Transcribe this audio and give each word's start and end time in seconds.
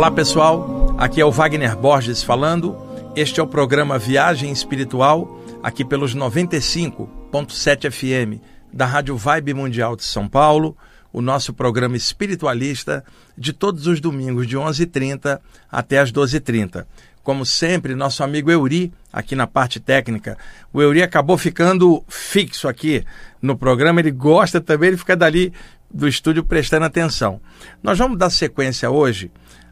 Olá 0.00 0.10
pessoal, 0.10 0.96
aqui 0.96 1.20
é 1.20 1.24
o 1.26 1.30
Wagner 1.30 1.76
Borges 1.76 2.22
falando. 2.22 2.74
Este 3.14 3.38
é 3.38 3.42
o 3.42 3.46
programa 3.46 3.98
Viagem 3.98 4.50
Espiritual, 4.50 5.38
aqui 5.62 5.84
pelos 5.84 6.16
95.7 6.16 7.90
FM 7.90 8.42
da 8.72 8.86
Rádio 8.86 9.14
Vibe 9.14 9.52
Mundial 9.52 9.94
de 9.94 10.04
São 10.04 10.26
Paulo, 10.26 10.74
o 11.12 11.20
nosso 11.20 11.52
programa 11.52 11.98
espiritualista 11.98 13.04
de 13.36 13.52
todos 13.52 13.86
os 13.86 14.00
domingos 14.00 14.46
de 14.46 14.56
11h30 14.56 15.38
até 15.70 15.98
as 15.98 16.10
12h30. 16.10 16.86
Como 17.22 17.44
sempre, 17.44 17.94
nosso 17.94 18.24
amigo 18.24 18.50
Euri, 18.50 18.90
aqui 19.12 19.36
na 19.36 19.46
parte 19.46 19.78
técnica. 19.78 20.38
O 20.72 20.80
Euri 20.80 21.02
acabou 21.02 21.36
ficando 21.36 22.02
fixo 22.08 22.68
aqui 22.68 23.04
no 23.42 23.54
programa, 23.54 24.00
ele 24.00 24.10
gosta 24.10 24.62
também, 24.62 24.88
ele 24.88 24.96
fica 24.96 25.14
dali 25.14 25.52
do 25.92 26.08
estúdio 26.08 26.42
prestando 26.42 26.86
atenção. 26.86 27.38
Nós 27.82 27.98
vamos 27.98 28.16
dar 28.16 28.30
sequência 28.30 28.90
hoje 28.90 29.30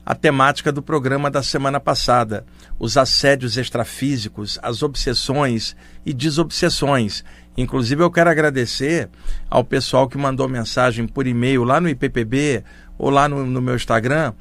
à 0.09 0.15
temática 0.15 0.73
do 0.73 0.81
programa 0.81 1.31
da 1.31 1.43
semana 1.43 1.79
passada, 1.79 2.47
os 2.79 2.97
assédios 2.97 3.59
extrafísicos, 3.59 4.59
as 4.63 4.83
obsessões 4.83 5.77
e 6.03 6.15
desobsessões. 6.15 7.23
Inclusive, 7.59 8.03
eu 8.03 8.11
quero 8.11 8.31
agradecer 8.31 9.11
ao 9.51 9.63
pessoal 9.63 10.09
que 10.09 10.17
mandou 10.17 10.49
mensagem 10.49 11.07
por 11.07 11.27
e-mail 11.27 11.63
lá 11.63 11.79
no 11.79 11.91
IPPB 11.91 12.65
ou 12.97 13.11
lá 13.11 13.29
no, 13.29 13.45
no 13.45 13.61
meu 13.61 13.77
Instagram, 13.77 14.33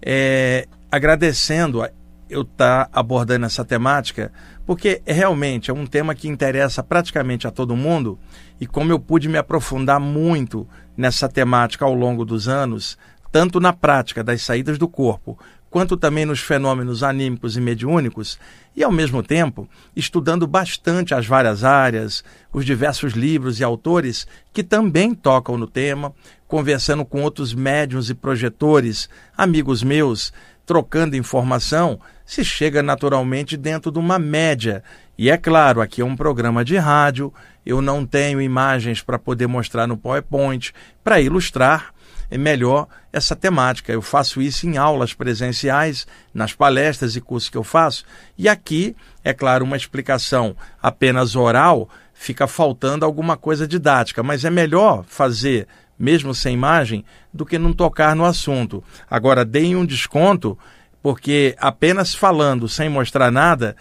é, 0.00 0.68
agradecendo 0.92 1.84
eu 2.30 2.42
estar 2.42 2.84
tá 2.84 2.90
abordando 2.92 3.46
essa 3.46 3.64
temática, 3.64 4.30
porque 4.64 5.02
realmente 5.04 5.72
é 5.72 5.74
um 5.74 5.86
tema 5.86 6.14
que 6.14 6.28
interessa 6.28 6.84
praticamente 6.84 7.48
a 7.48 7.50
todo 7.50 7.74
mundo 7.74 8.16
e 8.60 8.66
como 8.66 8.92
eu 8.92 9.00
pude 9.00 9.28
me 9.28 9.38
aprofundar 9.38 9.98
muito 9.98 10.68
nessa 10.96 11.28
temática 11.28 11.84
ao 11.84 11.94
longo 11.94 12.24
dos 12.24 12.46
anos, 12.46 12.96
tanto 13.36 13.60
na 13.60 13.70
prática 13.70 14.24
das 14.24 14.40
saídas 14.40 14.78
do 14.78 14.88
corpo, 14.88 15.38
quanto 15.68 15.94
também 15.94 16.24
nos 16.24 16.40
fenômenos 16.40 17.02
anímicos 17.02 17.54
e 17.54 17.60
mediúnicos, 17.60 18.38
e 18.74 18.82
ao 18.82 18.90
mesmo 18.90 19.22
tempo 19.22 19.68
estudando 19.94 20.46
bastante 20.46 21.14
as 21.14 21.26
várias 21.26 21.62
áreas, 21.62 22.24
os 22.50 22.64
diversos 22.64 23.12
livros 23.12 23.60
e 23.60 23.62
autores 23.62 24.26
que 24.54 24.64
também 24.64 25.14
tocam 25.14 25.58
no 25.58 25.66
tema, 25.66 26.14
conversando 26.48 27.04
com 27.04 27.20
outros 27.20 27.52
médiums 27.52 28.08
e 28.08 28.14
projetores, 28.14 29.06
amigos 29.36 29.82
meus, 29.82 30.32
trocando 30.64 31.14
informação, 31.14 32.00
se 32.24 32.42
chega 32.42 32.82
naturalmente 32.82 33.54
dentro 33.54 33.92
de 33.92 33.98
uma 33.98 34.18
média. 34.18 34.82
E 35.18 35.28
é 35.28 35.36
claro, 35.36 35.82
aqui 35.82 36.00
é 36.00 36.04
um 36.06 36.16
programa 36.16 36.64
de 36.64 36.78
rádio, 36.78 37.30
eu 37.66 37.82
não 37.82 38.06
tenho 38.06 38.40
imagens 38.40 39.02
para 39.02 39.18
poder 39.18 39.46
mostrar 39.46 39.86
no 39.86 39.98
PowerPoint 39.98 40.72
para 41.04 41.20
ilustrar 41.20 41.94
melhor 42.36 42.88
essa 43.12 43.36
temática. 43.36 43.92
Eu 43.92 44.02
faço 44.02 44.42
isso 44.42 44.66
em 44.66 44.76
aulas 44.76 45.14
presenciais, 45.14 46.06
nas 46.34 46.52
palestras 46.52 47.16
e 47.16 47.20
cursos 47.20 47.48
que 47.48 47.56
eu 47.56 47.64
faço, 47.64 48.04
e 48.36 48.48
aqui, 48.48 48.96
é 49.22 49.32
claro, 49.32 49.64
uma 49.64 49.76
explicação 49.76 50.56
apenas 50.82 51.36
oral, 51.36 51.88
fica 52.12 52.46
faltando 52.46 53.04
alguma 53.04 53.36
coisa 53.36 53.66
didática, 53.66 54.22
mas 54.22 54.44
é 54.44 54.50
melhor 54.50 55.04
fazer 55.06 55.68
mesmo 55.98 56.34
sem 56.34 56.54
imagem, 56.54 57.04
do 57.32 57.46
que 57.46 57.58
não 57.58 57.72
tocar 57.72 58.14
no 58.14 58.24
assunto. 58.24 58.84
Agora, 59.10 59.44
deem 59.44 59.76
um 59.76 59.86
desconto, 59.86 60.58
porque 61.02 61.54
apenas 61.58 62.14
falando, 62.14 62.68
sem 62.68 62.88
mostrar 62.88 63.30
nada, 63.30 63.76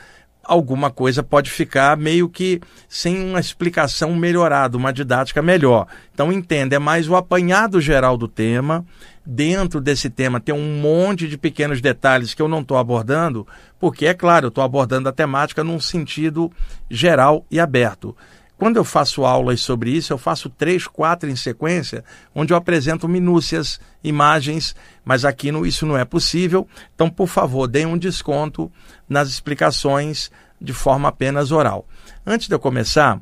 alguma 0.45 0.89
coisa 0.89 1.23
pode 1.23 1.49
ficar 1.49 1.97
meio 1.97 2.29
que 2.29 2.61
sem 2.87 3.21
uma 3.29 3.39
explicação 3.39 4.15
melhorada, 4.15 4.77
uma 4.77 4.93
didática 4.93 5.41
melhor. 5.41 5.87
Então, 6.13 6.31
entenda, 6.31 6.75
é 6.75 6.79
mais 6.79 7.09
o 7.09 7.15
apanhado 7.15 7.81
geral 7.81 8.15
do 8.17 8.27
tema. 8.27 8.85
Dentro 9.25 9.81
desse 9.81 10.09
tema 10.09 10.39
tem 10.39 10.53
um 10.53 10.79
monte 10.79 11.27
de 11.27 11.37
pequenos 11.37 11.81
detalhes 11.81 12.33
que 12.33 12.41
eu 12.41 12.47
não 12.47 12.61
estou 12.61 12.77
abordando, 12.77 13.47
porque, 13.79 14.05
é 14.05 14.13
claro, 14.13 14.45
eu 14.45 14.49
estou 14.49 14.63
abordando 14.63 15.09
a 15.09 15.11
temática 15.11 15.63
num 15.63 15.79
sentido 15.79 16.51
geral 16.89 17.43
e 17.49 17.59
aberto. 17.59 18.15
Quando 18.57 18.77
eu 18.77 18.85
faço 18.85 19.25
aulas 19.25 19.59
sobre 19.61 19.91
isso, 19.91 20.13
eu 20.13 20.17
faço 20.17 20.49
três, 20.49 20.87
quatro 20.87 21.29
em 21.29 21.35
sequência, 21.35 22.03
onde 22.33 22.53
eu 22.53 22.57
apresento 22.57 23.07
minúcias, 23.07 23.79
imagens, 24.03 24.75
mas 25.03 25.25
aqui 25.25 25.51
no, 25.51 25.65
isso 25.65 25.85
não 25.85 25.97
é 25.97 26.05
possível. 26.05 26.67
Então, 26.93 27.09
por 27.09 27.27
favor, 27.27 27.67
deem 27.67 27.85
um 27.85 27.97
desconto 27.97 28.71
nas 29.09 29.29
explicações 29.29 30.31
de 30.59 30.71
forma 30.71 31.09
apenas 31.09 31.51
oral. 31.51 31.85
Antes 32.25 32.47
de 32.47 32.55
eu 32.55 32.59
começar, 32.59 33.19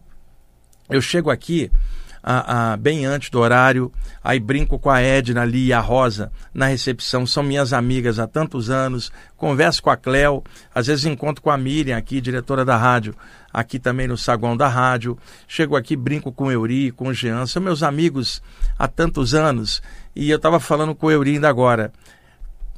eu 0.90 1.02
chego 1.02 1.32
aqui 1.32 1.72
a, 2.24 2.72
a, 2.72 2.78
bem 2.78 3.06
antes 3.06 3.30
do 3.30 3.40
horário. 3.40 3.92
Aí 4.24 4.40
brinco 4.40 4.80
com 4.80 4.90
a 4.90 5.02
Edna 5.02 5.42
ali 5.42 5.66
e 5.66 5.74
a 5.74 5.82
Rosa 5.82 6.32
na 6.54 6.68
recepção, 6.68 7.28
são 7.28 7.44
minhas 7.44 7.74
amigas 7.74 8.18
há 8.18 8.26
tantos 8.26 8.70
anos. 8.70 9.12
Converso 9.36 9.84
com 9.84 9.90
a 9.90 9.98
Cleo, 9.98 10.42
às 10.74 10.88
vezes 10.88 11.06
encontro 11.06 11.42
com 11.42 11.50
a 11.50 11.58
Miriam 11.58 11.98
aqui, 11.98 12.22
diretora 12.22 12.64
da 12.64 12.78
rádio, 12.78 13.14
aqui 13.54 13.78
também 13.78 14.08
no 14.08 14.18
saguão 14.18 14.58
da 14.58 14.68
rádio. 14.68 15.18
Chego 15.48 15.76
aqui, 15.76 15.96
brinco 15.96 16.32
com 16.32 16.46
o 16.46 16.52
Euri, 16.52 16.92
com 16.92 17.10
o 17.10 17.14
Jean, 17.14 17.46
são 17.46 17.62
meus 17.62 17.84
amigos 17.84 18.42
há 18.78 18.88
tantos 18.88 19.36
anos. 19.36 19.82
E 20.16 20.30
eu 20.30 20.38
estava 20.38 20.60
falando 20.60 20.96
com 20.96 21.08
o 21.08 21.12
Euri 21.12 21.36
ainda 21.36 21.48
agora. 21.48 21.94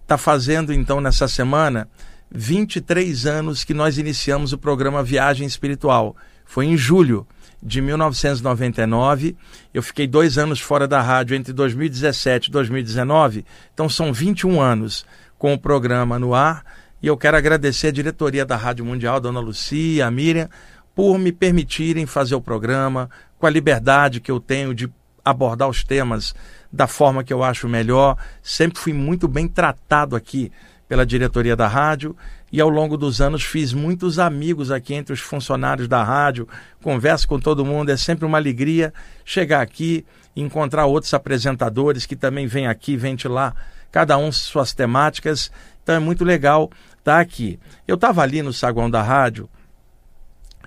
Está 0.01 0.17
fazendo 0.17 0.73
então 0.73 0.99
nessa 0.99 1.27
semana 1.27 1.87
23 2.31 3.25
anos 3.25 3.63
que 3.63 3.73
nós 3.73 3.97
iniciamos 3.97 4.51
o 4.51 4.57
programa 4.57 5.01
Viagem 5.01 5.47
Espiritual. 5.47 6.15
Foi 6.45 6.65
em 6.65 6.77
julho 6.77 7.25
de 7.61 7.81
1999. 7.81 9.35
Eu 9.73 9.81
fiquei 9.81 10.05
dois 10.05 10.37
anos 10.37 10.59
fora 10.59 10.87
da 10.87 11.01
rádio 11.01 11.35
entre 11.35 11.53
2017 11.53 12.47
e 12.47 12.51
2019, 12.51 13.45
então 13.73 13.89
são 13.89 14.13
21 14.13 14.61
anos 14.61 15.05
com 15.37 15.53
o 15.53 15.59
programa 15.59 16.19
no 16.19 16.35
ar. 16.35 16.63
E 17.01 17.07
eu 17.07 17.17
quero 17.17 17.37
agradecer 17.37 17.87
a 17.87 17.91
diretoria 17.91 18.45
da 18.45 18.55
Rádio 18.55 18.85
Mundial, 18.85 19.19
Dona 19.19 19.39
Lucia, 19.39 20.07
a 20.07 20.11
Miriam, 20.11 20.49
por 20.95 21.17
me 21.17 21.31
permitirem 21.31 22.05
fazer 22.05 22.35
o 22.35 22.41
programa 22.41 23.09
com 23.37 23.45
a 23.45 23.49
liberdade 23.49 24.21
que 24.21 24.31
eu 24.31 24.39
tenho 24.39 24.73
de 24.73 24.89
abordar 25.23 25.67
os 25.67 25.83
temas 25.83 26.33
da 26.71 26.87
forma 26.87 27.23
que 27.23 27.33
eu 27.33 27.43
acho 27.43 27.67
melhor. 27.67 28.17
Sempre 28.41 28.79
fui 28.79 28.93
muito 28.93 29.27
bem 29.27 29.47
tratado 29.47 30.15
aqui 30.15 30.51
pela 30.87 31.05
diretoria 31.05 31.55
da 31.55 31.67
rádio 31.67 32.15
e 32.51 32.61
ao 32.61 32.69
longo 32.69 32.95
dos 32.95 33.19
anos 33.19 33.43
fiz 33.43 33.73
muitos 33.73 34.19
amigos 34.19 34.71
aqui 34.71 34.93
entre 34.93 35.13
os 35.13 35.19
funcionários 35.19 35.87
da 35.87 36.03
rádio, 36.03 36.47
converso 36.81 37.27
com 37.27 37.39
todo 37.39 37.65
mundo, 37.65 37.89
é 37.89 37.97
sempre 37.97 38.25
uma 38.25 38.37
alegria 38.37 38.93
chegar 39.25 39.61
aqui 39.61 40.05
e 40.35 40.41
encontrar 40.41 40.85
outros 40.85 41.13
apresentadores 41.13 42.05
que 42.05 42.15
também 42.15 42.45
vêm 42.45 42.67
aqui 42.67 42.95
ventilar 42.95 43.55
cada 43.91 44.17
um 44.17 44.31
suas 44.31 44.73
temáticas. 44.73 45.51
Então 45.85 45.93
é 45.93 45.99
muito 45.99 46.25
legal 46.25 46.71
estar 46.97 47.19
aqui. 47.19 47.59
Eu 47.87 47.93
estava 47.93 48.23
ali 48.23 48.41
no 48.41 48.51
saguão 48.51 48.89
da 48.89 49.03
rádio, 49.03 49.47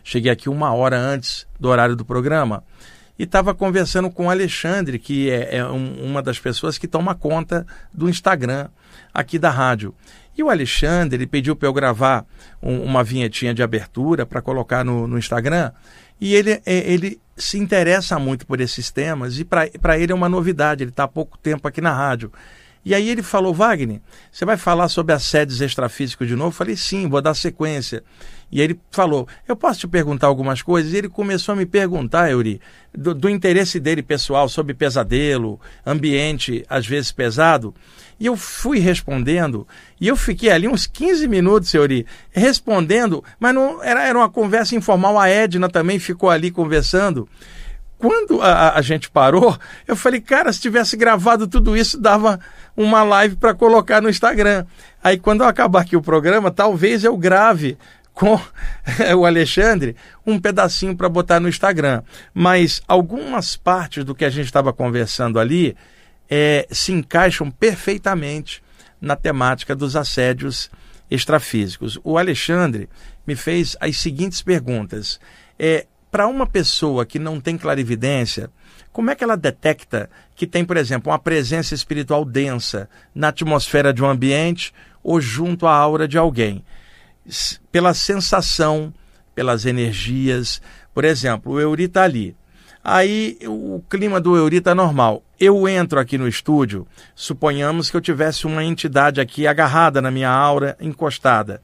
cheguei 0.04 0.30
aqui 0.30 0.48
uma 0.48 0.72
hora 0.72 0.96
antes 0.96 1.44
do 1.58 1.68
horário 1.68 1.96
do 1.96 2.04
programa 2.04 2.62
e 3.18 3.24
estava 3.24 3.52
conversando 3.52 4.08
com 4.12 4.26
o 4.26 4.30
Alexandre, 4.30 4.96
que 4.96 5.28
é, 5.28 5.56
é 5.56 5.66
um, 5.66 6.04
uma 6.04 6.22
das 6.22 6.38
pessoas 6.38 6.78
que 6.78 6.86
toma 6.86 7.16
conta 7.16 7.66
do 7.92 8.08
Instagram 8.08 8.68
aqui 9.12 9.40
da 9.40 9.50
rádio. 9.50 9.92
E 10.36 10.42
o 10.42 10.50
Alexandre, 10.50 11.16
ele 11.16 11.26
pediu 11.26 11.56
para 11.56 11.66
eu 11.66 11.72
gravar 11.72 12.24
um, 12.62 12.80
uma 12.80 13.02
vinhetinha 13.02 13.52
de 13.52 13.60
abertura 13.60 14.24
para 14.24 14.40
colocar 14.40 14.84
no, 14.84 15.08
no, 15.08 15.18
Instagram. 15.18 15.72
E 16.20 16.32
ele, 16.32 16.62
é, 16.64 16.92
ele 16.92 17.20
se 17.36 17.58
interessa 17.58 18.20
muito 18.20 18.46
por 18.46 18.60
esses 18.60 18.92
temas 18.92 19.40
e 19.40 19.44
para 19.44 19.98
ele 19.98 20.12
é 20.12 20.14
uma 20.14 20.28
novidade, 20.28 20.84
ele 20.84 20.90
está 20.90 21.02
há 21.02 21.08
pouco 21.08 21.36
tempo 21.36 21.66
aqui 21.66 21.80
na 21.80 21.92
rádio. 21.92 22.30
E 22.88 22.94
aí 22.94 23.10
ele 23.10 23.22
falou, 23.22 23.52
Wagner, 23.52 24.00
você 24.32 24.46
vai 24.46 24.56
falar 24.56 24.88
sobre 24.88 25.12
assédios 25.12 25.60
extrafísicos 25.60 26.26
de 26.26 26.34
novo? 26.34 26.48
Eu 26.48 26.52
falei, 26.52 26.74
sim, 26.74 27.06
vou 27.06 27.20
dar 27.20 27.34
sequência. 27.34 28.02
E 28.50 28.62
ele 28.62 28.80
falou, 28.90 29.28
eu 29.46 29.54
posso 29.54 29.80
te 29.80 29.86
perguntar 29.86 30.26
algumas 30.26 30.62
coisas? 30.62 30.94
E 30.94 30.96
ele 30.96 31.08
começou 31.10 31.52
a 31.52 31.56
me 31.56 31.66
perguntar, 31.66 32.30
Euri, 32.30 32.62
do, 32.90 33.14
do 33.14 33.28
interesse 33.28 33.78
dele 33.78 34.02
pessoal 34.02 34.48
sobre 34.48 34.72
pesadelo, 34.72 35.60
ambiente 35.84 36.64
às 36.66 36.86
vezes 36.86 37.12
pesado. 37.12 37.74
E 38.18 38.24
eu 38.24 38.38
fui 38.38 38.78
respondendo, 38.78 39.68
e 40.00 40.08
eu 40.08 40.16
fiquei 40.16 40.50
ali 40.50 40.66
uns 40.66 40.86
15 40.86 41.28
minutos, 41.28 41.74
Euri, 41.74 42.06
respondendo, 42.30 43.22
mas 43.38 43.54
não 43.54 43.84
era, 43.84 44.02
era 44.02 44.16
uma 44.18 44.30
conversa 44.30 44.74
informal. 44.74 45.18
A 45.18 45.28
Edna 45.28 45.68
também 45.68 45.98
ficou 45.98 46.30
ali 46.30 46.50
conversando. 46.50 47.28
Quando 47.98 48.40
a, 48.40 48.76
a 48.76 48.80
gente 48.80 49.10
parou, 49.10 49.58
eu 49.86 49.96
falei, 49.96 50.20
cara, 50.20 50.52
se 50.52 50.60
tivesse 50.60 50.96
gravado 50.96 51.48
tudo 51.48 51.76
isso, 51.76 52.00
dava 52.00 52.38
uma 52.76 53.02
live 53.02 53.34
para 53.36 53.52
colocar 53.54 54.00
no 54.00 54.08
Instagram. 54.08 54.64
Aí 55.02 55.18
quando 55.18 55.42
eu 55.42 55.48
acabar 55.48 55.80
aqui 55.80 55.96
o 55.96 56.02
programa, 56.02 56.50
talvez 56.50 57.02
eu 57.02 57.16
grave 57.16 57.76
com 58.14 58.38
o 59.18 59.26
Alexandre 59.26 59.96
um 60.24 60.38
pedacinho 60.40 60.96
para 60.96 61.08
botar 61.08 61.40
no 61.40 61.48
Instagram. 61.48 62.02
Mas 62.32 62.80
algumas 62.86 63.56
partes 63.56 64.04
do 64.04 64.14
que 64.14 64.24
a 64.24 64.30
gente 64.30 64.46
estava 64.46 64.72
conversando 64.72 65.40
ali 65.40 65.76
é, 66.30 66.68
se 66.70 66.92
encaixam 66.92 67.50
perfeitamente 67.50 68.62
na 69.00 69.16
temática 69.16 69.74
dos 69.74 69.96
assédios 69.96 70.70
extrafísicos. 71.10 71.98
O 72.04 72.18
Alexandre 72.18 72.88
me 73.26 73.34
fez 73.34 73.76
as 73.80 73.96
seguintes 73.96 74.42
perguntas. 74.42 75.18
É, 75.58 75.86
para 76.10 76.26
uma 76.26 76.46
pessoa 76.46 77.04
que 77.04 77.18
não 77.18 77.40
tem 77.40 77.56
clarividência, 77.56 78.50
como 78.92 79.10
é 79.10 79.14
que 79.14 79.22
ela 79.22 79.36
detecta 79.36 80.10
que 80.34 80.46
tem, 80.46 80.64
por 80.64 80.76
exemplo, 80.76 81.12
uma 81.12 81.18
presença 81.18 81.74
espiritual 81.74 82.24
densa 82.24 82.88
na 83.14 83.28
atmosfera 83.28 83.92
de 83.92 84.02
um 84.02 84.08
ambiente 84.08 84.72
ou 85.02 85.20
junto 85.20 85.66
à 85.66 85.74
aura 85.74 86.08
de 86.08 86.18
alguém? 86.18 86.64
Pela 87.70 87.94
sensação, 87.94 88.92
pelas 89.34 89.66
energias. 89.66 90.60
Por 90.94 91.04
exemplo, 91.04 91.52
o 91.52 91.60
Euri 91.60 91.84
está 91.84 92.02
ali. 92.02 92.34
Aí 92.82 93.38
o 93.46 93.82
clima 93.88 94.20
do 94.20 94.36
Euri 94.36 94.56
está 94.56 94.74
normal. 94.74 95.22
Eu 95.38 95.68
entro 95.68 96.00
aqui 96.00 96.16
no 96.16 96.26
estúdio, 96.26 96.86
suponhamos 97.14 97.90
que 97.90 97.96
eu 97.96 98.00
tivesse 98.00 98.46
uma 98.46 98.64
entidade 98.64 99.20
aqui 99.20 99.46
agarrada 99.46 100.00
na 100.00 100.10
minha 100.10 100.30
aura, 100.30 100.76
encostada 100.80 101.60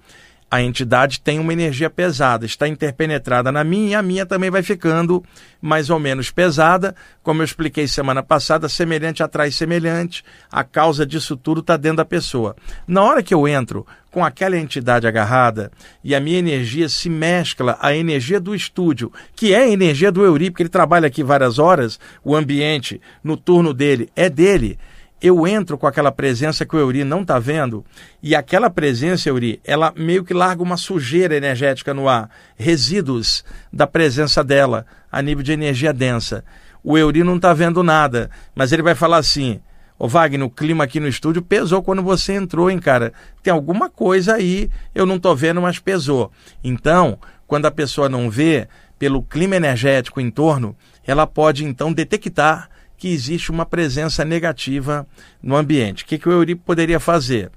a 0.50 0.62
entidade 0.62 1.20
tem 1.20 1.38
uma 1.38 1.52
energia 1.52 1.91
pesada, 1.91 2.46
está 2.46 2.69
interpenetrada 2.69 3.50
na 3.50 3.64
minha 3.64 3.91
e 3.91 3.94
a 3.94 4.02
minha 4.02 4.25
também 4.25 4.50
vai 4.50 4.62
ficando 4.62 5.25
mais 5.61 5.91
ou 5.91 5.99
menos 5.99 6.31
pesada. 6.31 6.94
Como 7.23 7.43
eu 7.43 7.44
expliquei 7.44 7.88
semana 7.88 8.23
passada, 8.23 8.69
semelhante 8.69 9.23
atrai 9.23 9.50
semelhante, 9.50 10.25
a 10.50 10.62
causa 10.62 11.05
disso 11.05 11.37
tudo 11.37 11.61
está 11.61 11.76
dentro 11.76 11.99
da 11.99 12.05
pessoa. 12.05 12.55
Na 12.87 13.02
hora 13.02 13.23
que 13.23 13.35
eu 13.35 13.49
entro 13.49 13.87
com 14.11 14.25
aquela 14.25 14.56
entidade 14.56 15.08
agarrada 15.08 15.73
e 16.05 16.14
a 16.14 16.20
minha 16.20 16.38
energia 16.38 16.88
se 16.88 17.11
mescla 17.11 17.76
à 17.81 17.97
energia 17.97 18.38
do 18.38 18.55
estúdio, 18.55 19.12
que 19.35 19.52
é 19.52 19.64
a 19.64 19.69
energia 19.69 20.12
do 20.12 20.25
Euri, 20.25 20.50
porque 20.50 20.62
ele 20.62 20.69
trabalha 20.69 21.08
aqui 21.08 21.25
várias 21.25 21.58
horas, 21.58 21.99
o 22.23 22.37
ambiente 22.37 23.00
no 23.25 23.37
turno 23.37 23.75
dele 23.75 24.08
é 24.14 24.31
dele 24.31 24.79
eu 25.26 25.47
entro 25.49 25.79
com 25.79 25.87
aquela 25.87 26.12
presença 26.12 26.67
que 26.67 26.76
o 26.76 26.79
Euri 26.79 27.03
não 27.03 27.23
está 27.23 27.38
vendo, 27.38 27.82
e 28.23 28.35
aquela 28.35 28.69
presença, 28.69 29.31
Euri, 29.31 29.59
ela 29.65 29.91
meio 29.97 30.23
que 30.23 30.35
larga 30.35 30.62
uma 30.62 30.76
sujeira 30.76 31.35
energética 31.35 31.94
no 31.94 32.11
ar, 32.11 32.29
resíduos 32.59 33.43
da 33.73 33.87
presença 33.87 34.44
dela 34.44 34.85
a 35.11 35.23
nível 35.23 35.43
de 35.43 35.50
energia 35.50 35.94
densa. 35.94 36.44
O 36.82 36.99
Euri 36.99 37.25
não 37.25 37.37
está 37.37 37.55
vendo 37.55 37.82
nada, 37.82 38.31
mas 38.55 38.71
ele 38.71 38.82
vai 38.82 38.94
falar 38.94 39.17
assim: 39.17 39.62
Ô 39.99 40.06
Wagner, 40.06 40.47
o 40.47 40.50
clima 40.50 40.85
aqui 40.85 41.00
no 41.00 41.09
estúdio 41.09 41.41
pesou 41.41 41.82
quando 41.82 42.03
você 42.03 42.35
entrou, 42.35 42.71
hein, 42.71 42.79
cara? 42.79 43.11
Tem 43.43 43.50
alguma 43.50 43.88
coisa 43.88 44.35
aí, 44.35 44.69
eu 44.94 45.06
não 45.06 45.17
estou 45.17 45.35
vendo, 45.35 45.62
mas 45.62 45.79
pesou. 45.79 46.31
Então, 46.62 47.19
quando 47.47 47.65
a 47.65 47.71
pessoa 47.71 48.11
não 48.11 48.29
vê, 48.29 48.69
pelo 48.99 49.23
clima 49.23 49.56
energético 49.56 50.21
em 50.21 50.31
torno, 50.31 50.76
ela 51.06 51.26
pode 51.26 51.65
então 51.65 51.91
detectar 51.91 52.69
que 53.05 53.12
existe 53.12 53.51
uma 53.51 53.67
presença 53.67 54.25
negativa 54.25 55.06
no 55.43 55.56
ambiente. 55.56 56.05
O 56.05 56.06
que, 56.06 56.17
que 56.17 56.27
o 56.27 56.33
Euripo 56.33 56.62
poderia 56.65 56.99
fazer? 56.99 57.51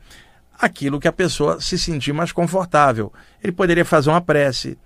Aquilo 0.59 0.99
que 0.99 1.07
a 1.07 1.13
pessoa 1.13 1.61
se 1.61 1.79
sentir 1.79 2.11
mais 2.11 2.33
confortável. 2.33 3.13
Ele 3.41 3.53
poderia 3.53 3.85
fazer 3.85 4.09
uma 4.09 4.19
prece, 4.19 4.77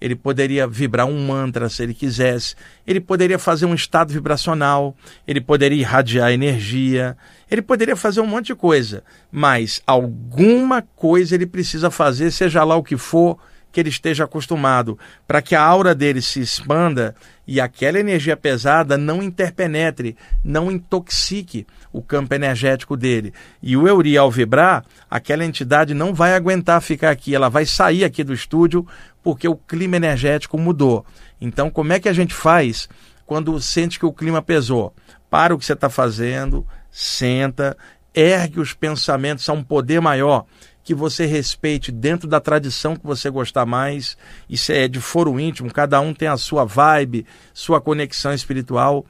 ele 0.00 0.16
poderia 0.16 0.66
vibrar 0.66 1.06
um 1.06 1.24
mantra 1.24 1.68
se 1.68 1.84
ele 1.84 1.94
quisesse, 1.94 2.56
ele 2.84 2.98
poderia 2.98 3.38
fazer 3.38 3.64
um 3.66 3.74
estado 3.76 4.12
vibracional, 4.12 4.96
ele 5.24 5.40
poderia 5.40 5.78
irradiar 5.78 6.32
energia, 6.32 7.16
ele 7.48 7.62
poderia 7.62 7.94
fazer 7.94 8.20
um 8.20 8.26
monte 8.26 8.46
de 8.46 8.56
coisa, 8.56 9.04
mas 9.30 9.80
alguma 9.86 10.82
coisa 10.82 11.36
ele 11.36 11.46
precisa 11.46 11.92
fazer, 11.92 12.32
seja 12.32 12.64
lá 12.64 12.74
o 12.74 12.82
que 12.82 12.96
for, 12.96 13.38
que 13.70 13.78
ele 13.78 13.88
esteja 13.88 14.24
acostumado, 14.24 14.98
para 15.28 15.40
que 15.40 15.54
a 15.54 15.62
aura 15.62 15.94
dele 15.94 16.20
se 16.20 16.40
expanda 16.40 17.14
e 17.48 17.62
aquela 17.62 17.98
energia 17.98 18.36
pesada 18.36 18.98
não 18.98 19.22
interpenetre, 19.22 20.14
não 20.44 20.70
intoxique 20.70 21.66
o 21.90 22.02
campo 22.02 22.34
energético 22.34 22.94
dele. 22.94 23.32
E 23.62 23.74
o 23.74 23.88
Euri, 23.88 24.18
ao 24.18 24.30
vibrar, 24.30 24.84
aquela 25.10 25.46
entidade 25.46 25.94
não 25.94 26.12
vai 26.12 26.34
aguentar 26.34 26.82
ficar 26.82 27.08
aqui, 27.08 27.34
ela 27.34 27.48
vai 27.48 27.64
sair 27.64 28.04
aqui 28.04 28.22
do 28.22 28.34
estúdio 28.34 28.86
porque 29.22 29.48
o 29.48 29.56
clima 29.56 29.96
energético 29.96 30.58
mudou. 30.58 31.06
Então, 31.40 31.70
como 31.70 31.94
é 31.94 31.98
que 31.98 32.10
a 32.10 32.12
gente 32.12 32.34
faz 32.34 32.86
quando 33.24 33.58
sente 33.62 33.98
que 33.98 34.04
o 34.04 34.12
clima 34.12 34.42
pesou? 34.42 34.94
Para 35.30 35.54
o 35.54 35.58
que 35.58 35.64
você 35.64 35.72
está 35.72 35.88
fazendo, 35.88 36.66
senta, 36.90 37.74
ergue 38.14 38.60
os 38.60 38.74
pensamentos 38.74 39.48
a 39.48 39.54
um 39.54 39.64
poder 39.64 40.02
maior 40.02 40.44
que 40.88 40.94
você 40.94 41.26
respeite 41.26 41.92
dentro 41.92 42.26
da 42.26 42.40
tradição 42.40 42.96
que 42.96 43.04
você 43.04 43.28
gostar 43.28 43.66
mais. 43.66 44.16
Isso 44.48 44.72
é 44.72 44.88
de 44.88 44.98
foro 45.02 45.38
íntimo, 45.38 45.70
cada 45.70 46.00
um 46.00 46.14
tem 46.14 46.28
a 46.28 46.38
sua 46.38 46.64
vibe, 46.64 47.26
sua 47.52 47.78
conexão 47.78 48.32
espiritual. 48.32 49.04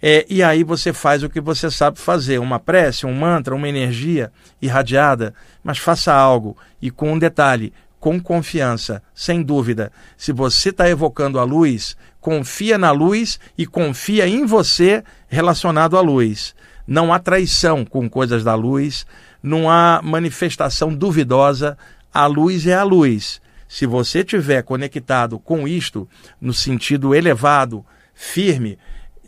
É, 0.00 0.24
e 0.30 0.44
aí 0.44 0.62
você 0.62 0.92
faz 0.92 1.24
o 1.24 1.28
que 1.28 1.40
você 1.40 1.72
sabe 1.72 1.98
fazer, 1.98 2.38
uma 2.38 2.60
prece, 2.60 3.04
um 3.04 3.12
mantra, 3.12 3.52
uma 3.52 3.68
energia 3.68 4.30
irradiada, 4.62 5.34
mas 5.64 5.78
faça 5.78 6.14
algo 6.14 6.56
e 6.80 6.88
com 6.88 7.14
um 7.14 7.18
detalhe, 7.18 7.72
com 7.98 8.20
confiança, 8.20 9.02
sem 9.12 9.42
dúvida. 9.42 9.90
Se 10.16 10.30
você 10.30 10.68
está 10.68 10.88
evocando 10.88 11.40
a 11.40 11.42
luz, 11.42 11.96
confia 12.20 12.78
na 12.78 12.92
luz 12.92 13.40
e 13.58 13.66
confia 13.66 14.28
em 14.28 14.46
você 14.46 15.02
relacionado 15.26 15.98
à 15.98 16.00
luz. 16.00 16.54
Não 16.86 17.12
há 17.12 17.18
traição 17.18 17.84
com 17.84 18.08
coisas 18.08 18.44
da 18.44 18.54
luz, 18.54 19.04
não 19.44 19.68
há 19.68 20.00
manifestação 20.02 20.94
duvidosa, 20.94 21.76
a 22.12 22.24
luz 22.24 22.66
é 22.66 22.72
a 22.72 22.82
luz. 22.82 23.42
Se 23.68 23.84
você 23.84 24.24
tiver 24.24 24.62
conectado 24.62 25.38
com 25.38 25.68
isto, 25.68 26.08
no 26.40 26.54
sentido 26.54 27.14
elevado, 27.14 27.84
firme, 28.14 28.78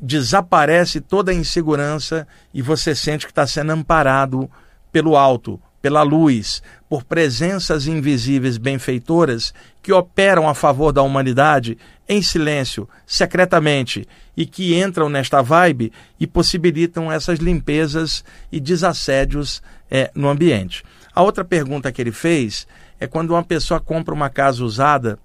desaparece 0.00 1.02
toda 1.02 1.32
a 1.32 1.34
insegurança 1.34 2.26
e 2.54 2.62
você 2.62 2.94
sente 2.94 3.26
que 3.26 3.32
está 3.32 3.46
sendo 3.46 3.72
amparado 3.72 4.50
pelo 4.90 5.18
alto, 5.18 5.60
pela 5.82 6.02
luz, 6.02 6.62
por 6.88 7.04
presenças 7.04 7.86
invisíveis 7.86 8.56
benfeitoras 8.56 9.52
que 9.82 9.92
operam 9.92 10.48
a 10.48 10.54
favor 10.54 10.92
da 10.92 11.02
humanidade 11.02 11.76
em 12.08 12.22
silêncio, 12.22 12.88
secretamente, 13.06 14.08
e 14.34 14.46
que 14.46 14.80
entram 14.80 15.10
nesta 15.10 15.42
vibe 15.42 15.92
e 16.18 16.26
possibilitam 16.26 17.12
essas 17.12 17.38
limpezas 17.38 18.24
e 18.50 18.58
desassédios 18.58 19.62
é, 19.90 20.10
no 20.14 20.28
ambiente. 20.28 20.82
A 21.14 21.22
outra 21.22 21.44
pergunta 21.44 21.90
que 21.90 22.00
ele 22.00 22.12
fez 22.12 22.66
é 23.00 23.06
quando 23.06 23.30
uma 23.30 23.42
pessoa 23.42 23.80
compra 23.80 24.14
uma 24.14 24.30
casa 24.30 24.64
usada 24.64 25.18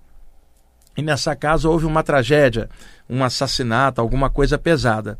e 0.95 1.01
nessa 1.01 1.35
casa 1.35 1.69
houve 1.69 1.85
uma 1.85 2.03
tragédia, 2.03 2.69
um 3.09 3.23
assassinato, 3.23 4.01
alguma 4.01 4.29
coisa 4.29 4.57
pesada. 4.57 5.17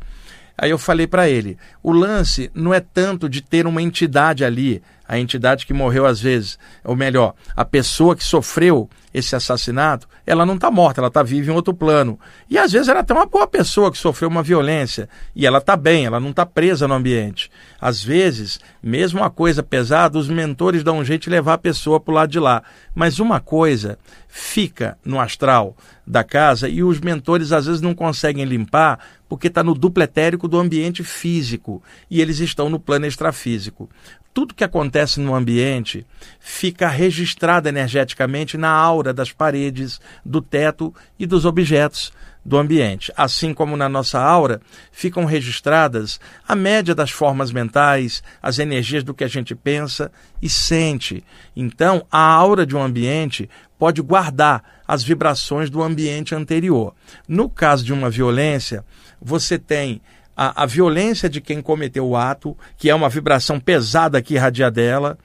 Aí 0.56 0.70
eu 0.70 0.78
falei 0.78 1.06
para 1.06 1.28
ele: 1.28 1.58
o 1.82 1.92
lance 1.92 2.50
não 2.54 2.72
é 2.72 2.80
tanto 2.80 3.28
de 3.28 3.40
ter 3.40 3.66
uma 3.66 3.82
entidade 3.82 4.44
ali, 4.44 4.82
a 5.12 5.18
entidade 5.18 5.66
que 5.66 5.74
morreu 5.74 6.06
às 6.06 6.22
vezes, 6.22 6.58
ou 6.82 6.96
melhor, 6.96 7.34
a 7.54 7.66
pessoa 7.66 8.16
que 8.16 8.24
sofreu 8.24 8.88
esse 9.12 9.36
assassinato, 9.36 10.08
ela 10.26 10.46
não 10.46 10.54
está 10.54 10.70
morta, 10.70 11.02
ela 11.02 11.08
está 11.08 11.22
viva 11.22 11.50
em 11.50 11.54
outro 11.54 11.74
plano. 11.74 12.18
E 12.48 12.56
às 12.56 12.72
vezes 12.72 12.88
ela 12.88 13.00
é 13.00 13.02
até 13.02 13.12
uma 13.12 13.26
boa 13.26 13.46
pessoa 13.46 13.92
que 13.92 13.98
sofreu 13.98 14.30
uma 14.30 14.42
violência 14.42 15.10
e 15.36 15.46
ela 15.46 15.58
está 15.58 15.76
bem, 15.76 16.06
ela 16.06 16.18
não 16.18 16.30
está 16.30 16.46
presa 16.46 16.88
no 16.88 16.94
ambiente. 16.94 17.50
Às 17.78 18.02
vezes, 18.02 18.58
mesmo 18.82 19.20
uma 19.20 19.28
coisa 19.28 19.62
pesada, 19.62 20.18
os 20.18 20.28
mentores 20.28 20.82
dão 20.82 20.96
um 20.96 21.04
jeito 21.04 21.24
de 21.24 21.30
levar 21.30 21.54
a 21.54 21.58
pessoa 21.58 22.00
para 22.00 22.12
o 22.12 22.14
lado 22.14 22.30
de 22.30 22.40
lá. 22.40 22.62
Mas 22.94 23.18
uma 23.18 23.38
coisa 23.38 23.98
fica 24.28 24.96
no 25.04 25.20
astral 25.20 25.76
da 26.06 26.24
casa 26.24 26.70
e 26.70 26.82
os 26.82 27.00
mentores 27.00 27.52
às 27.52 27.66
vezes 27.66 27.82
não 27.82 27.94
conseguem 27.94 28.46
limpar 28.46 28.98
porque 29.28 29.48
está 29.48 29.62
no 29.62 29.74
duplo 29.74 30.02
etérico 30.02 30.48
do 30.48 30.58
ambiente 30.58 31.04
físico 31.04 31.82
e 32.10 32.20
eles 32.20 32.38
estão 32.38 32.68
no 32.68 32.80
plano 32.80 33.06
extrafísico 33.06 33.88
tudo 34.34 34.54
que 34.54 34.64
acontece 34.64 35.20
no 35.20 35.34
ambiente 35.34 36.06
fica 36.40 36.88
registrado 36.88 37.68
energeticamente 37.68 38.56
na 38.56 38.70
aura 38.70 39.12
das 39.12 39.30
paredes, 39.30 40.00
do 40.24 40.40
teto 40.40 40.94
e 41.18 41.26
dos 41.26 41.44
objetos 41.44 42.12
do 42.44 42.58
ambiente. 42.58 43.12
Assim 43.16 43.54
como 43.54 43.76
na 43.76 43.88
nossa 43.88 44.20
aura 44.20 44.60
ficam 44.90 45.24
registradas 45.24 46.18
a 46.46 46.56
média 46.56 46.94
das 46.94 47.10
formas 47.10 47.52
mentais, 47.52 48.22
as 48.42 48.58
energias 48.58 49.04
do 49.04 49.14
que 49.14 49.24
a 49.24 49.28
gente 49.28 49.54
pensa 49.54 50.10
e 50.40 50.48
sente. 50.48 51.22
Então, 51.54 52.06
a 52.10 52.18
aura 52.18 52.66
de 52.66 52.74
um 52.74 52.82
ambiente 52.82 53.48
pode 53.78 54.00
guardar 54.00 54.82
as 54.86 55.02
vibrações 55.02 55.68
do 55.68 55.82
ambiente 55.82 56.34
anterior. 56.34 56.94
No 57.28 57.48
caso 57.48 57.84
de 57.84 57.92
uma 57.92 58.10
violência, 58.10 58.84
você 59.20 59.58
tem 59.58 60.00
a, 60.36 60.62
a 60.62 60.66
violência 60.66 61.28
de 61.28 61.40
quem 61.40 61.60
cometeu 61.60 62.06
o 62.06 62.16
ato, 62.16 62.56
que 62.76 62.90
é 62.90 62.94
uma 62.94 63.08
vibração 63.08 63.60
pesada 63.60 64.22
que 64.22 64.34
irradia 64.34 64.70
dela, 64.70 65.18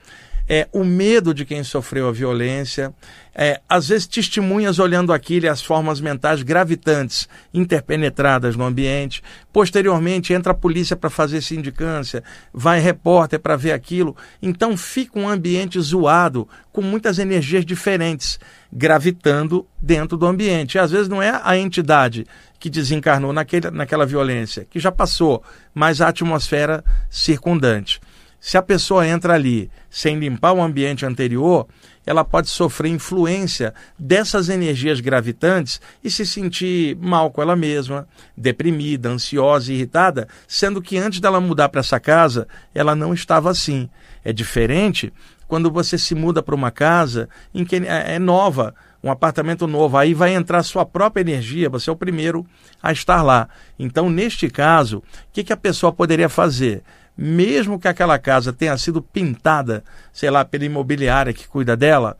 é, 0.48 0.68
o 0.72 0.84
medo 0.84 1.34
de 1.34 1.44
quem 1.44 1.64
sofreu 1.64 2.08
a 2.08 2.12
violência, 2.12 2.94
é, 3.36 3.60
às 3.68 3.90
vezes 3.90 4.08
testemunhas 4.08 4.80
olhando 4.80 5.12
aquilo 5.12 5.46
e 5.46 5.50
as 5.50 5.62
formas 5.62 6.00
mentais 6.00 6.42
gravitantes 6.42 7.28
interpenetradas 7.54 8.56
no 8.56 8.64
ambiente. 8.64 9.22
Posteriormente 9.52 10.34
entra 10.34 10.54
a 10.54 10.56
polícia 10.56 10.96
para 10.96 11.10
fazer 11.10 11.42
sindicância, 11.42 12.24
vai 12.54 12.80
repórter 12.80 13.40
para 13.40 13.58
ver 13.58 13.74
aquilo. 13.74 14.16
Então 14.42 14.78
fica 14.78 15.20
um 15.20 15.28
ambiente 15.28 15.80
zoado, 15.80 16.48
com 16.72 16.82
muitas 16.82 17.20
energias 17.20 17.66
diferentes 17.66 18.40
gravitando 18.72 19.68
dentro 19.82 20.18
do 20.18 20.26
ambiente. 20.26 20.76
E 20.76 20.80
às 20.80 20.92
vezes 20.92 21.10
não 21.10 21.22
é 21.22 21.40
a 21.44 21.58
entidade 21.58 22.26
que 22.60 22.70
desencarnou 22.70 23.32
naquele, 23.32 23.70
naquela 23.72 24.06
violência, 24.06 24.66
que 24.70 24.80
já 24.80 24.92
passou, 24.92 25.44
mas 25.74 26.02
a 26.02 26.08
atmosfera 26.08 26.84
circundante. 27.10 28.00
Se 28.40 28.58
a 28.58 28.62
pessoa 28.62 29.08
entra 29.08 29.34
ali 29.34 29.70
sem 29.90 30.20
limpar 30.20 30.54
o 30.54 30.62
ambiente 30.62 31.06
anterior, 31.06 31.68
ela 32.06 32.24
pode 32.24 32.50
sofrer 32.50 32.90
influência 32.90 33.74
dessas 34.00 34.48
energias 34.48 35.02
gravitantes 35.02 35.82
e 36.04 36.10
se 36.10 36.26
sentir 36.26 36.96
mal 36.98 37.30
com 37.32 37.42
ela 37.42 37.56
mesma, 37.56 38.08
deprimida, 38.36 39.10
ansiosa, 39.10 39.74
irritada, 39.74 40.28
sendo 40.48 40.82
que 40.82 40.98
antes 40.98 41.20
dela 41.20 41.42
mudar 41.42 41.68
para 41.68 41.82
essa 41.82 42.00
casa, 42.00 42.48
ela 42.74 42.96
não 42.96 43.14
estava 43.14 43.50
assim. 43.50 43.90
É 44.24 44.32
diferente 44.32 45.12
quando 45.48 45.72
você 45.72 45.98
se 45.98 46.14
muda 46.14 46.42
para 46.44 46.56
uma 46.56 46.72
casa 46.72 47.28
em 47.54 47.66
que 47.66 47.76
é, 47.76 48.16
é 48.16 48.20
nova, 48.20 48.74
um 49.04 49.12
apartamento 49.12 49.68
novo, 49.68 49.98
aí 49.98 50.14
vai 50.14 50.34
entrar 50.34 50.64
sua 50.64 50.86
própria 50.86 51.22
energia, 51.22 51.70
você 51.70 51.90
é 51.90 51.94
o 51.94 51.98
primeiro 51.98 52.46
a 52.82 52.92
estar 52.92 53.22
lá. 53.22 53.48
Então, 53.78 54.10
neste 54.10 54.50
caso, 54.50 54.98
o 55.00 55.04
que, 55.32 55.44
que 55.44 55.54
a 55.54 55.58
pessoa 55.58 55.92
poderia 55.92 56.30
fazer? 56.30 56.84
Mesmo 57.18 57.80
que 57.80 57.88
aquela 57.88 58.20
casa 58.20 58.54
tenha 58.54 58.78
sido 58.78 59.02
pintada, 59.02 59.84
sei 60.14 60.30
lá, 60.30 60.46
pela 60.46 60.66
imobiliária 60.66 61.34
que 61.34 61.48
cuida 61.48 61.76
dela, 61.76 62.18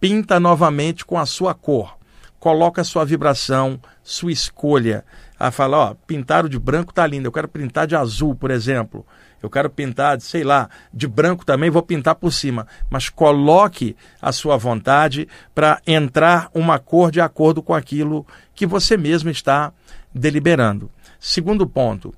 pinta 0.00 0.38
novamente 0.40 1.04
com 1.04 1.18
a 1.18 1.26
sua 1.26 1.54
cor. 1.54 1.97
Coloca 2.38 2.84
sua 2.84 3.04
vibração, 3.04 3.80
sua 4.02 4.32
escolha. 4.32 5.04
A 5.38 5.50
falar, 5.50 5.78
ó, 5.78 5.94
pintaram 6.06 6.48
de 6.48 6.58
branco 6.58 6.92
tá 6.92 7.06
lindo, 7.06 7.26
eu 7.26 7.32
quero 7.32 7.48
pintar 7.48 7.86
de 7.86 7.96
azul, 7.96 8.34
por 8.34 8.50
exemplo 8.50 9.04
eu 9.42 9.48
quero 9.48 9.70
pintar, 9.70 10.20
sei 10.20 10.42
lá, 10.42 10.68
de 10.92 11.06
branco 11.06 11.44
também, 11.44 11.70
vou 11.70 11.82
pintar 11.82 12.16
por 12.16 12.32
cima. 12.32 12.66
Mas 12.90 13.08
coloque 13.08 13.96
a 14.20 14.32
sua 14.32 14.56
vontade 14.56 15.28
para 15.54 15.80
entrar 15.86 16.50
uma 16.52 16.78
cor 16.78 17.10
de 17.10 17.20
acordo 17.20 17.62
com 17.62 17.74
aquilo 17.74 18.26
que 18.54 18.66
você 18.66 18.96
mesmo 18.96 19.30
está 19.30 19.72
deliberando. 20.12 20.90
Segundo 21.20 21.66
ponto, 21.66 22.12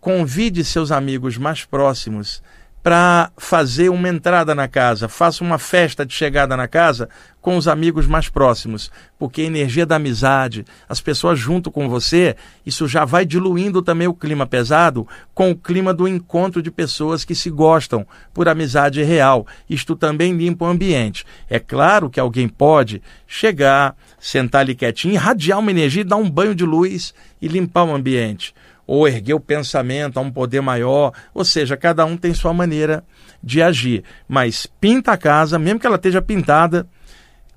convide 0.00 0.64
seus 0.64 0.90
amigos 0.90 1.36
mais 1.38 1.64
próximos 1.64 2.42
para 2.82 3.30
fazer 3.36 3.90
uma 3.90 4.08
entrada 4.08 4.54
na 4.54 4.66
casa, 4.66 5.08
faça 5.08 5.44
uma 5.44 5.58
festa 5.58 6.04
de 6.04 6.12
chegada 6.12 6.56
na 6.56 6.66
casa 6.66 7.08
com 7.40 7.56
os 7.56 7.68
amigos 7.68 8.06
mais 8.06 8.28
próximos, 8.28 8.90
porque 9.18 9.42
a 9.42 9.44
energia 9.44 9.86
da 9.86 9.96
amizade, 9.96 10.64
as 10.88 11.00
pessoas 11.00 11.38
junto 11.38 11.70
com 11.70 11.88
você, 11.88 12.36
isso 12.66 12.88
já 12.88 13.04
vai 13.04 13.24
diluindo 13.24 13.82
também 13.82 14.08
o 14.08 14.14
clima 14.14 14.46
pesado 14.46 15.06
com 15.34 15.50
o 15.50 15.56
clima 15.56 15.94
do 15.94 16.08
encontro 16.08 16.60
de 16.62 16.70
pessoas 16.70 17.24
que 17.24 17.34
se 17.34 17.50
gostam 17.50 18.06
por 18.34 18.48
amizade 18.48 19.02
real. 19.02 19.46
Isto 19.68 19.94
também 19.94 20.36
limpa 20.36 20.64
o 20.64 20.68
ambiente. 20.68 21.24
É 21.48 21.58
claro 21.58 22.10
que 22.10 22.20
alguém 22.20 22.48
pode 22.48 23.02
chegar, 23.26 23.96
sentar 24.20 24.62
ali 24.62 24.74
quietinho, 24.74 25.14
irradiar 25.14 25.58
uma 25.58 25.70
energia, 25.70 26.04
dar 26.04 26.16
um 26.16 26.30
banho 26.30 26.54
de 26.54 26.64
luz 26.64 27.14
e 27.40 27.48
limpar 27.48 27.84
o 27.84 27.94
ambiente 27.94 28.54
ou 28.86 29.06
erguer 29.06 29.34
o 29.34 29.40
pensamento 29.40 30.18
a 30.18 30.20
um 30.20 30.30
poder 30.30 30.60
maior, 30.60 31.12
ou 31.32 31.44
seja, 31.44 31.76
cada 31.76 32.04
um 32.04 32.16
tem 32.16 32.34
sua 32.34 32.52
maneira 32.52 33.04
de 33.42 33.62
agir. 33.62 34.04
Mas 34.28 34.66
pinta 34.66 35.12
a 35.12 35.16
casa, 35.16 35.58
mesmo 35.58 35.80
que 35.80 35.86
ela 35.86 35.96
esteja 35.96 36.20
pintada, 36.20 36.86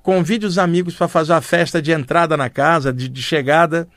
convide 0.01 0.45
os 0.45 0.57
amigos 0.57 0.95
para 0.95 1.07
fazer 1.07 1.33
a 1.33 1.41
festa 1.41 1.81
de 1.81 1.91
entrada 1.91 2.37
na 2.37 2.49
casa, 2.49 2.93
de, 2.93 3.09
de 3.09 3.21
chegada, 3.21 3.87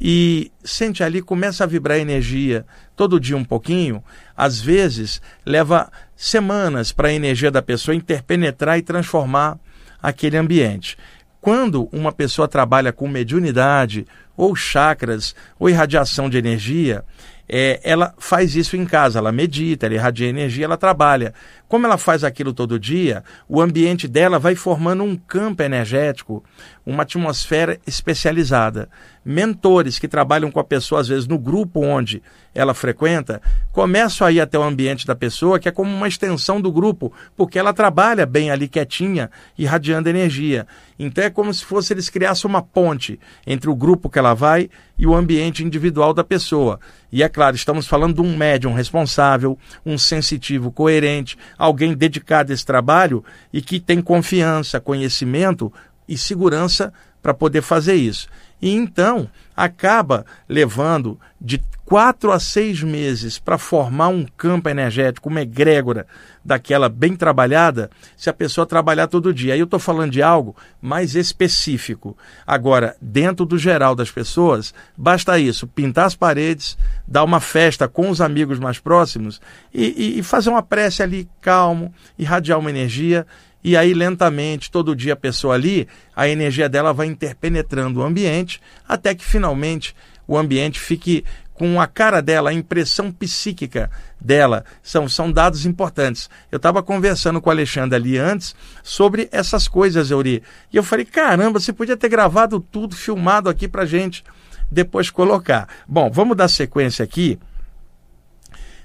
e 0.00 0.52
sente 0.62 1.02
ali, 1.02 1.20
começa 1.20 1.64
a 1.64 1.66
vibrar 1.66 1.98
energia 1.98 2.64
todo 2.94 3.18
dia 3.18 3.36
um 3.36 3.44
pouquinho, 3.44 4.02
às 4.36 4.60
vezes 4.60 5.20
leva 5.44 5.90
semanas 6.14 6.92
para 6.92 7.08
a 7.08 7.12
energia 7.12 7.50
da 7.50 7.60
pessoa 7.60 7.94
interpenetrar 7.94 8.78
e 8.78 8.82
transformar 8.82 9.58
aquele 10.00 10.36
ambiente. 10.36 10.96
Quando 11.40 11.88
uma 11.92 12.12
pessoa 12.12 12.48
trabalha 12.48 12.92
com 12.92 13.08
mediunidade, 13.08 14.06
ou 14.36 14.54
chakras, 14.54 15.34
ou 15.58 15.68
irradiação 15.68 16.28
de 16.28 16.36
energia, 16.38 17.04
é, 17.48 17.80
ela 17.82 18.14
faz 18.18 18.54
isso 18.54 18.76
em 18.76 18.84
casa, 18.84 19.18
ela 19.18 19.32
medita, 19.32 19.86
ela 19.86 19.94
irradia 19.94 20.28
energia, 20.28 20.64
ela 20.64 20.76
trabalha. 20.76 21.32
Como 21.68 21.86
ela 21.86 21.98
faz 21.98 22.24
aquilo 22.24 22.54
todo 22.54 22.80
dia, 22.80 23.22
o 23.46 23.60
ambiente 23.60 24.08
dela 24.08 24.38
vai 24.38 24.54
formando 24.54 25.04
um 25.04 25.14
campo 25.14 25.62
energético, 25.62 26.42
uma 26.86 27.02
atmosfera 27.02 27.78
especializada. 27.86 28.88
Mentores 29.22 29.98
que 29.98 30.08
trabalham 30.08 30.50
com 30.50 30.58
a 30.58 30.64
pessoa, 30.64 31.02
às 31.02 31.08
vezes 31.08 31.26
no 31.26 31.38
grupo 31.38 31.84
onde 31.84 32.22
ela 32.54 32.72
frequenta, 32.72 33.42
começam 33.70 34.26
a 34.26 34.32
ir 34.32 34.40
até 34.40 34.58
o 34.58 34.62
ambiente 34.62 35.06
da 35.06 35.14
pessoa, 35.14 35.58
que 35.58 35.68
é 35.68 35.72
como 35.72 35.94
uma 35.94 36.08
extensão 36.08 36.58
do 36.58 36.72
grupo, 36.72 37.12
porque 37.36 37.58
ela 37.58 37.74
trabalha 37.74 38.24
bem 38.24 38.50
ali 38.50 38.66
quietinha, 38.66 39.30
irradiando 39.56 40.08
energia. 40.08 40.66
Então 40.98 41.22
é 41.22 41.28
como 41.28 41.52
se 41.52 41.64
fosse 41.64 41.92
eles 41.92 42.08
criassem 42.08 42.48
uma 42.48 42.62
ponte 42.62 43.20
entre 43.46 43.68
o 43.68 43.76
grupo 43.76 44.08
que 44.08 44.18
ela 44.18 44.32
vai 44.32 44.70
e 44.98 45.06
o 45.06 45.14
ambiente 45.14 45.62
individual 45.62 46.12
da 46.12 46.24
pessoa. 46.24 46.80
E 47.12 47.22
é 47.22 47.28
claro, 47.28 47.54
estamos 47.54 47.86
falando 47.86 48.16
de 48.16 48.20
um 48.20 48.36
médium 48.36 48.72
responsável, 48.72 49.56
um 49.86 49.96
sensitivo 49.96 50.72
coerente, 50.72 51.38
alguém 51.58 51.94
dedicado 51.94 52.52
a 52.52 52.54
esse 52.54 52.64
trabalho 52.64 53.24
e 53.52 53.60
que 53.60 53.80
tem 53.80 54.00
confiança, 54.00 54.80
conhecimento 54.80 55.72
e 56.08 56.16
segurança 56.16 56.92
para 57.20 57.34
poder 57.34 57.62
fazer 57.62 57.94
isso. 57.94 58.28
E 58.62 58.70
então 58.70 59.28
acaba 59.56 60.24
levando 60.48 61.18
de 61.40 61.58
quatro 61.88 62.30
a 62.30 62.38
seis 62.38 62.82
meses 62.82 63.38
para 63.38 63.56
formar 63.56 64.08
um 64.08 64.26
campo 64.36 64.68
energético, 64.68 65.30
uma 65.30 65.40
egrégora 65.40 66.06
daquela 66.44 66.86
bem 66.86 67.16
trabalhada, 67.16 67.88
se 68.14 68.28
a 68.28 68.32
pessoa 68.34 68.66
trabalhar 68.66 69.06
todo 69.06 69.32
dia. 69.32 69.54
Aí 69.54 69.58
eu 69.58 69.64
estou 69.64 69.80
falando 69.80 70.12
de 70.12 70.22
algo 70.22 70.54
mais 70.82 71.14
específico. 71.14 72.14
Agora, 72.46 72.94
dentro 73.00 73.46
do 73.46 73.56
geral 73.56 73.94
das 73.94 74.10
pessoas, 74.10 74.74
basta 74.94 75.38
isso: 75.38 75.66
pintar 75.66 76.04
as 76.04 76.14
paredes, 76.14 76.76
dar 77.06 77.24
uma 77.24 77.40
festa 77.40 77.88
com 77.88 78.10
os 78.10 78.20
amigos 78.20 78.58
mais 78.58 78.78
próximos 78.78 79.40
e, 79.72 80.16
e, 80.16 80.18
e 80.18 80.22
fazer 80.22 80.50
uma 80.50 80.62
prece 80.62 81.02
ali 81.02 81.26
calmo, 81.40 81.90
irradiar 82.18 82.58
uma 82.58 82.68
energia 82.68 83.26
e 83.64 83.78
aí 83.78 83.94
lentamente, 83.94 84.70
todo 84.70 84.94
dia 84.94 85.14
a 85.14 85.16
pessoa 85.16 85.54
ali, 85.54 85.88
a 86.14 86.28
energia 86.28 86.68
dela 86.68 86.92
vai 86.92 87.06
interpenetrando 87.06 88.00
o 88.00 88.04
ambiente, 88.04 88.60
até 88.86 89.14
que 89.14 89.24
finalmente 89.24 89.94
o 90.28 90.36
ambiente 90.36 90.78
fique 90.78 91.24
com 91.54 91.80
a 91.80 91.88
cara 91.88 92.22
dela, 92.22 92.50
a 92.50 92.54
impressão 92.54 93.10
psíquica 93.10 93.90
dela. 94.20 94.64
São, 94.80 95.08
são 95.08 95.32
dados 95.32 95.66
importantes. 95.66 96.30
Eu 96.52 96.58
estava 96.58 96.82
conversando 96.82 97.40
com 97.40 97.50
o 97.50 97.52
Alexandre 97.52 97.96
ali 97.96 98.16
antes 98.16 98.54
sobre 98.82 99.28
essas 99.32 99.66
coisas, 99.66 100.12
Euri. 100.12 100.42
E 100.72 100.76
eu 100.76 100.84
falei, 100.84 101.04
caramba, 101.04 101.58
você 101.58 101.72
podia 101.72 101.96
ter 101.96 102.08
gravado 102.08 102.60
tudo, 102.60 102.94
filmado 102.94 103.48
aqui 103.48 103.66
para 103.66 103.84
gente 103.84 104.22
depois 104.70 105.10
colocar. 105.10 105.68
Bom, 105.88 106.10
vamos 106.10 106.36
dar 106.36 106.48
sequência 106.48 107.02
aqui 107.02 107.38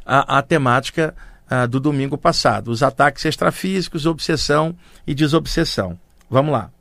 à, 0.03 0.39
à 0.39 0.41
temática 0.41 1.13
ah, 1.47 1.67
do 1.67 1.79
domingo 1.79 2.17
passado: 2.17 2.69
os 2.69 2.81
ataques 2.81 3.23
extrafísicos, 3.25 4.05
obsessão 4.05 4.75
e 5.05 5.13
desobsessão. 5.13 5.99
Vamos 6.29 6.53
lá. 6.53 6.71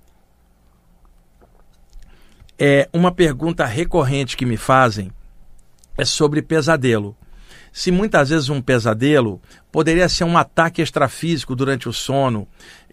É 2.64 2.88
uma 2.92 3.10
pergunta 3.10 3.66
recorrente 3.66 4.36
que 4.36 4.46
me 4.46 4.56
fazem 4.56 5.10
é 5.98 6.04
sobre 6.04 6.40
pesadelo. 6.40 7.16
Se 7.72 7.90
muitas 7.90 8.28
vezes 8.28 8.50
um 8.50 8.62
pesadelo 8.62 9.42
poderia 9.72 10.08
ser 10.08 10.22
um 10.22 10.38
ataque 10.38 10.80
extrafísico 10.80 11.56
durante 11.56 11.88
o 11.88 11.92
sono, 11.92 12.46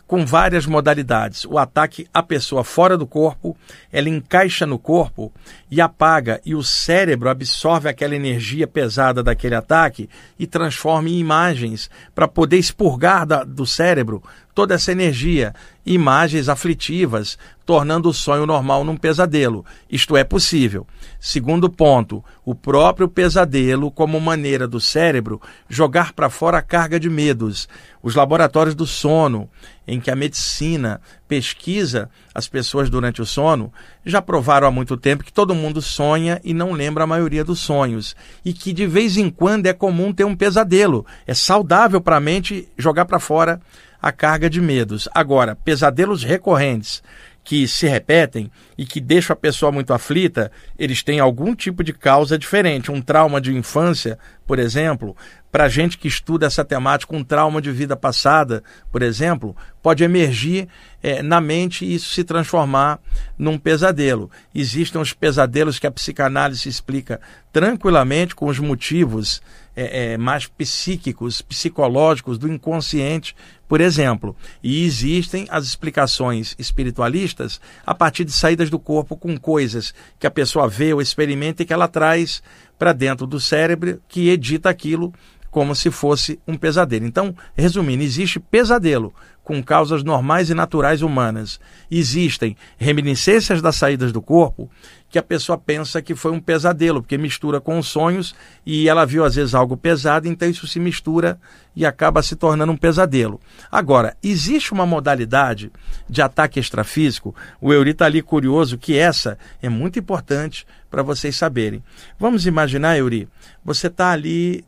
com 0.08 0.26
várias 0.26 0.66
modalidades. 0.66 1.46
O 1.46 1.60
ataque 1.60 2.08
à 2.12 2.24
pessoa 2.24 2.64
fora 2.64 2.98
do 2.98 3.06
corpo, 3.06 3.56
ela 3.92 4.10
encaixa 4.10 4.66
no 4.66 4.80
corpo 4.80 5.32
e 5.70 5.80
apaga, 5.80 6.42
e 6.44 6.56
o 6.56 6.64
cérebro 6.64 7.30
absorve 7.30 7.88
aquela 7.88 8.16
energia 8.16 8.66
pesada 8.66 9.22
daquele 9.22 9.54
ataque 9.54 10.10
e 10.40 10.48
transforma 10.48 11.10
em 11.10 11.20
imagens 11.20 11.92
para 12.16 12.28
poder 12.28 12.58
expurgar 12.58 13.24
da, 13.24 13.44
do 13.44 13.68
cérebro 13.68 14.24
toda 14.60 14.75
essa 14.75 14.92
energia, 14.92 15.56
imagens 15.86 16.50
aflitivas, 16.50 17.38
tornando 17.66 18.10
o 18.10 18.13
sonho 18.13 18.46
normal 18.46 18.84
num 18.84 18.98
pesadelo. 18.98 19.66
Isto 19.89 20.18
é 20.18 20.24
possível. 20.25 20.86
Segundo 21.18 21.70
ponto, 21.70 22.22
o 22.44 22.54
próprio 22.54 23.08
pesadelo 23.08 23.89
como 23.89 24.20
maneira 24.20 24.68
do 24.68 24.82
cérebro 24.82 25.42
jogar 25.70 26.12
para 26.12 26.30
fora 26.30 26.58
a 26.58 26.62
carga 26.62 27.00
de 27.00 27.10
medos. 27.10 27.70
Os 28.04 28.16
laboratórios 28.16 28.75
do 28.75 28.86
sono, 28.86 29.50
em 29.88 29.98
que 30.01 30.12
a 30.12 30.16
medicina 30.16 31.00
pesquisa 31.25 32.10
as 32.36 32.50
pessoas 32.50 32.89
durante 32.89 33.22
o 33.22 33.25
sono, 33.25 33.72
já 34.06 34.22
provaram 34.22 34.68
há 34.68 34.72
muito 34.72 34.98
tempo 34.98 35.24
que 35.24 35.32
todo 35.32 35.56
mundo 35.56 35.82
sonha 35.82 36.42
e 36.44 36.54
não 36.54 36.74
lembra 36.74 37.06
a 37.06 37.08
maioria 37.08 37.46
dos 37.46 37.62
sonhos. 37.62 38.13
E 38.44 38.51
que 38.51 38.74
de 38.74 38.86
vez 38.86 39.16
em 39.16 39.30
quando 39.30 39.68
é 39.68 39.74
comum 39.74 40.12
ter 40.12 40.25
um 40.25 40.36
pesadelo. 40.36 41.06
É 41.25 41.34
saudável 41.34 42.01
para 42.01 42.18
a 42.18 42.22
mente 42.22 42.68
jogar 42.78 43.06
para 43.06 43.20
fora 43.20 43.62
a 44.01 44.12
carga 44.12 44.50
de 44.50 44.62
medos. 44.62 45.08
Agora, 45.13 45.56
pesadelos 45.56 46.24
recorrentes 46.24 47.03
que 47.44 47.68
se 47.68 47.88
repetem 47.88 48.51
e 48.77 48.86
que 48.86 49.01
deixam 49.01 49.34
a 49.34 49.36
pessoa 49.36 49.72
muito 49.72 49.91
aflita, 49.91 50.51
eles 50.77 51.01
têm 51.01 51.20
algum 51.20 51.56
tipo 51.56 51.84
de 51.84 51.94
causa 51.94 52.38
diferente. 52.38 52.91
Um 52.91 53.01
trauma 53.01 53.41
de 53.41 53.56
infância, 53.56 54.20
por 54.46 54.60
exemplo, 54.60 55.15
para 55.51 55.68
gente 55.68 55.98
que 55.98 56.08
estuda 56.08 56.46
essa 56.46 56.63
temática, 56.63 57.15
um 57.15 57.24
trauma 57.24 57.60
de 57.60 57.72
vida 57.72 57.96
passada, 57.96 58.63
por 58.91 59.01
exemplo, 59.01 59.56
pode 59.82 60.03
emergir 60.03 60.68
é, 61.01 61.24
na 61.24 61.41
mente 61.41 61.86
e 61.86 61.96
isso 61.96 62.13
se 62.13 62.24
transformar 62.24 63.00
num 63.36 63.58
pesadelo. 63.58 64.29
Existem 64.53 65.01
os 65.01 65.12
pesadelos 65.12 65.79
que 65.79 65.88
a 65.88 65.91
psicanálise 65.91 66.70
explica 66.70 67.20
tranquilamente 67.51 68.36
com 68.36 68.46
os 68.46 68.60
motivos 68.60 69.41
é, 69.75 70.13
é, 70.13 70.18
mais 70.18 70.46
psíquicos, 70.46 71.41
psicológicos, 71.41 72.38
do 72.38 72.51
inconsciente, 72.51 73.36
por 73.70 73.80
exemplo. 73.80 74.36
E 74.64 74.84
existem 74.84 75.48
as 75.50 75.64
explicações 75.64 76.56
espiritualistas 76.58 77.62
a 77.86 77.94
partir 77.94 78.26
de 78.26 78.32
saídas 78.34 78.70
do 78.70 78.80
corpo 78.80 79.16
com 79.16 79.38
coisas 79.38 79.94
que 80.18 80.26
a 80.26 80.32
pessoa 80.32 80.68
vê 80.68 80.92
ou 80.92 81.02
experimenta 81.02 81.62
e 81.62 81.66
que 81.66 81.72
ela 81.72 81.88
traz 81.88 82.42
para 82.80 82.92
dentro 82.92 83.28
do 83.28 83.40
cérebro, 83.40 84.02
que 84.08 84.30
edita 84.30 84.70
aquilo 84.70 85.14
como 85.52 85.76
se 85.76 85.92
fosse 85.92 86.40
um 86.48 86.58
pesadelo. 86.58 87.06
Então, 87.06 87.36
resumindo, 87.56 88.04
existe 88.04 88.40
pesadelo 88.40 89.14
com 89.50 89.63
causas 89.63 90.03
normais 90.03 90.51
e 90.51 90.53
naturais 90.53 91.01
humanas. 91.01 91.60
Existem 91.89 92.56
reminiscências 92.77 93.63
das 93.63 93.77
saídas 93.77 94.12
do 94.12 94.22
corpo 94.22 94.70
que 95.10 95.18
a 95.18 95.24
pessoa 95.24 95.58
pensa 95.58 96.03
que 96.03 96.13
foi 96.13 96.32
um 96.32 96.39
pesadelo, 96.39 97.01
porque 97.01 97.18
mistura 97.18 97.60
com 97.60 97.79
os 97.79 97.88
sonhos 97.88 98.36
e 98.63 98.88
ela 98.88 99.08
viu 99.08 99.25
às 99.25 99.34
vezes 99.34 99.56
algo 99.56 99.75
pesado, 99.75 100.27
então 100.27 100.48
isso 100.48 100.68
se 100.68 100.79
mistura 100.79 101.39
e 101.75 101.84
acaba 101.84 102.22
se 102.22 102.36
tornando 102.36 102.72
um 102.72 102.77
pesadelo. 102.77 103.41
Agora, 103.72 104.15
existe 104.22 104.72
uma 104.72 104.86
modalidade 104.86 105.72
de 106.08 106.22
ataque 106.22 106.60
extrafísico, 106.60 107.34
o 107.60 107.74
Euri 107.74 107.89
está 107.89 108.06
ali 108.06 108.22
curioso, 108.22 108.77
que 108.77 108.96
essa 108.96 109.36
é 109.63 109.68
muito 109.68 109.98
importante 109.98 110.63
para 110.91 111.01
vocês 111.01 111.36
saberem. 111.36 111.84
Vamos 112.20 112.46
imaginar, 112.46 113.00
Euri, 113.00 113.27
você 113.65 113.88
está 113.88 114.12
ali 114.12 114.63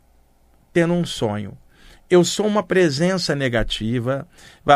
tendo 0.72 0.92
um 0.92 1.04
sonho. 1.04 1.56
Eu 2.12 2.24
sou 2.24 2.46
uma 2.46 2.62
presença 2.62 3.34
negativa. 3.34 4.28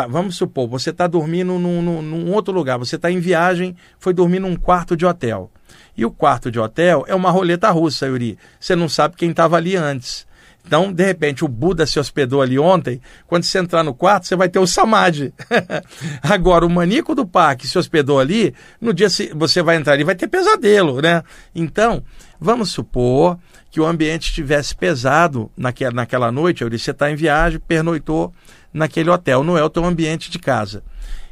Vamos 0.08 0.36
supor, 0.36 0.66
você 0.66 0.88
está 0.88 1.06
dormindo 1.06 1.58
num, 1.58 1.82
num, 1.82 2.00
num, 2.00 2.32
outro 2.32 2.50
lugar, 2.50 2.78
você 2.78 2.96
está 2.96 3.10
em 3.10 3.20
viagem, 3.20 3.76
foi 3.98 4.14
dormir 4.14 4.40
num 4.40 4.56
quarto 4.56 4.96
de 4.96 5.04
hotel. 5.04 5.50
E 5.94 6.02
o 6.06 6.10
quarto 6.10 6.50
de 6.50 6.58
hotel 6.58 7.04
é 7.06 7.14
uma 7.14 7.30
roleta 7.30 7.70
russa, 7.70 8.06
Yuri. 8.06 8.38
Você 8.58 8.74
não 8.74 8.88
sabe 8.88 9.16
quem 9.16 9.32
estava 9.32 9.54
ali 9.58 9.76
antes. 9.76 10.26
Então, 10.66 10.90
de 10.90 11.04
repente, 11.04 11.44
o 11.44 11.48
Buda 11.48 11.84
se 11.84 12.00
hospedou 12.00 12.40
ali 12.40 12.58
ontem. 12.58 13.02
Quando 13.26 13.44
você 13.44 13.58
entrar 13.58 13.84
no 13.84 13.92
quarto, 13.92 14.26
você 14.26 14.34
vai 14.34 14.48
ter 14.48 14.58
o 14.58 14.66
Samadhi. 14.66 15.34
Agora, 16.22 16.64
o 16.64 16.70
maníaco 16.70 17.14
do 17.14 17.26
parque 17.26 17.68
se 17.68 17.78
hospedou 17.78 18.18
ali. 18.18 18.54
No 18.80 18.94
dia 18.94 19.08
você 19.34 19.62
vai 19.62 19.76
entrar 19.76 19.92
ali, 19.92 20.04
vai 20.04 20.14
ter 20.14 20.26
pesadelo, 20.26 21.02
né? 21.02 21.22
Então, 21.54 22.02
vamos 22.40 22.70
supor 22.70 23.38
que 23.70 23.80
o 23.80 23.86
ambiente 23.86 24.28
estivesse 24.28 24.74
pesado 24.74 25.50
naquela, 25.56 25.92
naquela 25.92 26.32
noite, 26.32 26.62
eu 26.62 26.70
disse, 26.70 26.84
você 26.84 26.90
está 26.92 27.10
em 27.10 27.16
viagem, 27.16 27.60
pernoitou 27.60 28.32
naquele 28.72 29.10
hotel, 29.10 29.42
não 29.42 29.56
é 29.56 29.62
o 29.62 29.70
teu 29.70 29.84
ambiente 29.84 30.30
de 30.30 30.38
casa. 30.38 30.82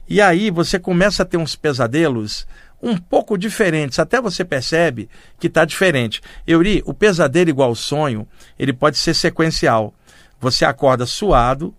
E 0.09 0.21
aí 0.21 0.51
você 0.51 0.79
começa 0.79 1.23
a 1.23 1.27
ter 1.27 1.37
uns 1.37 1.57
pesadelos 1.57 2.47
um 2.83 2.99
pouco 2.99 3.39
diferentes, 3.39 3.99
até 3.99 4.21
você 4.21 4.45
percebe 4.45 5.09
que 5.41 5.47
está 5.47 5.65
diferente. 5.65 6.21
Euri, 6.47 6.83
o 6.85 6.93
pesadelo 6.93 7.49
igual 7.49 7.75
sonho, 7.75 8.29
ele 8.59 8.75
pode 8.75 8.99
ser 8.99 9.15
sequencial. 9.15 9.95
Você 10.39 10.67
acorda 10.67 11.07
suado, 11.07 11.75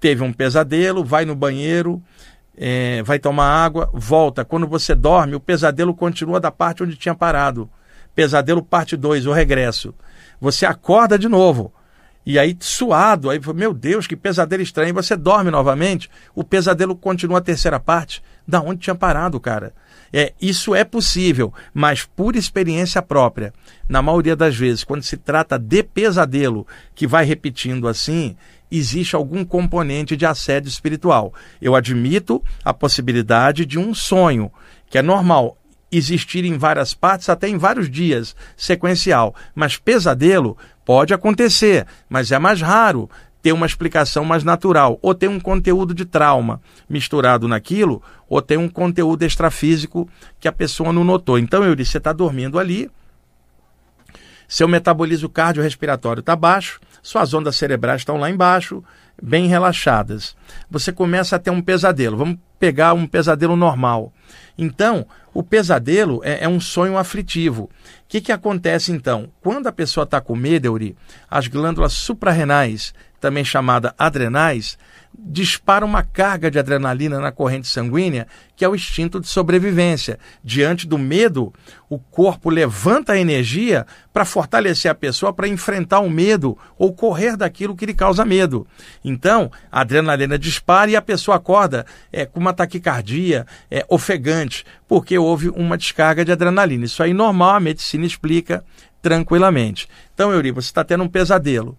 teve 0.00 0.22
um 0.22 0.32
pesadelo, 0.32 1.04
vai 1.04 1.26
no 1.26 1.34
banheiro, 1.34 2.02
é, 2.56 3.02
vai 3.02 3.18
tomar 3.18 3.46
água, 3.46 3.90
volta. 3.92 4.44
Quando 4.44 4.66
você 4.66 4.94
dorme, 4.94 5.34
o 5.34 5.40
pesadelo 5.40 5.94
continua 5.94 6.40
da 6.40 6.50
parte 6.50 6.82
onde 6.82 6.96
tinha 6.96 7.14
parado. 7.14 7.68
Pesadelo 8.14 8.62
parte 8.62 8.96
2, 8.96 9.26
o 9.26 9.32
regresso. 9.32 9.94
Você 10.40 10.66
acorda 10.66 11.18
de 11.18 11.28
novo. 11.28 11.72
E 12.26 12.38
aí, 12.38 12.56
suado, 12.58 13.28
aí, 13.28 13.38
meu 13.54 13.74
Deus, 13.74 14.06
que 14.06 14.16
pesadelo 14.16 14.62
estranho. 14.62 14.94
Você 14.94 15.14
dorme 15.14 15.50
novamente, 15.50 16.10
o 16.34 16.42
pesadelo 16.42 16.96
continua 16.96 17.38
a 17.38 17.42
terceira 17.42 17.78
parte, 17.78 18.22
da 18.48 18.60
onde 18.62 18.80
tinha 18.80 18.94
parado, 18.94 19.38
cara. 19.38 19.74
É, 20.10 20.32
isso 20.40 20.74
é 20.74 20.84
possível, 20.84 21.52
mas 21.74 22.04
por 22.04 22.36
experiência 22.36 23.02
própria. 23.02 23.52
Na 23.88 24.00
maioria 24.00 24.36
das 24.36 24.56
vezes, 24.56 24.84
quando 24.84 25.02
se 25.02 25.16
trata 25.16 25.58
de 25.58 25.82
pesadelo 25.82 26.66
que 26.94 27.06
vai 27.06 27.24
repetindo 27.24 27.88
assim, 27.88 28.36
existe 28.70 29.14
algum 29.14 29.44
componente 29.44 30.16
de 30.16 30.24
assédio 30.24 30.68
espiritual. 30.68 31.34
Eu 31.60 31.74
admito 31.74 32.42
a 32.64 32.72
possibilidade 32.72 33.66
de 33.66 33.78
um 33.78 33.92
sonho, 33.92 34.50
que 34.88 34.96
é 34.96 35.02
normal 35.02 35.58
existir 35.96 36.44
em 36.44 36.56
várias 36.58 36.94
partes, 36.94 37.28
até 37.28 37.48
em 37.48 37.56
vários 37.56 37.90
dias, 37.90 38.34
sequencial. 38.56 39.34
Mas 39.54 39.76
pesadelo 39.76 40.56
pode 40.84 41.14
acontecer, 41.14 41.86
mas 42.08 42.32
é 42.32 42.38
mais 42.38 42.60
raro 42.60 43.08
ter 43.42 43.52
uma 43.52 43.66
explicação 43.66 44.24
mais 44.24 44.42
natural, 44.42 44.98
ou 45.02 45.14
ter 45.14 45.28
um 45.28 45.38
conteúdo 45.38 45.94
de 45.94 46.06
trauma 46.06 46.62
misturado 46.88 47.46
naquilo, 47.46 48.02
ou 48.26 48.40
ter 48.40 48.56
um 48.56 48.70
conteúdo 48.70 49.22
extrafísico 49.22 50.08
que 50.40 50.48
a 50.48 50.52
pessoa 50.52 50.94
não 50.94 51.04
notou. 51.04 51.38
Então 51.38 51.62
eu 51.62 51.74
disse, 51.74 51.90
você 51.90 51.98
está 51.98 52.10
dormindo 52.10 52.58
ali, 52.58 52.90
seu 54.48 54.66
metabolismo 54.66 55.28
cardiorrespiratório 55.28 56.20
está 56.20 56.34
baixo, 56.34 56.80
suas 57.02 57.34
ondas 57.34 57.56
cerebrais 57.56 58.00
estão 58.00 58.16
lá 58.16 58.30
embaixo, 58.30 58.82
bem 59.22 59.46
relaxadas. 59.46 60.36
Você 60.70 60.92
começa 60.92 61.36
a 61.36 61.38
ter 61.38 61.50
um 61.50 61.62
pesadelo. 61.62 62.16
Vamos 62.16 62.38
pegar 62.58 62.92
um 62.92 63.06
pesadelo 63.06 63.56
normal. 63.56 64.12
Então, 64.56 65.06
o 65.32 65.42
pesadelo 65.42 66.20
é, 66.24 66.44
é 66.44 66.48
um 66.48 66.60
sonho 66.60 66.96
aflitivo. 66.96 67.64
O 67.64 67.70
que, 68.08 68.20
que 68.20 68.32
acontece 68.32 68.92
então? 68.92 69.28
Quando 69.40 69.66
a 69.66 69.72
pessoa 69.72 70.04
está 70.04 70.20
com 70.20 70.36
medo, 70.36 70.66
Euri, 70.66 70.96
as 71.28 71.48
glândulas 71.48 71.92
suprarrenais, 71.92 72.94
também 73.24 73.42
chamadas 73.42 73.90
adrenais, 73.98 74.76
dispara 75.18 75.82
uma 75.82 76.02
carga 76.02 76.50
de 76.50 76.58
adrenalina 76.58 77.18
na 77.18 77.32
corrente 77.32 77.66
sanguínea, 77.66 78.26
que 78.54 78.62
é 78.62 78.68
o 78.68 78.74
instinto 78.74 79.18
de 79.18 79.28
sobrevivência. 79.28 80.18
Diante 80.44 80.86
do 80.86 80.98
medo, 80.98 81.50
o 81.88 81.98
corpo 81.98 82.50
levanta 82.50 83.14
a 83.14 83.18
energia 83.18 83.86
para 84.12 84.26
fortalecer 84.26 84.90
a 84.90 84.94
pessoa 84.94 85.32
para 85.32 85.48
enfrentar 85.48 86.00
o 86.00 86.10
medo 86.10 86.58
ou 86.76 86.92
correr 86.92 87.34
daquilo 87.34 87.74
que 87.74 87.86
lhe 87.86 87.94
causa 87.94 88.26
medo. 88.26 88.66
Então, 89.02 89.50
a 89.72 89.80
adrenalina 89.80 90.38
dispara 90.38 90.90
e 90.90 90.96
a 90.96 91.00
pessoa 91.00 91.38
acorda 91.38 91.86
é, 92.12 92.26
com 92.26 92.38
uma 92.38 92.52
taquicardia 92.52 93.46
é, 93.70 93.86
ofegante, 93.88 94.66
porque 94.86 95.16
houve 95.16 95.48
uma 95.48 95.78
descarga 95.78 96.26
de 96.26 96.32
adrenalina. 96.32 96.84
Isso 96.84 97.02
aí 97.02 97.14
normal, 97.14 97.54
a 97.54 97.60
medicina 97.60 98.04
explica 98.04 98.62
tranquilamente. 99.00 99.88
Então, 100.12 100.30
Eurico, 100.30 100.60
você 100.60 100.68
está 100.68 100.84
tendo 100.84 101.04
um 101.04 101.08
pesadelo 101.08 101.74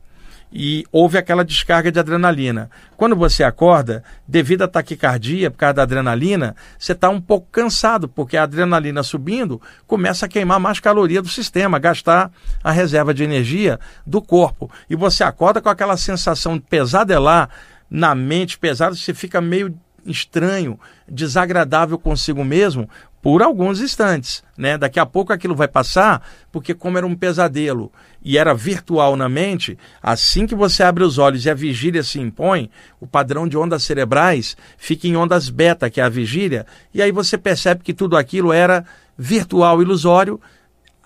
e 0.58 0.86
houve 0.90 1.18
aquela 1.18 1.44
descarga 1.44 1.92
de 1.92 2.00
adrenalina. 2.00 2.70
Quando 2.96 3.14
você 3.14 3.44
acorda, 3.44 4.02
devido 4.26 4.62
à 4.62 4.70
taquicardia, 4.70 5.52
por 5.52 5.58
causa 5.58 5.74
da 5.74 5.84
adrenalina, 5.84 6.56
você 6.80 6.94
está 6.94 7.10
um 7.10 7.20
pouco 7.20 7.46
cansado, 7.52 8.08
porque 8.08 8.38
a 8.38 8.44
adrenalina 8.44 9.04
subindo 9.04 9.62
começa 9.86 10.26
a 10.26 10.30
queimar 10.30 10.58
mais 10.58 10.80
caloria 10.80 11.22
do 11.22 11.28
sistema, 11.28 11.78
gastar 11.78 12.32
a 12.64 12.72
reserva 12.72 13.14
de 13.14 13.22
energia 13.22 13.78
do 14.08 14.22
corpo. 14.22 14.72
E 14.90 14.96
você 14.96 15.26
acorda 15.26 15.62
com 15.62 15.68
aquela 15.68 15.98
sensação 15.98 16.58
de 16.58 16.64
pesadelar 16.64 17.50
na 17.90 18.16
mente 18.16 18.58
pesada, 18.58 18.96
você 18.96 19.14
fica 19.14 19.42
meio 19.42 19.78
estranho, 20.06 20.80
desagradável 21.06 22.00
consigo 22.00 22.46
mesmo, 22.46 22.90
por 23.22 23.42
alguns 23.42 23.82
instantes, 23.82 24.44
né? 24.56 24.78
Daqui 24.78 25.00
a 25.00 25.06
pouco 25.06 25.34
aquilo 25.34 25.56
vai 25.56 25.68
passar, 25.68 26.22
porque 26.52 26.76
como 26.76 26.98
era 26.98 27.08
um 27.08 27.16
pesadelo 27.16 27.92
e 28.26 28.40
era 28.40 28.56
virtual 28.56 29.16
na 29.16 29.30
mente, 29.30 29.78
assim 30.02 30.48
que 30.48 30.56
você 30.56 30.82
abre 30.82 31.04
os 31.04 31.20
olhos 31.20 31.46
e 31.46 31.50
a 31.50 31.54
vigília 31.54 32.02
se 32.02 32.20
impõe, 32.20 32.72
o 33.00 33.06
padrão 33.06 33.48
de 33.48 33.56
ondas 33.56 33.84
cerebrais 33.84 34.58
fica 34.80 35.08
em 35.08 35.16
ondas 35.16 35.48
beta, 35.48 35.92
que 35.92 36.02
é 36.02 36.04
a 36.04 36.10
vigília, 36.10 36.66
e 36.92 37.04
aí 37.04 37.12
você 37.12 37.38
percebe 37.38 37.84
que 37.84 37.94
tudo 37.94 38.18
aquilo 38.18 38.52
era 38.52 38.84
virtual, 39.16 39.80
ilusório, 39.80 40.42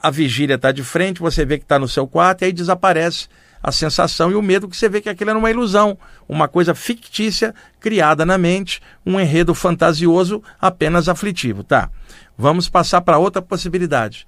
a 0.01 0.10
vigília 0.10 0.55
está 0.55 0.71
de 0.71 0.82
frente, 0.82 1.19
você 1.19 1.43
vê 1.43 1.58
que 1.58 1.65
está 1.65 1.77
no 1.77 1.89
seu 1.89 2.08
quarto 2.08 2.43
e 2.43 2.45
aí 2.45 2.53
desaparece 2.53 3.27
a 3.62 3.69
sensação 3.69 4.32
e 4.32 4.36
o 4.36 4.41
medo 4.41 4.69
que 4.69 4.77
você 4.77 4.88
vê 4.88 5.01
que 5.01 5.10
aquilo 5.10 5.32
era 5.32 5.39
uma 5.39 5.51
ilusão, 5.51 5.97
uma 6.25 6.47
coisa 6.47 6.73
fictícia 6.73 7.53
criada 7.82 8.25
na 8.25 8.38
mente, 8.38 8.82
um 9.05 9.19
enredo 9.19 9.53
fantasioso 9.53 10.41
apenas 10.58 11.10
aflitivo. 11.10 11.65
Tá, 11.65 11.89
vamos 12.38 12.69
passar 12.69 13.01
para 13.01 13.17
outra 13.17 13.41
possibilidade. 13.41 14.25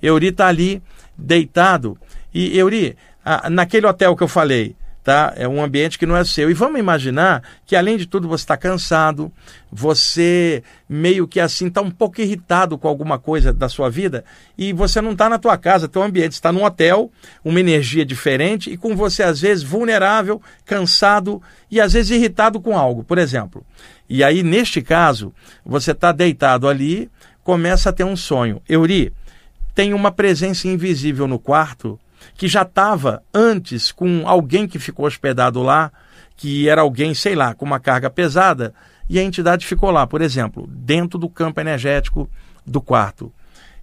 Euri 0.00 0.28
está 0.28 0.46
ali 0.46 0.80
deitado 1.18 1.98
e 2.32 2.58
Euri, 2.58 2.96
naquele 3.50 3.86
hotel 3.86 4.16
que 4.16 4.22
eu 4.22 4.28
falei, 4.28 4.76
tá? 5.08 5.32
É 5.36 5.48
um 5.48 5.62
ambiente 5.62 5.98
que 5.98 6.04
não 6.04 6.14
é 6.14 6.22
seu. 6.22 6.50
E 6.50 6.54
vamos 6.54 6.78
imaginar 6.78 7.42
que, 7.64 7.74
além 7.74 7.96
de 7.96 8.06
tudo, 8.06 8.28
você 8.28 8.42
está 8.42 8.58
cansado, 8.58 9.32
você 9.72 10.62
meio 10.86 11.26
que 11.26 11.40
assim 11.40 11.68
está 11.68 11.80
um 11.80 11.90
pouco 11.90 12.20
irritado 12.20 12.76
com 12.76 12.86
alguma 12.86 13.18
coisa 13.18 13.50
da 13.50 13.70
sua 13.70 13.88
vida 13.88 14.22
e 14.56 14.70
você 14.70 15.00
não 15.00 15.12
está 15.12 15.28
na 15.30 15.38
tua 15.38 15.56
casa, 15.56 15.88
teu 15.88 16.02
ambiente 16.02 16.32
está 16.32 16.52
num 16.52 16.62
hotel, 16.62 17.10
uma 17.42 17.58
energia 17.58 18.04
diferente 18.04 18.70
e 18.70 18.76
com 18.76 18.94
você 18.94 19.22
às 19.22 19.40
vezes 19.40 19.64
vulnerável, 19.64 20.42
cansado 20.66 21.40
e 21.70 21.80
às 21.80 21.94
vezes 21.94 22.10
irritado 22.10 22.60
com 22.60 22.76
algo, 22.76 23.02
por 23.02 23.16
exemplo. 23.16 23.64
E 24.10 24.22
aí, 24.22 24.42
neste 24.42 24.82
caso, 24.82 25.32
você 25.64 25.92
está 25.92 26.12
deitado 26.12 26.68
ali, 26.68 27.10
começa 27.42 27.88
a 27.88 27.92
ter 27.94 28.04
um 28.04 28.16
sonho. 28.16 28.60
Euri, 28.68 29.10
tem 29.74 29.94
uma 29.94 30.10
presença 30.10 30.68
invisível 30.68 31.26
no 31.26 31.38
quarto 31.38 31.98
que 32.36 32.48
já 32.48 32.62
estava 32.62 33.22
antes 33.32 33.92
com 33.92 34.26
alguém 34.26 34.66
que 34.66 34.78
ficou 34.78 35.06
hospedado 35.06 35.62
lá, 35.62 35.90
que 36.36 36.68
era 36.68 36.82
alguém, 36.82 37.14
sei 37.14 37.34
lá, 37.34 37.54
com 37.54 37.64
uma 37.64 37.80
carga 37.80 38.08
pesada, 38.08 38.72
e 39.08 39.18
a 39.18 39.22
entidade 39.22 39.66
ficou 39.66 39.90
lá, 39.90 40.06
por 40.06 40.20
exemplo, 40.20 40.66
dentro 40.68 41.18
do 41.18 41.28
campo 41.28 41.60
energético 41.60 42.28
do 42.66 42.80
quarto. 42.80 43.32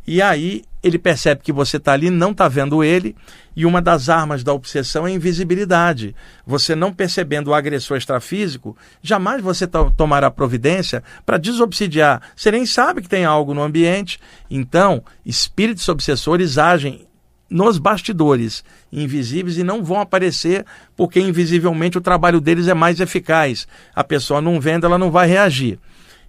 E 0.08 0.22
aí 0.22 0.64
ele 0.84 1.00
percebe 1.00 1.42
que 1.42 1.52
você 1.52 1.78
está 1.78 1.94
ali, 1.94 2.12
não 2.12 2.30
está 2.30 2.48
vendo 2.48 2.84
ele, 2.84 3.16
e 3.56 3.66
uma 3.66 3.82
das 3.82 4.08
armas 4.08 4.44
da 4.44 4.54
obsessão 4.54 5.08
é 5.08 5.10
a 5.10 5.14
invisibilidade. 5.14 6.16
Você 6.46 6.76
não 6.76 6.94
percebendo 6.94 7.48
o 7.48 7.54
agressor 7.56 7.98
extrafísico, 7.98 8.78
jamais 9.02 9.42
você 9.42 9.66
to 9.66 9.92
tomará 9.98 10.30
providência 10.30 11.04
para 11.26 11.40
desobsidiar. 11.40 12.22
Você 12.36 12.52
nem 12.52 12.68
sabe 12.68 13.02
que 13.02 13.10
tem 13.10 13.26
algo 13.26 13.56
no 13.56 13.64
ambiente. 13.64 14.20
Então, 14.48 15.04
espíritos 15.26 15.90
obsessores 15.90 16.60
agem 16.60 17.05
nos 17.50 17.78
bastidores, 17.78 18.64
invisíveis, 18.92 19.58
e 19.58 19.64
não 19.64 19.84
vão 19.84 20.00
aparecer 20.00 20.66
porque 20.96 21.20
invisivelmente 21.20 21.98
o 21.98 22.02
trabalho 22.02 22.42
deles 22.42 22.68
é 22.68 22.74
mais 22.74 23.00
eficaz. 23.00 23.68
A 23.94 24.04
pessoa 24.04 24.42
não 24.42 24.60
vendo, 24.60 24.86
ela 24.86 24.98
não 24.98 25.12
vai 25.12 25.28
reagir. 25.28 25.80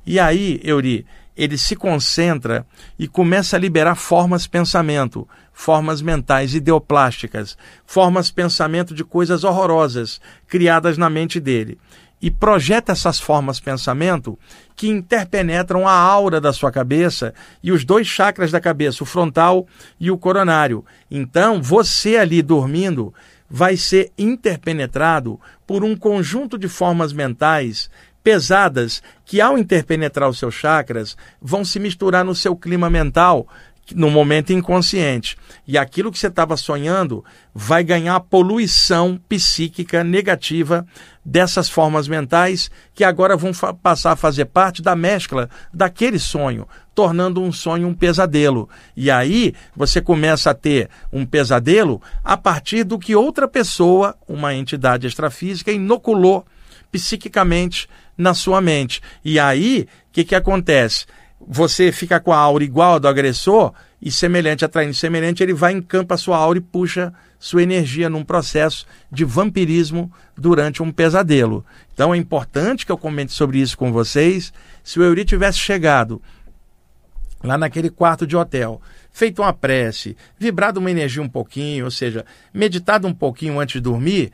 E 0.04 0.20
aí, 0.20 0.60
Euri, 0.62 1.06
ele 1.36 1.58
se 1.58 1.76
concentra 1.76 2.66
e 2.98 3.06
começa 3.06 3.56
a 3.56 3.58
liberar 3.58 3.94
formas 3.94 4.46
pensamento, 4.46 5.28
formas 5.52 6.00
mentais 6.00 6.54
ideoplásticas, 6.54 7.58
formas 7.84 8.30
pensamento 8.30 8.94
de 8.94 9.04
coisas 9.04 9.44
horrorosas 9.44 10.20
criadas 10.46 10.96
na 10.96 11.10
mente 11.10 11.38
dele. 11.38 11.78
E 12.20 12.30
projeta 12.30 12.92
essas 12.92 13.20
formas 13.20 13.60
pensamento 13.60 14.38
que 14.74 14.88
interpenetram 14.88 15.86
a 15.86 15.92
aura 15.92 16.40
da 16.40 16.52
sua 16.52 16.72
cabeça 16.72 17.34
e 17.62 17.70
os 17.70 17.84
dois 17.84 18.06
chakras 18.06 18.50
da 18.50 18.60
cabeça, 18.60 19.02
o 19.02 19.06
frontal 19.06 19.66
e 20.00 20.10
o 20.10 20.16
coronário. 20.16 20.84
Então, 21.10 21.62
você 21.62 22.16
ali 22.16 22.40
dormindo 22.42 23.12
vai 23.48 23.76
ser 23.76 24.10
interpenetrado 24.18 25.38
por 25.66 25.84
um 25.84 25.96
conjunto 25.96 26.58
de 26.58 26.68
formas 26.68 27.12
mentais 27.12 27.90
pesadas 28.26 29.02
que, 29.24 29.40
ao 29.40 29.56
interpenetrar 29.56 30.28
os 30.28 30.38
seus 30.38 30.54
chakras, 30.54 31.16
vão 31.40 31.64
se 31.64 31.78
misturar 31.78 32.24
no 32.24 32.34
seu 32.34 32.56
clima 32.56 32.90
mental 32.90 33.46
no 33.94 34.10
momento 34.10 34.52
inconsciente. 34.52 35.36
E 35.66 35.78
aquilo 35.78 36.10
que 36.10 36.18
você 36.18 36.26
estava 36.26 36.56
sonhando 36.56 37.24
vai 37.54 37.84
ganhar 37.84 38.18
poluição 38.20 39.20
psíquica 39.28 40.02
negativa 40.02 40.86
dessas 41.24 41.68
formas 41.68 42.06
mentais 42.06 42.70
que 42.94 43.04
agora 43.04 43.36
vão 43.36 43.52
passar 43.82 44.12
a 44.12 44.16
fazer 44.16 44.46
parte 44.46 44.80
da 44.80 44.94
mescla 44.94 45.48
daquele 45.72 46.18
sonho, 46.18 46.68
tornando 46.94 47.42
um 47.42 47.52
sonho 47.52 47.88
um 47.88 47.94
pesadelo. 47.94 48.68
E 48.96 49.10
aí 49.10 49.54
você 49.74 50.00
começa 50.00 50.50
a 50.50 50.54
ter 50.54 50.88
um 51.12 51.26
pesadelo 51.26 52.00
a 52.22 52.36
partir 52.36 52.84
do 52.84 52.98
que 52.98 53.14
outra 53.14 53.48
pessoa, 53.48 54.16
uma 54.26 54.54
entidade 54.54 55.06
extrafísica, 55.06 55.72
inoculou 55.72 56.46
psiquicamente 56.90 57.88
na 58.16 58.32
sua 58.32 58.60
mente. 58.60 59.02
E 59.24 59.38
aí, 59.38 59.86
o 60.08 60.12
que, 60.12 60.24
que 60.24 60.34
acontece? 60.34 61.06
Você 61.40 61.92
fica 61.92 62.18
com 62.18 62.32
a 62.32 62.38
aura 62.38 62.64
igual 62.64 62.94
a 62.94 62.98
do 62.98 63.08
agressor 63.08 63.72
e 64.00 64.10
semelhante, 64.10 64.64
atraindo 64.64 64.94
semelhante, 64.94 65.42
ele 65.42 65.54
vai 65.54 65.72
em 65.72 65.82
campo 65.82 66.14
a 66.14 66.16
sua 66.16 66.36
aura 66.36 66.58
e 66.58 66.62
puxa 66.62 67.12
sua 67.38 67.62
energia 67.62 68.08
num 68.08 68.24
processo 68.24 68.86
de 69.10 69.24
vampirismo 69.24 70.10
durante 70.36 70.82
um 70.82 70.90
pesadelo. 70.90 71.64
Então 71.92 72.14
é 72.14 72.16
importante 72.16 72.84
que 72.84 72.92
eu 72.92 72.98
comente 72.98 73.32
sobre 73.32 73.58
isso 73.58 73.76
com 73.76 73.92
vocês. 73.92 74.52
Se 74.82 74.98
o 74.98 75.02
Euri 75.02 75.24
tivesse 75.24 75.58
chegado 75.58 76.20
lá 77.42 77.56
naquele 77.56 77.90
quarto 77.90 78.26
de 78.26 78.36
hotel, 78.36 78.80
feito 79.12 79.42
uma 79.42 79.52
prece, 79.52 80.16
vibrado 80.38 80.78
uma 80.78 80.90
energia 80.90 81.22
um 81.22 81.28
pouquinho, 81.28 81.84
ou 81.84 81.90
seja, 81.90 82.24
meditado 82.52 83.06
um 83.06 83.14
pouquinho 83.14 83.60
antes 83.60 83.74
de 83.74 83.80
dormir, 83.80 84.32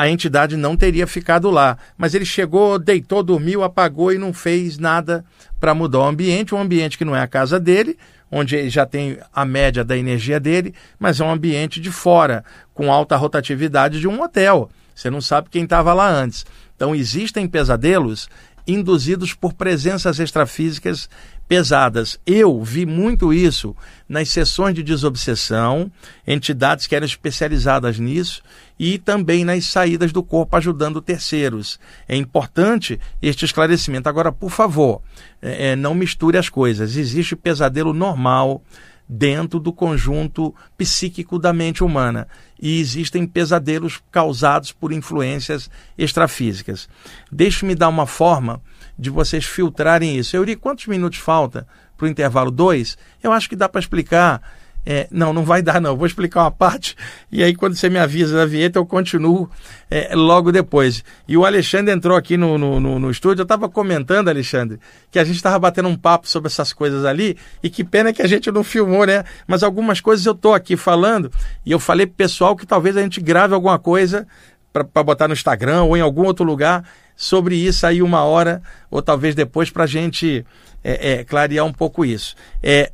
a 0.00 0.08
entidade 0.08 0.56
não 0.56 0.78
teria 0.78 1.06
ficado 1.06 1.50
lá. 1.50 1.76
Mas 1.98 2.14
ele 2.14 2.24
chegou, 2.24 2.78
deitou, 2.78 3.22
dormiu, 3.22 3.62
apagou 3.62 4.10
e 4.10 4.16
não 4.16 4.32
fez 4.32 4.78
nada 4.78 5.22
para 5.60 5.74
mudar 5.74 5.98
o 5.98 6.04
ambiente, 6.04 6.54
um 6.54 6.58
ambiente 6.58 6.96
que 6.96 7.04
não 7.04 7.14
é 7.14 7.20
a 7.20 7.28
casa 7.28 7.60
dele, 7.60 7.98
onde 8.30 8.56
ele 8.56 8.70
já 8.70 8.86
tem 8.86 9.18
a 9.30 9.44
média 9.44 9.84
da 9.84 9.98
energia 9.98 10.40
dele, 10.40 10.74
mas 10.98 11.20
é 11.20 11.24
um 11.24 11.30
ambiente 11.30 11.78
de 11.78 11.90
fora, 11.90 12.42
com 12.72 12.90
alta 12.90 13.14
rotatividade 13.14 14.00
de 14.00 14.08
um 14.08 14.22
hotel. 14.22 14.70
Você 14.94 15.10
não 15.10 15.20
sabe 15.20 15.50
quem 15.50 15.64
estava 15.64 15.92
lá 15.92 16.10
antes. 16.10 16.46
Então 16.74 16.94
existem 16.94 17.46
pesadelos 17.46 18.26
induzidos 18.66 19.34
por 19.34 19.52
presenças 19.52 20.18
extrafísicas 20.18 21.10
pesadas. 21.50 22.16
Eu 22.24 22.62
vi 22.62 22.86
muito 22.86 23.34
isso 23.34 23.74
nas 24.08 24.28
sessões 24.28 24.72
de 24.72 24.84
desobsessão, 24.84 25.90
entidades 26.24 26.86
que 26.86 26.94
eram 26.94 27.04
especializadas 27.04 27.98
nisso, 27.98 28.40
e 28.78 28.98
também 28.98 29.44
nas 29.44 29.66
saídas 29.66 30.12
do 30.12 30.22
corpo 30.22 30.56
ajudando 30.56 31.02
terceiros. 31.02 31.80
É 32.06 32.14
importante 32.14 33.00
este 33.20 33.44
esclarecimento. 33.44 34.08
Agora, 34.08 34.30
por 34.30 34.50
favor, 34.50 35.02
é, 35.42 35.70
é 35.70 35.76
não 35.76 35.92
misture 35.92 36.38
as 36.38 36.48
coisas. 36.48 36.96
Existe 36.96 37.34
pesadelo 37.34 37.92
normal 37.92 38.62
dentro 39.12 39.58
do 39.58 39.72
conjunto 39.72 40.54
psíquico 40.78 41.36
da 41.36 41.52
mente 41.52 41.82
humana. 41.82 42.28
E 42.62 42.78
existem 42.78 43.26
pesadelos 43.26 44.00
causados 44.12 44.70
por 44.70 44.92
influências 44.92 45.68
extrafísicas. 45.98 46.88
Deixe-me 47.30 47.74
dar 47.74 47.88
uma 47.88 48.06
forma 48.06 48.62
de 48.96 49.10
vocês 49.10 49.44
filtrarem 49.44 50.16
isso. 50.16 50.36
Eu 50.36 50.44
li 50.44 50.54
quantos 50.54 50.86
minutos 50.86 51.18
falta 51.18 51.66
para 51.96 52.06
o 52.06 52.08
intervalo 52.08 52.52
2? 52.52 52.96
Eu 53.20 53.32
acho 53.32 53.48
que 53.48 53.56
dá 53.56 53.68
para 53.68 53.80
explicar. 53.80 54.40
É, 54.84 55.06
não, 55.10 55.32
não 55.32 55.44
vai 55.44 55.62
dar, 55.62 55.80
não. 55.80 55.96
Vou 55.96 56.06
explicar 56.06 56.42
uma 56.42 56.50
parte 56.50 56.96
e 57.30 57.42
aí, 57.42 57.54
quando 57.54 57.76
você 57.76 57.88
me 57.88 57.98
avisa 57.98 58.36
da 58.36 58.46
vinheta, 58.46 58.78
eu 58.78 58.86
continuo 58.86 59.48
é, 59.90 60.14
logo 60.14 60.50
depois. 60.50 61.04
E 61.28 61.36
o 61.36 61.44
Alexandre 61.44 61.94
entrou 61.94 62.16
aqui 62.16 62.36
no, 62.36 62.56
no, 62.56 62.80
no, 62.80 62.98
no 62.98 63.10
estúdio. 63.10 63.42
Eu 63.42 63.44
estava 63.44 63.68
comentando, 63.68 64.28
Alexandre, 64.28 64.80
que 65.10 65.18
a 65.18 65.24
gente 65.24 65.36
estava 65.36 65.58
batendo 65.58 65.88
um 65.88 65.96
papo 65.96 66.28
sobre 66.28 66.48
essas 66.48 66.72
coisas 66.72 67.04
ali 67.04 67.36
e 67.62 67.68
que 67.68 67.84
pena 67.84 68.12
que 68.12 68.22
a 68.22 68.26
gente 68.26 68.50
não 68.50 68.64
filmou, 68.64 69.04
né? 69.04 69.24
Mas 69.46 69.62
algumas 69.62 70.00
coisas 70.00 70.24
eu 70.24 70.32
estou 70.32 70.54
aqui 70.54 70.76
falando 70.76 71.30
e 71.64 71.72
eu 71.72 71.78
falei 71.78 72.06
pro 72.06 72.16
pessoal 72.16 72.56
que 72.56 72.66
talvez 72.66 72.96
a 72.96 73.02
gente 73.02 73.20
grave 73.20 73.54
alguma 73.54 73.78
coisa 73.78 74.26
para 74.72 75.02
botar 75.02 75.28
no 75.28 75.34
Instagram 75.34 75.82
ou 75.82 75.96
em 75.96 76.00
algum 76.00 76.24
outro 76.24 76.44
lugar 76.44 76.84
sobre 77.16 77.54
isso 77.56 77.86
aí 77.86 78.00
uma 78.00 78.22
hora 78.22 78.62
ou 78.90 79.02
talvez 79.02 79.34
depois 79.34 79.68
para 79.68 79.84
a 79.84 79.86
gente 79.86 80.44
é, 80.82 81.12
é, 81.12 81.24
clarear 81.24 81.66
um 81.66 81.72
pouco 81.72 82.04
isso. 82.04 82.34
É, 82.62 82.90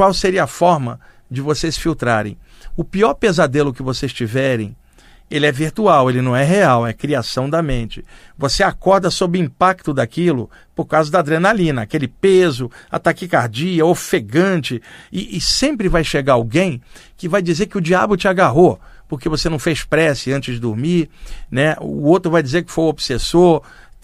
qual 0.00 0.14
seria 0.14 0.44
a 0.44 0.46
forma 0.46 0.98
de 1.30 1.42
vocês 1.42 1.76
filtrarem? 1.76 2.38
O 2.74 2.82
pior 2.82 3.12
pesadelo 3.12 3.70
que 3.70 3.82
vocês 3.82 4.10
tiverem, 4.10 4.74
ele 5.30 5.44
é 5.44 5.52
virtual, 5.52 6.08
ele 6.08 6.22
não 6.22 6.34
é 6.34 6.42
real, 6.42 6.86
é 6.86 6.94
criação 6.94 7.50
da 7.50 7.60
mente. 7.60 8.02
Você 8.38 8.62
acorda 8.62 9.10
sob 9.10 9.38
impacto 9.38 9.92
daquilo 9.92 10.48
por 10.74 10.86
causa 10.86 11.10
da 11.10 11.18
adrenalina, 11.18 11.82
aquele 11.82 12.08
peso, 12.08 12.70
a 12.90 12.98
taquicardia, 12.98 13.84
ofegante, 13.84 14.80
e, 15.12 15.36
e 15.36 15.38
sempre 15.38 15.86
vai 15.86 16.02
chegar 16.02 16.32
alguém 16.32 16.80
que 17.14 17.28
vai 17.28 17.42
dizer 17.42 17.66
que 17.66 17.76
o 17.76 17.82
diabo 17.82 18.16
te 18.16 18.26
agarrou 18.26 18.80
porque 19.06 19.28
você 19.28 19.48
não 19.48 19.58
fez 19.58 19.82
prece 19.82 20.32
antes 20.32 20.54
de 20.54 20.60
dormir, 20.60 21.10
né? 21.50 21.74
O 21.80 22.06
outro 22.06 22.30
vai 22.30 22.44
dizer 22.44 22.62
que 22.62 22.70
foi 22.70 22.84
o 22.84 22.88
obsessor, 22.88 23.60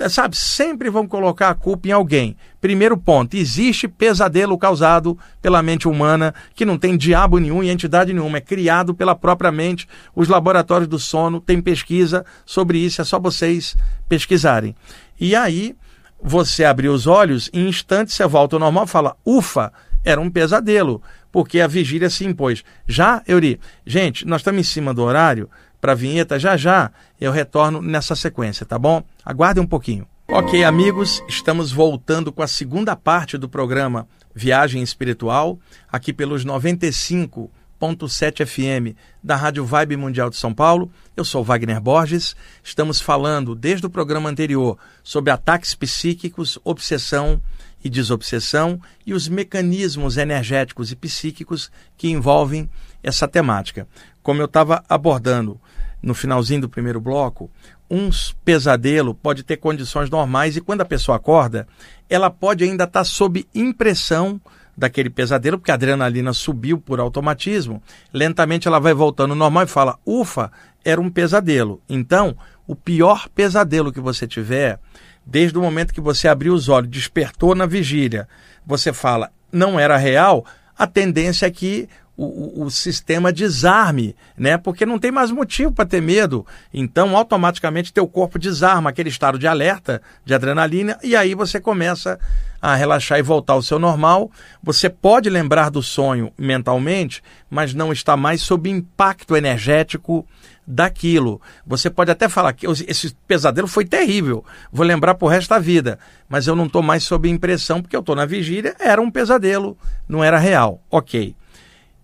sabe? 0.08 0.36
Sempre 0.36 0.90
vão 0.90 1.06
colocar 1.06 1.50
a 1.50 1.54
culpa 1.54 1.88
em 1.88 1.92
alguém. 1.92 2.36
Primeiro 2.60 2.96
ponto: 2.96 3.36
existe 3.36 3.88
pesadelo 3.88 4.58
causado 4.58 5.18
pela 5.40 5.62
mente 5.62 5.88
humana 5.88 6.34
que 6.54 6.64
não 6.64 6.78
tem 6.78 6.96
diabo 6.96 7.38
nenhum 7.38 7.62
e 7.62 7.70
entidade 7.70 8.12
nenhuma, 8.12 8.38
é 8.38 8.40
criado 8.40 8.94
pela 8.94 9.14
própria 9.14 9.50
mente. 9.50 9.88
Os 10.14 10.28
laboratórios 10.28 10.88
do 10.88 10.98
sono 10.98 11.40
têm 11.40 11.60
pesquisa 11.60 12.24
sobre 12.44 12.78
isso, 12.78 13.00
é 13.00 13.04
só 13.04 13.18
vocês 13.18 13.76
pesquisarem. 14.08 14.74
E 15.18 15.34
aí 15.34 15.74
você 16.22 16.64
abrir 16.64 16.88
os 16.88 17.06
olhos, 17.06 17.48
em 17.52 17.68
instantes 17.68 18.14
você 18.14 18.26
volta 18.26 18.56
ao 18.56 18.60
normal 18.60 18.84
e 18.84 18.88
fala: 18.88 19.16
ufa, 19.24 19.72
era 20.04 20.20
um 20.20 20.30
pesadelo 20.30 21.02
porque 21.36 21.60
a 21.60 21.66
vigília 21.66 22.08
se 22.08 22.24
impôs. 22.24 22.64
Já, 22.86 23.22
Euri, 23.28 23.60
gente, 23.84 24.26
nós 24.26 24.40
estamos 24.40 24.60
em 24.60 24.64
cima 24.64 24.94
do 24.94 25.02
horário 25.02 25.50
para 25.80 25.92
a 25.92 25.94
vinheta, 25.94 26.38
já 26.38 26.56
já 26.56 26.90
eu 27.20 27.32
retorno 27.32 27.80
nessa 27.80 28.14
sequência, 28.14 28.66
tá 28.66 28.78
bom? 28.78 29.02
Aguardem 29.24 29.62
um 29.62 29.66
pouquinho. 29.66 30.06
Ok, 30.28 30.64
amigos, 30.64 31.22
estamos 31.28 31.70
voltando 31.70 32.32
com 32.32 32.42
a 32.42 32.48
segunda 32.48 32.96
parte 32.96 33.38
do 33.38 33.48
programa 33.48 34.08
Viagem 34.34 34.82
Espiritual, 34.82 35.58
aqui 35.90 36.12
pelos 36.12 36.44
95.7 36.44 38.44
FM 38.44 38.96
da 39.22 39.36
Rádio 39.36 39.64
Vibe 39.64 39.96
Mundial 39.96 40.28
de 40.28 40.36
São 40.36 40.52
Paulo. 40.52 40.90
Eu 41.16 41.24
sou 41.24 41.44
Wagner 41.44 41.80
Borges. 41.80 42.36
Estamos 42.62 43.00
falando 43.00 43.54
desde 43.54 43.86
o 43.86 43.90
programa 43.90 44.28
anterior 44.28 44.76
sobre 45.02 45.30
ataques 45.30 45.74
psíquicos, 45.74 46.58
obsessão, 46.64 47.40
e 47.86 47.88
desobsessão 47.88 48.80
e 49.06 49.14
os 49.14 49.28
mecanismos 49.28 50.16
energéticos 50.16 50.90
e 50.90 50.96
psíquicos 50.96 51.70
que 51.96 52.08
envolvem 52.08 52.68
essa 53.06 53.28
temática. 53.28 53.86
Como 54.22 54.42
eu 54.42 54.46
estava 54.46 54.84
abordando 54.88 55.60
no 56.02 56.12
finalzinho 56.12 56.62
do 56.62 56.68
primeiro 56.68 57.00
bloco, 57.00 57.48
um 57.88 58.10
pesadelo 58.44 59.14
pode 59.14 59.44
ter 59.44 59.56
condições 59.56 60.10
normais 60.10 60.56
e 60.56 60.60
quando 60.60 60.80
a 60.80 60.84
pessoa 60.84 61.16
acorda, 61.16 61.68
ela 62.10 62.28
pode 62.28 62.64
ainda 62.64 62.84
estar 62.84 63.00
tá 63.00 63.04
sob 63.04 63.46
impressão 63.54 64.40
daquele 64.76 65.08
pesadelo, 65.08 65.56
porque 65.56 65.70
a 65.70 65.74
adrenalina 65.74 66.32
subiu 66.32 66.78
por 66.78 67.00
automatismo. 67.00 67.80
Lentamente 68.12 68.68
ela 68.68 68.80
vai 68.80 68.92
voltando 68.92 69.30
ao 69.30 69.36
normal 69.36 69.62
e 69.62 69.68
fala: 69.68 69.98
ufa, 70.04 70.50
era 70.84 71.00
um 71.00 71.08
pesadelo. 71.08 71.80
Então, 71.88 72.36
o 72.66 72.74
pior 72.74 73.28
pesadelo 73.28 73.92
que 73.92 74.00
você 74.00 74.26
tiver 74.26 74.78
desde 75.24 75.58
o 75.58 75.62
momento 75.62 75.94
que 75.94 76.00
você 76.00 76.28
abriu 76.28 76.54
os 76.54 76.68
olhos, 76.68 76.90
despertou 76.90 77.54
na 77.54 77.66
vigília, 77.66 78.28
você 78.64 78.92
fala, 78.92 79.32
não 79.50 79.78
era 79.78 79.96
real, 79.96 80.46
a 80.78 80.86
tendência 80.86 81.46
é 81.46 81.50
que 81.50 81.88
o, 82.16 82.64
o, 82.64 82.70
sistema 82.70 83.30
desarme, 83.30 84.16
né? 84.38 84.56
Porque 84.56 84.86
não 84.86 84.98
tem 84.98 85.12
mais 85.12 85.30
motivo 85.30 85.70
para 85.70 85.84
ter 85.84 86.00
medo. 86.00 86.46
Então, 86.72 87.14
automaticamente, 87.14 87.92
teu 87.92 88.06
corpo 88.08 88.38
desarma 88.38 88.88
aquele 88.88 89.10
estado 89.10 89.38
de 89.38 89.46
alerta, 89.46 90.00
de 90.24 90.32
adrenalina, 90.32 90.98
e 91.02 91.14
aí 91.14 91.34
você 91.34 91.60
começa 91.60 92.18
a 92.60 92.74
relaxar 92.74 93.18
e 93.18 93.22
voltar 93.22 93.52
ao 93.52 93.62
seu 93.62 93.78
normal. 93.78 94.30
Você 94.62 94.88
pode 94.88 95.28
lembrar 95.28 95.70
do 95.70 95.82
sonho 95.82 96.32
mentalmente, 96.38 97.22
mas 97.50 97.74
não 97.74 97.92
está 97.92 98.16
mais 98.16 98.40
sob 98.40 98.70
impacto 98.70 99.36
energético 99.36 100.26
daquilo. 100.66 101.40
Você 101.66 101.90
pode 101.90 102.10
até 102.10 102.28
falar 102.28 102.54
que 102.54 102.66
esse 102.66 103.14
pesadelo 103.26 103.68
foi 103.68 103.84
terrível, 103.84 104.44
vou 104.72 104.84
lembrar 104.86 105.14
pro 105.14 105.28
resto 105.28 105.50
da 105.50 105.58
vida, 105.58 105.98
mas 106.28 106.46
eu 106.46 106.56
não 106.56 106.66
estou 106.66 106.82
mais 106.82 107.04
sob 107.04 107.28
impressão 107.28 107.80
porque 107.80 107.94
eu 107.94 108.00
estou 108.00 108.16
na 108.16 108.24
vigília, 108.24 108.74
era 108.80 109.00
um 109.00 109.10
pesadelo, 109.10 109.78
não 110.08 110.24
era 110.24 110.38
real. 110.38 110.80
Ok. 110.90 111.36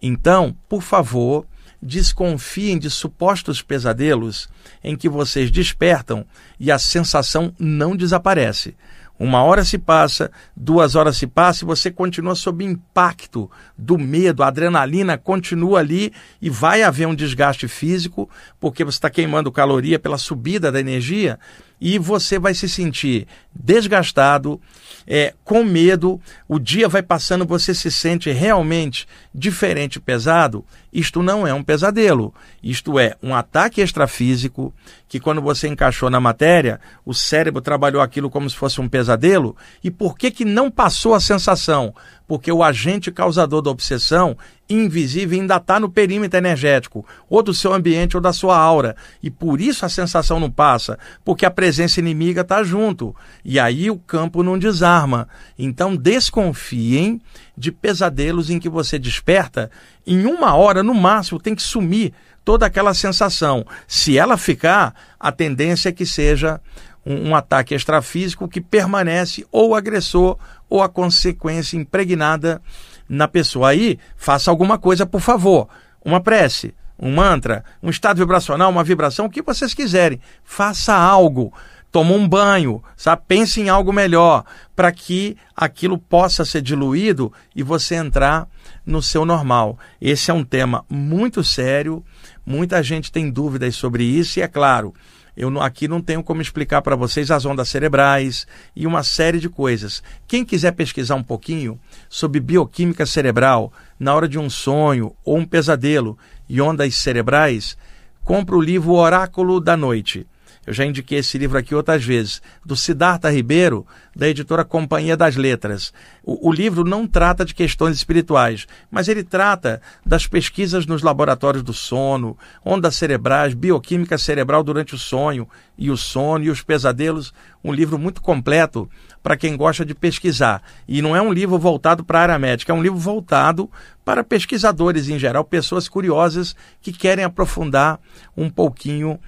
Então, 0.03 0.57
por 0.69 0.83
favor, 0.83 1.47
desconfiem 1.81 2.79
de 2.79 2.91
supostos 2.91 3.63
pesadelos 3.63 4.49
em 4.83 4.97
que 4.97 5.09
vocês 5.09 5.51
despertam 5.51 6.27
e 6.59 6.71
a 6.71 6.79
sensação 6.79 7.55
não 7.59 7.97
desaparece. 7.97 8.75
Uma 9.19 9.45
hora 9.45 9.65
se 9.65 9.79
passa, 9.79 10.33
duas 10.57 10.97
horas 10.97 11.17
se 11.17 11.29
passam 11.29 11.65
e 11.65 11.71
você 11.71 11.93
continua 11.93 12.35
sob 12.35 12.65
impacto 12.65 13.49
do 13.79 13.97
medo, 13.97 14.43
a 14.43 14.49
adrenalina 14.49 15.17
continua 15.17 15.79
ali 15.79 16.13
e 16.41 16.51
vai 16.51 16.83
haver 16.83 17.07
um 17.07 17.15
desgaste 17.15 17.69
físico, 17.69 18.29
porque 18.59 18.85
você 18.85 18.97
está 18.97 19.09
queimando 19.09 19.53
caloria 19.53 19.99
pela 19.99 20.19
subida 20.19 20.73
da 20.73 20.81
energia 20.81 21.39
e 21.85 21.99
você 21.99 22.39
vai 22.39 22.55
se 22.55 22.69
sentir 22.69 23.27
desgastado, 23.53 24.61
é, 25.05 25.35
com 25.43 25.65
medo, 25.65 26.21
o 26.47 26.57
dia 26.57 26.89
vai 26.89 27.03
passando, 27.03 27.45
você 27.45 27.75
se 27.75 27.91
sente 27.91 28.31
realmente 28.31 29.05
diferente, 29.35 29.99
pesado. 29.99 30.65
Isto 30.93 31.23
não 31.23 31.47
é 31.47 31.55
um 31.55 31.63
pesadelo. 31.63 32.35
Isto 32.63 32.99
é 32.99 33.17
um 33.23 33.35
ataque 33.35 33.81
extrafísico 33.81 34.75
que, 35.09 35.19
quando 35.19 35.41
você 35.41 35.67
encaixou 35.67 36.11
na 36.11 36.21
matéria, 36.21 36.81
o 37.05 37.15
cérebro 37.15 37.63
trabalhou 37.63 38.03
aquilo 38.03 38.29
como 38.29 38.49
se 38.51 38.57
fosse 38.57 38.81
um 38.81 38.89
pesadelo. 38.89 39.57
E 39.83 39.91
por 39.91 40.19
que, 40.19 40.31
que 40.31 40.45
não 40.45 40.71
passou 40.71 41.15
a 41.15 41.21
sensação? 41.21 41.95
porque 42.33 42.51
o 42.51 42.63
agente 42.63 43.13
causador 43.13 43.61
da 43.61 43.71
obsessão, 43.71 44.39
invisível, 44.67 45.39
ainda 45.39 45.57
está 45.57 45.79
no 45.79 45.91
perímetro 45.91 46.39
energético, 46.39 47.05
ou 47.29 47.43
do 47.43 47.53
seu 47.53 47.75
ambiente 47.75 48.17
ou 48.17 48.23
da 48.23 48.33
sua 48.33 48.57
aura. 48.57 48.97
E 49.23 49.31
por 49.31 49.61
isso 49.61 49.85
a 49.85 49.89
sensação 49.91 50.41
não 50.41 50.51
passa, 50.51 50.99
porque 51.23 51.45
a 51.45 51.51
presença 51.51 52.01
inimiga 52.01 52.41
está 52.41 52.63
junto. 52.63 53.15
E 53.45 53.61
aí 53.61 53.91
o 53.91 53.99
campo 53.99 54.43
não 54.43 54.59
desarma. 54.59 55.29
Então 55.59 55.95
desconfiem 55.95 57.21
de 57.63 57.71
pesadelos 57.71 58.51
em 58.51 58.59
que 58.59 58.69
você 58.69 58.99
desperta, 58.99 59.71
em 60.05 60.27
uma 60.27 60.57
hora 60.57 60.83
no 60.83 60.93
máximo 60.93 61.39
tem 61.39 61.55
que 61.55 61.63
sumir 61.63 62.13
toda 62.45 62.67
aquela 62.67 62.93
sensação. 62.93 63.65
Se 63.87 64.19
ela 64.19 64.37
ficar, 64.37 64.93
a 65.19 65.31
tendência 65.31 65.89
é 65.89 65.93
que 65.93 66.05
seja 66.05 66.61
um, 67.07 67.29
um 67.29 67.37
ataque 67.37 67.73
extrafísico 67.73 68.49
que 68.49 68.61
permanece 68.61 69.47
ou 69.53 69.71
o 69.71 69.75
agressor 69.77 70.37
ou 70.69 70.83
a 70.83 70.89
consequência 70.89 71.77
impregnada 71.77 72.61
na 73.09 73.29
pessoa. 73.29 73.69
Aí, 73.69 73.97
faça 74.17 74.51
alguma 74.51 74.77
coisa, 74.77 75.07
por 75.07 75.21
favor. 75.21 75.69
Uma 76.05 76.21
prece, 76.21 76.75
um 76.99 77.15
mantra, 77.15 77.65
um 77.81 77.91
estado 77.91 78.19
vibracional, 78.19 78.73
uma 78.73 78.83
vibração, 78.83 79.27
o 79.27 79.31
que 79.31 79.41
vocês 79.41 79.73
quiserem. 79.73 80.21
Faça 80.43 80.93
algo. 80.93 81.53
Toma 81.93 82.15
um 82.15 82.27
banho, 82.27 82.83
sabe? 82.97 83.23
pense 83.29 83.61
em 83.61 83.69
algo 83.69 83.93
melhor 83.93 84.45
para 84.75 84.91
que 84.91 85.37
aquilo 85.55 85.99
possa 85.99 86.45
ser 86.45 86.63
diluído 86.63 87.31
e 87.55 87.63
você 87.63 87.95
entrar 87.97 88.49
no 88.85 89.03
seu 89.03 89.27
normal. 89.27 89.79
Esse 90.01 90.31
é 90.31 90.35
um 90.35 90.43
tema 90.43 90.85
muito 90.89 91.45
sério, 91.45 92.03
muita 92.45 92.83
gente 92.83 93.13
tem 93.13 93.31
dúvidas 93.31 93.77
sobre 93.77 94.05
isso 94.05 94.39
e 94.39 94.43
é 94.43 94.49
claro, 94.49 94.95
eu 95.37 95.61
aqui 95.63 95.89
não 95.89 96.01
tenho 96.01 96.23
como 96.23 96.43
explicar 96.43 96.83
para 96.83 96.95
vocês 96.97 97.31
as 97.31 97.47
ondas 97.47 97.69
cerebrais 97.69 98.47
e 98.77 98.87
uma 98.87 99.03
série 99.03 99.39
de 99.39 99.49
coisas. 99.49 100.03
Quem 100.27 100.45
quiser 100.45 100.73
pesquisar 100.73 101.15
um 101.15 101.23
pouquinho 101.23 101.81
sobre 102.09 102.39
bioquímica 102.39 103.07
cerebral 103.07 103.73
na 103.99 104.15
hora 104.15 104.29
de 104.29 104.39
um 104.39 104.51
sonho 104.51 105.15
ou 105.25 105.39
um 105.39 105.47
pesadelo 105.47 106.19
e 106.49 106.61
ondas 106.61 106.95
cerebrais, 106.97 107.79
compre 108.23 108.55
o 108.55 108.61
livro 108.61 108.93
Oráculo 108.93 109.59
da 109.59 109.75
Noite. 109.77 110.27
Eu 110.65 110.73
já 110.73 110.85
indiquei 110.85 111.19
esse 111.19 111.37
livro 111.39 111.59
aqui 111.59 111.75
outras 111.75 112.05
vezes, 112.05 112.41
do 112.65 112.77
Siddhartha 112.77 113.29
Ribeiro, 113.29 113.85
da 114.15 114.29
editora 114.29 114.65
Companhia 114.65 115.17
das 115.17 115.35
Letras. 115.35 115.93
O, 116.23 116.51
o, 116.51 116.53
livro 116.53 116.85
não 116.85 117.05
trata 117.05 117.45
de 117.45 117.53
questões 117.53 117.97
espirituais, 117.97 118.69
mas 118.89 119.09
ele 119.09 119.25
trata 119.25 119.83
das 120.07 120.29
pesquisas 120.29 120.87
nos 120.87 121.03
laboratórios 121.03 121.65
do 121.65 121.73
sono, 121.73 122.39
ondas 122.65 122.95
cerebrais, 122.95 123.55
bioquímica 123.55 124.17
cerebral 124.17 124.63
durante 124.63 124.95
o 124.95 124.99
sonho 124.99 125.49
e 125.77 125.91
o 125.91 125.97
sono 125.97 126.45
e 126.45 126.51
os 126.51 126.63
pesadelos. 126.63 127.35
Um 127.65 127.73
livro 127.73 127.99
muito 127.99 128.23
completo 128.23 128.89
para 129.21 129.37
quem 129.37 129.57
gosta 129.57 129.85
de 129.85 129.95
pesquisar. 129.97 130.63
E 130.87 131.03
não 131.03 131.17
é 131.17 131.23
um 131.23 131.33
livro 131.33 131.59
voltado 131.59 132.05
para 132.05 132.21
a 132.21 132.23
área 132.23 132.39
médica, 132.39 132.73
é 132.73 132.75
um 132.75 132.83
livro 132.83 132.99
voltado 132.99 133.69
para 134.05 134.23
pesquisadores 134.23 135.09
em 135.09 135.19
geral, 135.19 135.45
pessoas 135.45 135.89
curiosas 135.89 136.55
que 136.81 136.93
querem 136.93 137.25
aprofundar 137.25 138.01
um 138.37 138.49
pouquinho 138.51 139.19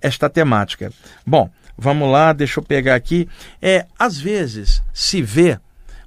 esta 0.00 0.28
temática. 0.28 0.92
Bom, 1.26 1.50
vamos 1.76 2.10
lá, 2.10 2.32
deixa 2.32 2.60
eu 2.60 2.64
pegar 2.64 2.94
aqui. 2.94 3.28
É, 3.60 3.86
às 3.98 4.18
vezes 4.18 4.82
se 4.92 5.20
vê 5.22 5.58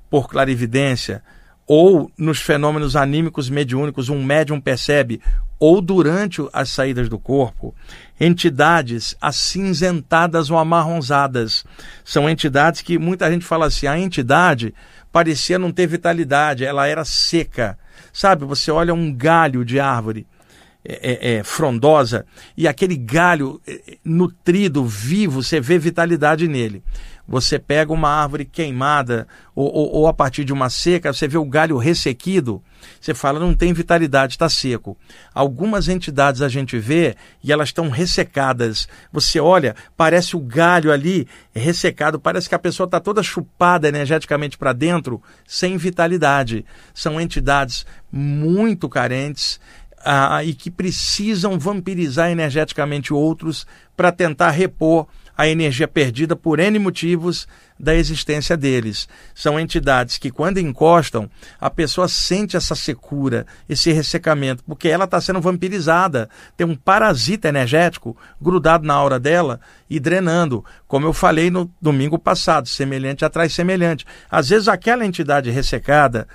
por 0.09 0.29
clarividência 0.29 1.21
ou 1.67 2.11
nos 2.17 2.39
fenômenos 2.39 2.95
anímicos 2.95 3.49
mediúnicos, 3.49 4.09
um 4.09 4.23
médium 4.23 4.61
percebe, 4.61 5.21
ou 5.59 5.81
durante 5.81 6.41
as 6.53 6.69
saídas 6.69 7.09
do 7.09 7.17
corpo, 7.17 7.73
entidades 8.19 9.15
acinzentadas 9.21 10.51
ou 10.51 10.57
amarronzadas. 10.57 11.65
São 12.03 12.29
entidades 12.29 12.81
que 12.81 12.99
muita 12.99 13.31
gente 13.31 13.45
fala 13.45 13.67
assim: 13.67 13.87
a 13.87 13.97
entidade 13.97 14.73
parecia 15.11 15.57
não 15.57 15.71
ter 15.71 15.87
vitalidade, 15.87 16.65
ela 16.65 16.87
era 16.87 17.05
seca. 17.05 17.77
Sabe, 18.11 18.45
você 18.45 18.69
olha 18.69 18.93
um 18.93 19.13
galho 19.13 19.65
de 19.65 19.79
árvore, 19.79 20.27
é, 20.87 21.11
é, 21.11 21.33
é, 21.37 21.43
frondosa 21.43 22.27
e 22.55 22.67
aquele 22.67 22.95
galho 22.95 23.59
é, 23.67 23.97
nutrido, 24.05 24.85
vivo, 24.85 25.41
você 25.41 25.59
vê 25.59 25.79
vitalidade 25.79 26.47
nele. 26.47 26.83
Você 27.27 27.57
pega 27.57 27.91
uma 27.91 28.07
árvore 28.07 28.45
queimada 28.45 29.27
ou, 29.55 29.65
ou, 29.73 29.91
ou, 29.95 30.07
a 30.07 30.13
partir 30.13 30.43
de 30.43 30.53
uma 30.53 30.69
seca, 30.69 31.11
você 31.11 31.27
vê 31.27 31.39
o 31.39 31.45
galho 31.45 31.75
ressequido, 31.75 32.61
você 33.01 33.15
fala, 33.15 33.39
não 33.39 33.55
tem 33.55 33.73
vitalidade, 33.73 34.33
está 34.33 34.47
seco. 34.47 34.95
Algumas 35.33 35.87
entidades 35.87 36.43
a 36.43 36.47
gente 36.47 36.77
vê 36.77 37.15
e 37.43 37.51
elas 37.51 37.69
estão 37.69 37.89
ressecadas. 37.89 38.87
Você 39.11 39.39
olha, 39.39 39.75
parece 39.97 40.35
o 40.35 40.39
galho 40.39 40.91
ali 40.91 41.27
ressecado, 41.51 42.19
parece 42.19 42.47
que 42.47 42.53
a 42.53 42.59
pessoa 42.59 42.85
está 42.85 42.99
toda 42.99 43.23
chupada 43.23 43.87
energeticamente 43.87 44.55
para 44.55 44.71
dentro, 44.71 45.19
sem 45.47 45.77
vitalidade. 45.77 46.63
São 46.93 47.19
entidades 47.19 47.87
muito 48.11 48.87
carentes 48.87 49.59
ah, 50.05 50.43
e 50.43 50.53
que 50.53 50.69
precisam 50.69 51.57
vampirizar 51.57 52.29
energeticamente 52.29 53.13
outros 53.13 53.65
para 53.97 54.11
tentar 54.11 54.51
repor 54.51 55.07
a 55.37 55.47
energia 55.47 55.87
perdida 55.87 56.35
por 56.35 56.59
N 56.59 56.79
motivos 56.79 57.47
da 57.77 57.93
existência 57.93 58.55
deles. 58.55 59.07
São 59.33 59.59
entidades 59.59 60.17
que, 60.17 60.31
quando 60.31 60.59
encostam, 60.59 61.29
a 61.59 61.69
pessoa 61.69 62.07
sente 62.07 62.55
essa 62.55 62.73
secura, 62.73 63.45
esse 63.67 63.91
ressecamento, 63.91 64.63
porque 64.63 64.87
ela 64.87 65.03
está 65.03 65.19
sendo 65.19 65.41
vampirizada. 65.41 66.29
Tem 66.55 66.65
um 66.65 66.75
parasita 66.75 67.49
energético 67.49 68.15
grudado 68.41 68.87
na 68.87 68.93
aura 68.93 69.19
dela 69.19 69.59
e 69.89 69.99
drenando. 69.99 70.63
Como 70.87 71.05
eu 71.05 71.11
falei 71.11 71.51
no 71.51 71.69
domingo 71.81 72.17
passado, 72.17 72.69
semelhante 72.69 73.25
atrai 73.25 73.49
semelhante. 73.49 74.05
Às 74.31 74.49
vezes, 74.49 74.69
aquela 74.69 75.05
entidade 75.05 75.51
ressecada 75.51 76.27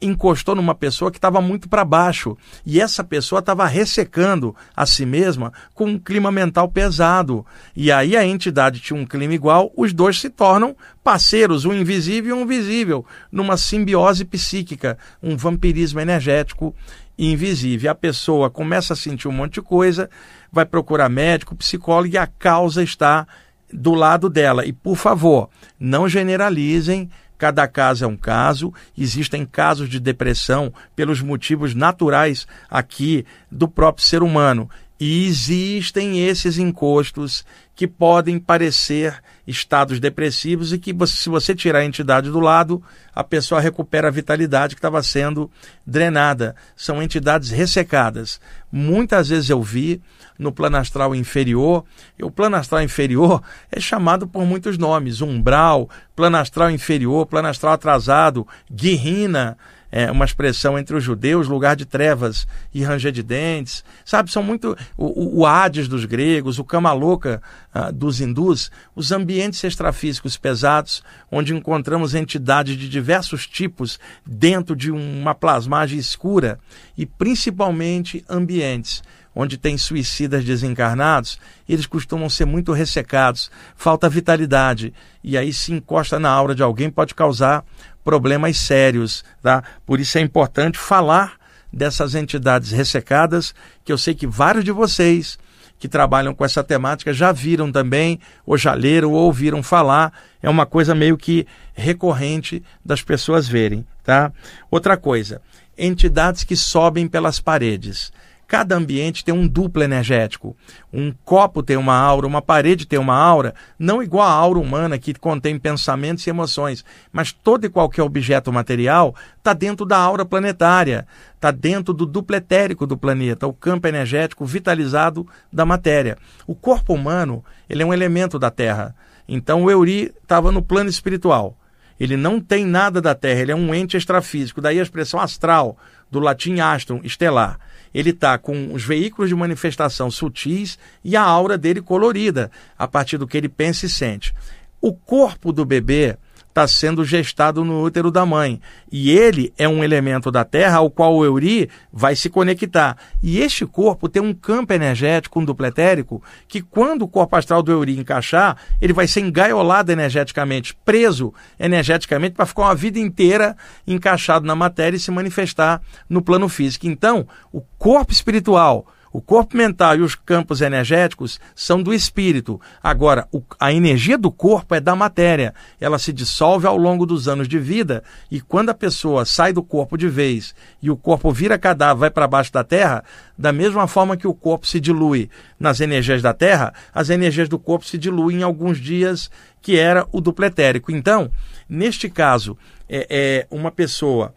encostou 0.00 0.54
numa 0.54 0.74
pessoa 0.74 1.10
que 1.10 1.18
estava 1.18 1.40
muito 1.40 1.68
para 1.68 1.84
baixo 1.84 2.36
e 2.64 2.80
essa 2.80 3.04
pessoa 3.04 3.40
estava 3.40 3.66
ressecando 3.66 4.54
a 4.74 4.86
si 4.86 5.04
mesma 5.04 5.52
com 5.74 5.84
um 5.86 5.98
clima 5.98 6.32
mental 6.32 6.68
pesado. 6.68 7.44
E 7.76 7.92
aí 7.92 8.16
a 8.16 8.24
entidade 8.24 8.80
tinha 8.80 8.98
um 8.98 9.04
clima 9.04 9.34
igual, 9.34 9.70
os 9.76 9.92
dois 9.92 10.18
se 10.18 10.30
tornam 10.30 10.74
parceiros, 11.04 11.64
um 11.64 11.72
invisível 11.72 12.36
e 12.36 12.42
um 12.42 12.46
visível, 12.46 13.04
numa 13.30 13.56
simbiose 13.56 14.24
psíquica, 14.24 14.96
um 15.22 15.36
vampirismo 15.36 16.00
energético 16.00 16.74
invisível. 17.18 17.90
A 17.90 17.94
pessoa 17.94 18.48
começa 18.48 18.94
a 18.94 18.96
sentir 18.96 19.28
um 19.28 19.32
monte 19.32 19.54
de 19.54 19.62
coisa, 19.62 20.08
vai 20.50 20.64
procurar 20.64 21.08
médico, 21.08 21.54
psicólogo 21.54 22.14
e 22.14 22.18
a 22.18 22.26
causa 22.26 22.82
está 22.82 23.26
do 23.72 23.94
lado 23.94 24.28
dela. 24.28 24.64
E 24.64 24.72
por 24.72 24.96
favor, 24.96 25.48
não 25.78 26.08
generalizem 26.08 27.10
Cada 27.40 27.66
caso 27.66 28.04
é 28.04 28.06
um 28.06 28.18
caso, 28.18 28.70
existem 28.98 29.46
casos 29.46 29.88
de 29.88 29.98
depressão 29.98 30.70
pelos 30.94 31.22
motivos 31.22 31.74
naturais 31.74 32.46
aqui 32.68 33.24
do 33.50 33.66
próprio 33.66 34.04
ser 34.04 34.22
humano. 34.22 34.68
E 35.00 35.26
existem 35.26 36.28
esses 36.28 36.58
encostos 36.58 37.42
que 37.74 37.86
podem 37.86 38.38
parecer 38.38 39.18
estados 39.46 39.98
depressivos 39.98 40.74
e 40.74 40.78
que, 40.78 40.94
se 41.06 41.30
você 41.30 41.54
tirar 41.54 41.78
a 41.78 41.84
entidade 41.86 42.28
do 42.28 42.38
lado, 42.38 42.82
a 43.14 43.24
pessoa 43.24 43.62
recupera 43.62 44.08
a 44.08 44.10
vitalidade 44.10 44.74
que 44.74 44.78
estava 44.78 45.02
sendo 45.02 45.50
drenada. 45.86 46.54
São 46.76 47.02
entidades 47.02 47.48
ressecadas. 47.48 48.38
Muitas 48.70 49.30
vezes 49.30 49.48
eu 49.48 49.62
vi 49.62 50.02
no 50.38 50.52
plano 50.52 50.76
astral 50.76 51.14
inferior, 51.14 51.82
e 52.18 52.22
o 52.22 52.30
plano 52.30 52.56
astral 52.56 52.82
inferior 52.82 53.42
é 53.72 53.80
chamado 53.80 54.28
por 54.28 54.44
muitos 54.44 54.76
nomes: 54.76 55.22
umbral, 55.22 55.88
plano 56.14 56.36
astral 56.36 56.70
inferior, 56.70 57.24
plano 57.24 57.48
astral 57.48 57.72
atrasado, 57.72 58.46
guirrina 58.70 59.56
é, 59.90 60.10
uma 60.10 60.24
expressão 60.24 60.78
entre 60.78 60.96
os 60.96 61.02
judeus, 61.02 61.48
lugar 61.48 61.74
de 61.74 61.84
trevas 61.84 62.46
e 62.72 62.82
ranger 62.82 63.12
de 63.12 63.22
dentes. 63.22 63.84
Sabe, 64.04 64.30
são 64.30 64.42
muito. 64.42 64.76
O, 64.96 65.40
o 65.40 65.46
Hades 65.46 65.88
dos 65.88 66.04
gregos, 66.04 66.58
o 66.58 66.64
Kamaloka 66.64 67.42
uh, 67.74 67.92
dos 67.92 68.20
hindus, 68.20 68.70
os 68.94 69.12
ambientes 69.12 69.62
extrafísicos 69.64 70.36
pesados, 70.36 71.02
onde 71.30 71.54
encontramos 71.54 72.14
entidades 72.14 72.76
de 72.76 72.88
diversos 72.88 73.46
tipos 73.46 73.98
dentro 74.24 74.76
de 74.76 74.90
uma 74.90 75.34
plasmagem 75.34 75.98
escura 75.98 76.58
e 76.96 77.04
principalmente 77.04 78.24
ambientes 78.28 79.02
onde 79.34 79.56
tem 79.56 79.78
suicidas 79.78 80.44
desencarnados, 80.44 81.38
eles 81.68 81.86
costumam 81.86 82.28
ser 82.28 82.44
muito 82.44 82.72
ressecados, 82.72 83.50
falta 83.76 84.08
vitalidade, 84.08 84.92
e 85.22 85.38
aí 85.38 85.52
se 85.52 85.72
encosta 85.72 86.18
na 86.18 86.30
aura 86.30 86.54
de 86.54 86.62
alguém 86.62 86.90
pode 86.90 87.14
causar 87.14 87.64
problemas 88.04 88.56
sérios, 88.56 89.24
tá? 89.42 89.62
Por 89.86 90.00
isso 90.00 90.18
é 90.18 90.20
importante 90.20 90.78
falar 90.78 91.34
dessas 91.72 92.14
entidades 92.14 92.70
ressecadas, 92.70 93.54
que 93.84 93.92
eu 93.92 93.98
sei 93.98 94.14
que 94.14 94.26
vários 94.26 94.64
de 94.64 94.72
vocês 94.72 95.38
que 95.78 95.88
trabalham 95.88 96.34
com 96.34 96.44
essa 96.44 96.62
temática 96.62 97.12
já 97.12 97.32
viram 97.32 97.72
também, 97.72 98.20
ou 98.44 98.58
já 98.58 98.74
leram, 98.74 99.12
ou 99.12 99.24
ouviram 99.24 99.62
falar. 99.62 100.12
É 100.42 100.50
uma 100.50 100.66
coisa 100.66 100.94
meio 100.94 101.16
que 101.16 101.46
recorrente 101.72 102.62
das 102.84 103.00
pessoas 103.02 103.48
verem, 103.48 103.86
tá? 104.04 104.30
Outra 104.70 104.96
coisa, 104.96 105.40
entidades 105.78 106.44
que 106.44 106.54
sobem 106.54 107.08
pelas 107.08 107.40
paredes. 107.40 108.12
Cada 108.50 108.74
ambiente 108.74 109.24
tem 109.24 109.32
um 109.32 109.46
duplo 109.46 109.80
energético. 109.80 110.56
Um 110.92 111.12
copo 111.24 111.62
tem 111.62 111.76
uma 111.76 111.94
aura, 111.94 112.26
uma 112.26 112.42
parede 112.42 112.84
tem 112.84 112.98
uma 112.98 113.14
aura, 113.14 113.54
não 113.78 114.02
igual 114.02 114.26
a 114.26 114.32
aura 114.32 114.58
humana 114.58 114.98
que 114.98 115.14
contém 115.14 115.56
pensamentos 115.56 116.26
e 116.26 116.30
emoções, 116.30 116.84
mas 117.12 117.30
todo 117.30 117.64
e 117.64 117.68
qualquer 117.68 118.02
objeto 118.02 118.52
material 118.52 119.14
está 119.38 119.52
dentro 119.52 119.86
da 119.86 119.96
aura 119.96 120.24
planetária, 120.24 121.06
está 121.32 121.52
dentro 121.52 121.94
do 121.94 122.04
duplo 122.04 122.34
etérico 122.34 122.88
do 122.88 122.98
planeta, 122.98 123.46
o 123.46 123.52
campo 123.52 123.86
energético 123.86 124.44
vitalizado 124.44 125.24
da 125.52 125.64
matéria. 125.64 126.18
O 126.44 126.56
corpo 126.56 126.92
humano 126.92 127.44
ele 127.68 127.84
é 127.84 127.86
um 127.86 127.94
elemento 127.94 128.36
da 128.36 128.50
Terra. 128.50 128.96
Então 129.28 129.62
o 129.62 129.70
Euri 129.70 130.12
estava 130.24 130.50
no 130.50 130.60
plano 130.60 130.90
espiritual. 130.90 131.56
Ele 132.00 132.16
não 132.16 132.40
tem 132.40 132.64
nada 132.64 133.00
da 133.00 133.14
Terra, 133.14 133.42
ele 133.42 133.52
é 133.52 133.56
um 133.56 133.72
ente 133.72 133.96
extrafísico. 133.96 134.60
Daí 134.60 134.80
a 134.80 134.82
expressão 134.82 135.20
astral, 135.20 135.78
do 136.10 136.18
latim 136.18 136.58
astrum, 136.58 137.00
estelar 137.04 137.56
ele 137.92 138.10
está 138.10 138.38
com 138.38 138.72
os 138.72 138.84
veículos 138.84 139.28
de 139.28 139.34
manifestação 139.34 140.10
sutis 140.10 140.78
e 141.04 141.16
a 141.16 141.22
aura 141.22 141.58
dele 141.58 141.80
colorida, 141.80 142.50
a 142.78 142.86
partir 142.86 143.18
do 143.18 143.26
que 143.26 143.36
ele 143.36 143.48
pensa 143.48 143.86
e 143.86 143.88
sente. 143.88 144.34
O 144.80 144.92
corpo 144.92 145.52
do 145.52 145.64
bebê 145.64 146.16
está 146.60 146.68
sendo 146.68 147.04
gestado 147.04 147.64
no 147.64 147.82
útero 147.82 148.10
da 148.10 148.26
mãe. 148.26 148.60
E 148.92 149.10
ele 149.10 149.52
é 149.56 149.66
um 149.66 149.82
elemento 149.82 150.30
da 150.30 150.44
Terra 150.44 150.78
ao 150.78 150.90
qual 150.90 151.16
o 151.16 151.24
Euri 151.24 151.70
vai 151.92 152.14
se 152.14 152.28
conectar. 152.28 152.96
E 153.22 153.38
este 153.38 153.64
corpo 153.64 154.08
tem 154.08 154.22
um 154.22 154.34
campo 154.34 154.72
energético, 154.72 155.40
um 155.40 155.44
dupletérico, 155.44 156.22
que 156.46 156.60
quando 156.60 157.02
o 157.02 157.08
corpo 157.08 157.36
astral 157.36 157.62
do 157.62 157.72
Euri 157.72 157.98
encaixar, 157.98 158.56
ele 158.80 158.92
vai 158.92 159.06
ser 159.06 159.20
engaiolado 159.20 159.90
energeticamente, 159.90 160.76
preso 160.84 161.32
energeticamente, 161.58 162.34
para 162.34 162.46
ficar 162.46 162.62
uma 162.62 162.74
vida 162.74 162.98
inteira 162.98 163.56
encaixado 163.86 164.46
na 164.46 164.54
matéria 164.54 164.96
e 164.96 165.00
se 165.00 165.10
manifestar 165.10 165.80
no 166.08 166.20
plano 166.20 166.48
físico. 166.48 166.86
Então, 166.86 167.26
o 167.52 167.62
corpo 167.78 168.12
espiritual 168.12 168.86
o 169.12 169.20
corpo 169.20 169.56
mental 169.56 169.96
e 169.96 170.00
os 170.00 170.14
campos 170.14 170.60
energéticos 170.60 171.40
são 171.54 171.82
do 171.82 171.92
espírito. 171.92 172.60
Agora, 172.82 173.26
o, 173.32 173.42
a 173.58 173.72
energia 173.72 174.16
do 174.16 174.30
corpo 174.30 174.74
é 174.74 174.80
da 174.80 174.94
matéria. 174.94 175.52
Ela 175.80 175.98
se 175.98 176.12
dissolve 176.12 176.66
ao 176.66 176.76
longo 176.76 177.04
dos 177.04 177.26
anos 177.26 177.48
de 177.48 177.58
vida 177.58 178.04
e 178.30 178.40
quando 178.40 178.70
a 178.70 178.74
pessoa 178.74 179.24
sai 179.24 179.52
do 179.52 179.62
corpo 179.62 179.98
de 179.98 180.08
vez 180.08 180.54
e 180.80 180.90
o 180.90 180.96
corpo 180.96 181.32
vira 181.32 181.58
cadáver, 181.58 182.00
vai 182.00 182.10
para 182.10 182.28
baixo 182.28 182.52
da 182.52 182.62
terra, 182.62 183.02
da 183.36 183.52
mesma 183.52 183.86
forma 183.86 184.16
que 184.16 184.26
o 184.26 184.34
corpo 184.34 184.66
se 184.66 184.78
dilui 184.78 185.28
nas 185.58 185.80
energias 185.80 186.22
da 186.22 186.32
terra, 186.32 186.72
as 186.94 187.10
energias 187.10 187.48
do 187.48 187.58
corpo 187.58 187.84
se 187.84 187.98
diluem 187.98 188.38
em 188.38 188.42
alguns 188.42 188.78
dias, 188.78 189.30
que 189.60 189.76
era 189.76 190.06
o 190.12 190.20
dupletérico. 190.20 190.92
Então, 190.92 191.30
neste 191.68 192.08
caso, 192.08 192.56
é, 192.88 193.06
é 193.10 193.46
uma 193.50 193.70
pessoa 193.70 194.32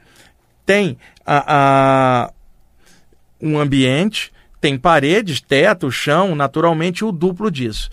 tem 0.65 0.97
a, 1.25 1.43
a 2.25 2.33
um 3.41 3.59
ambiente 3.59 4.32
tem 4.63 4.77
paredes, 4.77 5.41
teto, 5.41 5.91
chão, 5.91 6.35
naturalmente 6.35 7.03
o 7.03 7.11
duplo 7.11 7.51
disso. 7.51 7.89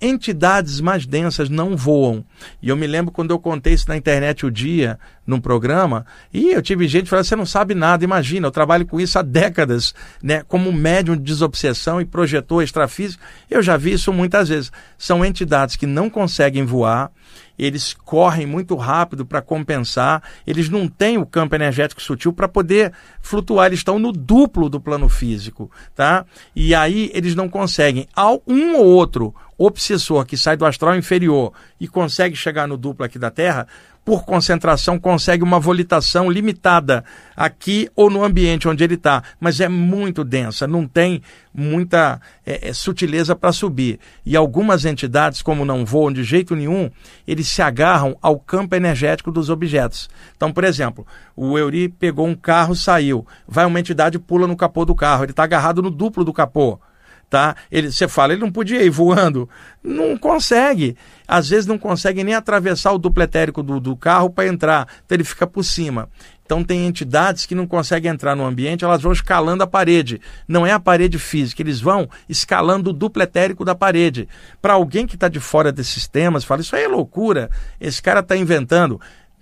Entidades 0.00 0.80
mais 0.80 1.06
densas 1.06 1.48
não 1.48 1.76
voam. 1.76 2.24
E 2.60 2.68
eu 2.68 2.76
me 2.76 2.84
lembro 2.84 3.12
quando 3.12 3.30
eu 3.30 3.38
contei 3.38 3.74
isso 3.74 3.88
na 3.88 3.96
internet 3.96 4.44
o 4.44 4.50
dia, 4.50 4.98
num 5.24 5.40
programa, 5.40 6.04
e 6.34 6.50
eu 6.50 6.60
tive 6.60 6.88
gente 6.88 7.08
falando: 7.08 7.26
você 7.26 7.36
não 7.36 7.46
sabe 7.46 7.76
nada, 7.76 8.02
imagina, 8.02 8.48
eu 8.48 8.50
trabalho 8.50 8.86
com 8.86 8.98
isso 8.98 9.20
há 9.20 9.22
décadas, 9.22 9.94
né? 10.20 10.42
Como 10.48 10.72
médium 10.72 11.14
de 11.14 11.22
desobsessão 11.22 12.00
e 12.00 12.04
projetor 12.04 12.60
extrafísico. 12.64 13.22
Eu 13.48 13.62
já 13.62 13.76
vi 13.76 13.92
isso 13.92 14.12
muitas 14.12 14.48
vezes. 14.48 14.72
São 14.98 15.24
entidades 15.24 15.76
que 15.76 15.86
não 15.86 16.10
conseguem 16.10 16.64
voar, 16.64 17.12
eles 17.58 17.92
correm 17.92 18.46
muito 18.46 18.76
rápido 18.76 19.26
para 19.26 19.42
compensar, 19.42 20.22
eles 20.46 20.68
não 20.68 20.86
têm 20.86 21.18
o 21.18 21.26
campo 21.26 21.54
energético 21.54 22.00
sutil 22.00 22.32
para 22.32 22.46
poder 22.46 22.92
flutuar, 23.20 23.66
eles 23.66 23.80
estão 23.80 23.98
no 23.98 24.12
duplo 24.12 24.68
do 24.68 24.80
plano 24.80 25.08
físico, 25.08 25.70
tá? 25.94 26.24
E 26.54 26.74
aí 26.74 27.10
eles 27.12 27.34
não 27.34 27.48
conseguem. 27.48 28.06
Ao 28.14 28.42
um 28.46 28.76
ou 28.76 28.86
outro 28.86 29.34
obsessor 29.58 30.24
que 30.24 30.36
sai 30.36 30.56
do 30.56 30.64
astral 30.64 30.94
inferior 30.96 31.52
e 31.80 31.88
consegue 31.88 32.36
chegar 32.36 32.68
no 32.68 32.76
duplo 32.76 33.04
aqui 33.04 33.18
da 33.18 33.30
Terra, 33.30 33.66
por 34.08 34.24
concentração, 34.24 34.98
consegue 34.98 35.44
uma 35.44 35.60
volitação 35.60 36.30
limitada 36.30 37.04
aqui 37.36 37.90
ou 37.94 38.08
no 38.08 38.24
ambiente 38.24 38.66
onde 38.66 38.82
ele 38.82 38.94
está, 38.94 39.22
mas 39.38 39.60
é 39.60 39.68
muito 39.68 40.24
densa, 40.24 40.66
não 40.66 40.88
tem 40.88 41.20
muita 41.52 42.18
é, 42.46 42.70
é, 42.70 42.72
sutileza 42.72 43.36
para 43.36 43.52
subir. 43.52 44.00
E 44.24 44.34
algumas 44.34 44.86
entidades, 44.86 45.42
como 45.42 45.62
não 45.62 45.84
voam 45.84 46.10
de 46.10 46.24
jeito 46.24 46.56
nenhum, 46.56 46.90
eles 47.26 47.48
se 47.48 47.60
agarram 47.60 48.16
ao 48.22 48.38
campo 48.38 48.74
energético 48.74 49.30
dos 49.30 49.50
objetos. 49.50 50.08
Então, 50.34 50.50
por 50.50 50.64
exemplo, 50.64 51.06
o 51.36 51.58
Euri 51.58 51.90
pegou 51.90 52.26
um 52.26 52.34
carro, 52.34 52.74
saiu, 52.74 53.26
vai 53.46 53.66
uma 53.66 53.78
entidade 53.78 54.18
pula 54.18 54.46
no 54.46 54.56
capô 54.56 54.86
do 54.86 54.94
carro, 54.94 55.24
ele 55.24 55.32
está 55.32 55.42
agarrado 55.42 55.82
no 55.82 55.90
duplo 55.90 56.24
do 56.24 56.32
capô 56.32 56.80
tá? 57.28 57.56
Ele, 57.70 57.90
você 57.90 58.08
fala, 58.08 58.32
ele 58.32 58.42
não 58.42 58.50
podia 58.50 58.82
ir 58.82 58.90
voando. 58.90 59.48
Não 59.82 60.16
consegue. 60.16 60.96
Às 61.26 61.48
vezes 61.48 61.66
não 61.66 61.78
consegue 61.78 62.24
nem 62.24 62.34
atravessar 62.34 62.92
o 62.92 62.98
dupletérico 62.98 63.62
do, 63.62 63.78
do 63.78 63.96
carro 63.96 64.30
para 64.30 64.48
entrar. 64.48 64.88
Então 65.04 65.16
ele 65.16 65.24
fica 65.24 65.46
por 65.46 65.62
cima. 65.62 66.08
Então 66.48 66.64
tem 66.64 66.86
entidades 66.86 67.44
que 67.44 67.54
não 67.54 67.66
conseguem 67.66 68.10
entrar 68.10 68.34
no 68.34 68.46
ambiente, 68.46 68.82
elas 68.82 69.02
vão 69.02 69.12
escalando 69.12 69.62
a 69.62 69.66
parede. 69.66 70.18
Não 70.48 70.66
é 70.66 70.72
a 70.72 70.80
parede 70.80 71.18
física, 71.18 71.60
eles 71.60 71.78
vão 71.78 72.08
escalando 72.26 72.88
o 72.88 72.92
dupletérico 72.94 73.66
da 73.66 73.74
parede. 73.74 74.26
Para 74.62 74.72
alguém 74.72 75.06
que 75.06 75.14
está 75.14 75.28
de 75.28 75.40
fora 75.40 75.70
desses 75.70 76.08
temas, 76.08 76.44
fala, 76.44 76.62
isso 76.62 76.74
aí 76.74 76.84
é 76.84 76.88
loucura, 76.88 77.50
esse 77.78 78.00
cara 78.00 78.20
está 78.20 78.34
inventando 78.34 78.98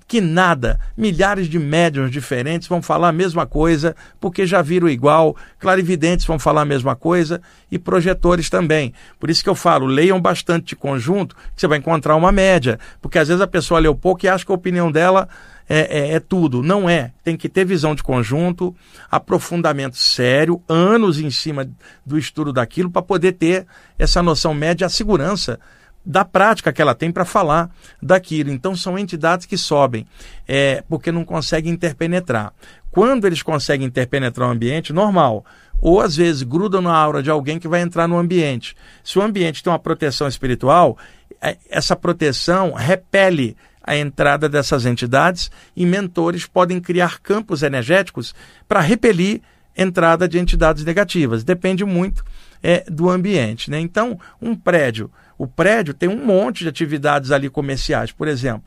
que 0.08 0.20
nada, 0.20 0.78
milhares 0.96 1.48
de 1.48 1.58
médiums 1.58 2.10
diferentes 2.10 2.68
vão 2.68 2.80
falar 2.80 3.08
a 3.08 3.12
mesma 3.12 3.44
coisa, 3.44 3.96
porque 4.20 4.46
já 4.46 4.62
viram 4.62 4.88
igual, 4.88 5.36
clarividentes 5.58 6.24
vão 6.24 6.38
falar 6.38 6.62
a 6.62 6.66
mesma 6.66 6.94
coisa 6.94 7.40
e 7.70 7.78
projetores 7.78 8.48
também. 8.48 8.94
Por 9.18 9.30
isso 9.30 9.42
que 9.42 9.50
eu 9.50 9.54
falo, 9.54 9.86
leiam 9.86 10.20
bastante 10.20 10.66
de 10.66 10.76
conjunto, 10.76 11.34
que 11.34 11.60
você 11.60 11.66
vai 11.66 11.78
encontrar 11.78 12.14
uma 12.14 12.30
média, 12.30 12.78
porque 13.00 13.18
às 13.18 13.28
vezes 13.28 13.42
a 13.42 13.46
pessoa 13.46 13.80
leu 13.80 13.94
pouco 13.94 14.24
e 14.24 14.28
acha 14.28 14.44
que 14.46 14.52
a 14.52 14.54
opinião 14.54 14.92
dela 14.92 15.28
é, 15.68 15.98
é, 15.98 16.12
é 16.14 16.20
tudo. 16.20 16.62
Não 16.62 16.88
é. 16.88 17.12
Tem 17.24 17.36
que 17.36 17.48
ter 17.48 17.64
visão 17.64 17.94
de 17.94 18.02
conjunto, 18.02 18.74
aprofundamento 19.10 19.96
sério, 19.96 20.62
anos 20.68 21.18
em 21.18 21.30
cima 21.30 21.68
do 22.04 22.16
estudo 22.16 22.52
daquilo, 22.52 22.90
para 22.90 23.02
poder 23.02 23.32
ter 23.32 23.66
essa 23.98 24.22
noção 24.22 24.54
média, 24.54 24.86
a 24.86 24.90
segurança 24.90 25.58
da 26.06 26.24
prática 26.24 26.72
que 26.72 26.80
ela 26.80 26.94
tem 26.94 27.10
para 27.10 27.24
falar 27.24 27.68
daquilo. 28.00 28.50
Então 28.50 28.76
são 28.76 28.96
entidades 28.96 29.44
que 29.44 29.58
sobem, 29.58 30.06
é, 30.46 30.84
porque 30.88 31.10
não 31.10 31.24
conseguem 31.24 31.72
interpenetrar. 31.72 32.52
Quando 32.92 33.26
eles 33.26 33.42
conseguem 33.42 33.86
interpenetrar 33.86 34.48
o 34.48 34.52
ambiente, 34.52 34.92
normal. 34.92 35.44
Ou 35.80 36.00
às 36.00 36.16
vezes 36.16 36.42
grudam 36.42 36.80
na 36.80 36.94
aura 36.94 37.22
de 37.22 37.28
alguém 37.28 37.58
que 37.58 37.68
vai 37.68 37.82
entrar 37.82 38.08
no 38.08 38.16
ambiente. 38.16 38.74
Se 39.04 39.18
o 39.18 39.22
ambiente 39.22 39.62
tem 39.62 39.70
uma 39.70 39.78
proteção 39.78 40.26
espiritual, 40.28 40.96
é, 41.42 41.58
essa 41.68 41.96
proteção 41.96 42.72
repele 42.72 43.56
a 43.82 43.96
entrada 43.96 44.48
dessas 44.48 44.84
entidades 44.84 45.50
e 45.76 45.86
mentores 45.86 46.46
podem 46.46 46.80
criar 46.80 47.20
campos 47.20 47.62
energéticos 47.62 48.34
para 48.66 48.80
repelir 48.80 49.40
entrada 49.76 50.28
de 50.28 50.38
entidades 50.38 50.84
negativas. 50.84 51.44
Depende 51.44 51.84
muito 51.84 52.24
é, 52.62 52.84
do 52.90 53.08
ambiente. 53.08 53.70
Né? 53.70 53.78
Então, 53.78 54.18
um 54.40 54.56
prédio, 54.56 55.10
o 55.38 55.46
prédio 55.46 55.94
tem 55.94 56.08
um 56.08 56.24
monte 56.24 56.64
de 56.64 56.68
atividades 56.68 57.30
ali 57.30 57.48
comerciais, 57.48 58.12
por 58.12 58.28
exemplo. 58.28 58.64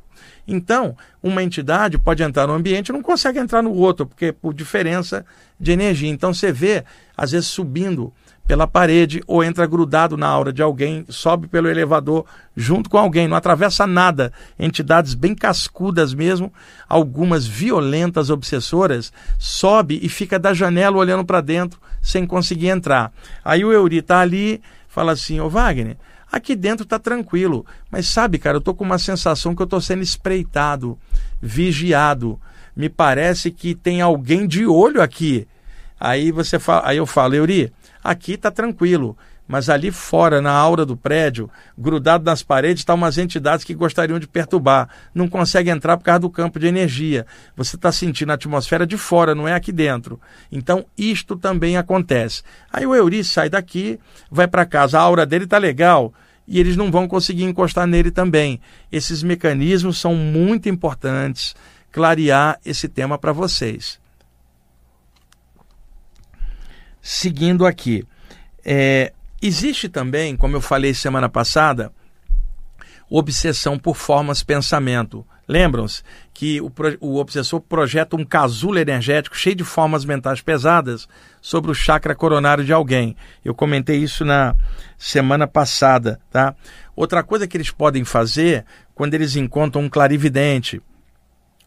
Então, 0.47 0.95
uma 1.22 1.43
entidade 1.43 1.97
pode 1.97 2.24
entrar 2.24 2.47
no 2.47 2.53
ambiente 2.53 2.89
e 2.89 2.93
não 2.93 3.01
consegue 3.01 3.39
entrar 3.39 3.61
no 3.61 3.72
outro, 3.72 4.05
porque 4.05 4.32
por 4.32 4.53
diferença 4.53 5.26
de 5.59 5.72
energia. 5.72 6.09
Então, 6.09 6.34
você 6.34 6.51
vê, 6.51 6.84
às 7.15 7.32
vezes, 7.32 7.47
subindo 7.47 8.11
pela 8.49 8.65
parede 8.65 9.22
ou 9.28 9.43
entra 9.43 9.67
grudado 9.67 10.17
na 10.17 10.28
aura 10.28 10.51
de 10.51 10.63
alguém, 10.63 11.05
sobe 11.07 11.47
pelo 11.47 11.70
elevador 11.70 12.26
junto 12.57 12.89
com 12.89 12.97
alguém, 12.97 13.28
não 13.28 13.38
atravessa 13.38 13.86
nada. 13.86 14.34
Entidades 14.57 15.13
bem 15.13 15.36
cascudas 15.36 16.15
mesmo, 16.15 16.51
algumas 16.88 17.45
violentas, 17.45 18.32
obsessoras, 18.32 19.13
sobe 19.38 19.99
e 20.01 20.09
fica 20.09 20.39
da 20.39 20.51
janela 20.51 20.97
olhando 20.97 21.24
para 21.24 21.41
dentro 21.41 21.80
sem 22.01 22.26
conseguir 22.26 22.70
entrar. 22.70 23.11
Aí 23.45 23.63
o 23.63 23.72
Euri 23.72 24.01
tá 24.01 24.20
ali, 24.20 24.59
fala 24.88 25.11
assim: 25.11 25.39
"Ô 25.39 25.47
Wagner, 25.47 25.95
aqui 26.32 26.55
dentro 26.55 26.86
tá 26.86 26.99
tranquilo, 26.99 27.65
mas 27.89 28.07
sabe, 28.07 28.38
cara, 28.38 28.57
eu 28.57 28.61
tô 28.61 28.73
com 28.73 28.84
uma 28.84 28.99
sensação 28.99 29.55
que 29.55 29.61
eu 29.61 29.67
tô 29.67 29.80
sendo 29.82 30.03
espreitado, 30.03 30.97
vigiado. 31.41 32.39
Me 32.75 32.89
parece 32.89 33.51
que 33.51 33.75
tem 33.75 34.01
alguém 34.01 34.47
de 34.47 34.65
olho 34.65 35.01
aqui." 35.01 35.47
Aí 35.99 36.32
você 36.32 36.57
fala, 36.57 36.88
aí 36.88 36.95
eu 36.95 37.05
falo, 37.05 37.36
Euri, 37.36 37.73
Aqui 38.03 38.34
está 38.34 38.49
tranquilo, 38.49 39.17
mas 39.50 39.68
ali 39.68 39.91
fora, 39.91 40.39
na 40.41 40.52
aura 40.52 40.86
do 40.86 40.95
prédio, 40.95 41.50
grudado 41.76 42.24
nas 42.24 42.43
paredes, 42.43 42.82
estão 42.82 42.95
tá 42.95 43.02
umas 43.02 43.18
entidades 43.18 43.66
que 43.66 43.74
gostariam 43.74 44.20
de 44.20 44.28
perturbar. 44.28 44.88
Não 45.14 45.28
consegue 45.28 45.72
entrar 45.72 45.97
por 45.97 46.04
causa 46.04 46.20
do 46.20 46.30
campo 46.30 46.60
de 46.60 46.68
energia. 46.68 47.26
Você 47.58 47.76
está 47.76 47.91
sentindo 47.91 48.32
a 48.32 48.36
atmosfera 48.36 48.86
de 48.86 48.95
fora, 48.95 49.34
não 49.34 49.47
é 49.47 49.54
aqui 49.54 49.72
dentro. 49.72 50.22
Então, 50.52 50.86
isto 50.95 51.36
também 51.36 51.78
acontece. 51.78 52.43
Aí 52.72 52.86
o 52.86 52.93
Euri 52.93 53.24
sai 53.24 53.50
daqui, 53.50 54.00
vai 54.30 54.47
para 54.47 54.68
casa, 54.68 55.00
a 55.00 55.02
aura 55.02 55.26
dele 55.26 55.45
está 55.45 55.58
legal 55.58 56.14
e 56.47 56.60
eles 56.60 56.78
não 56.78 56.91
vão 56.91 57.08
conseguir 57.08 57.43
encostar 57.43 57.88
nele 57.88 58.12
também. 58.12 58.62
Esses 58.91 59.24
mecanismos 59.24 59.97
são 59.97 60.14
muito 60.14 60.70
importantes. 60.70 61.56
Clarear 61.91 62.60
esse 62.64 62.88
tema 62.88 63.18
para 63.18 63.34
vocês. 63.34 64.00
seguindo 67.02 67.66
aqui. 67.66 68.06
É, 68.64 69.14
existe 69.41 69.89
também, 69.89 70.35
como 70.35 70.55
eu 70.55 70.61
falei 70.61 70.93
semana 70.93 71.29
passada, 71.29 71.91
obsessão 73.09 73.77
por 73.77 73.95
formas 73.95 74.43
pensamento. 74.43 75.25
Lembram-se 75.47 76.03
que 76.31 76.61
o, 76.61 76.71
o, 76.99 77.15
obsessor 77.17 77.59
projeta 77.59 78.15
um 78.15 78.23
casulo 78.23 78.77
energético 78.77 79.35
cheio 79.35 79.55
de 79.55 79.63
formas 79.63 80.05
mentais 80.05 80.41
pesadas 80.41 81.07
sobre 81.41 81.71
o 81.71 81.73
chakra 81.73 82.13
coronário 82.13 82.63
de 82.63 82.71
alguém. 82.71 83.15
Eu 83.43 83.55
comentei 83.55 83.97
isso 83.97 84.23
na 84.23 84.55
semana 84.95 85.47
passada, 85.47 86.19
tá? 86.29 86.55
Outra 86.95 87.23
coisa 87.23 87.47
que 87.47 87.57
eles 87.57 87.71
podem 87.71 88.03
fazer 88.03 88.63
quando 88.93 89.15
eles 89.15 89.35
encontram 89.35 89.81
um 89.81 89.89
clarividente 89.89 90.79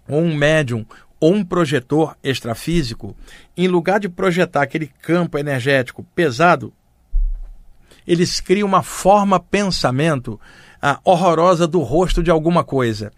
ou 0.08 0.20
um 0.20 0.34
médium 0.34 0.86
ou 1.18 1.34
um 1.34 1.44
projetor 1.44 2.16
extrafísico, 2.22 3.16
em 3.56 3.66
lugar 3.68 3.98
de 3.98 4.08
projetar 4.08 4.62
aquele 4.62 4.86
campo 4.86 5.38
energético 5.38 6.04
pesado, 6.14 6.72
eles 8.06 8.40
criam 8.40 8.68
uma 8.68 8.82
forma 8.82 9.38
pensamento 9.38 10.40
ah, 10.80 10.98
horrorosa 11.04 11.66
do 11.66 11.80
rosto 11.80 12.22
de 12.22 12.30
alguma 12.30 12.64
coisa. 12.64 13.12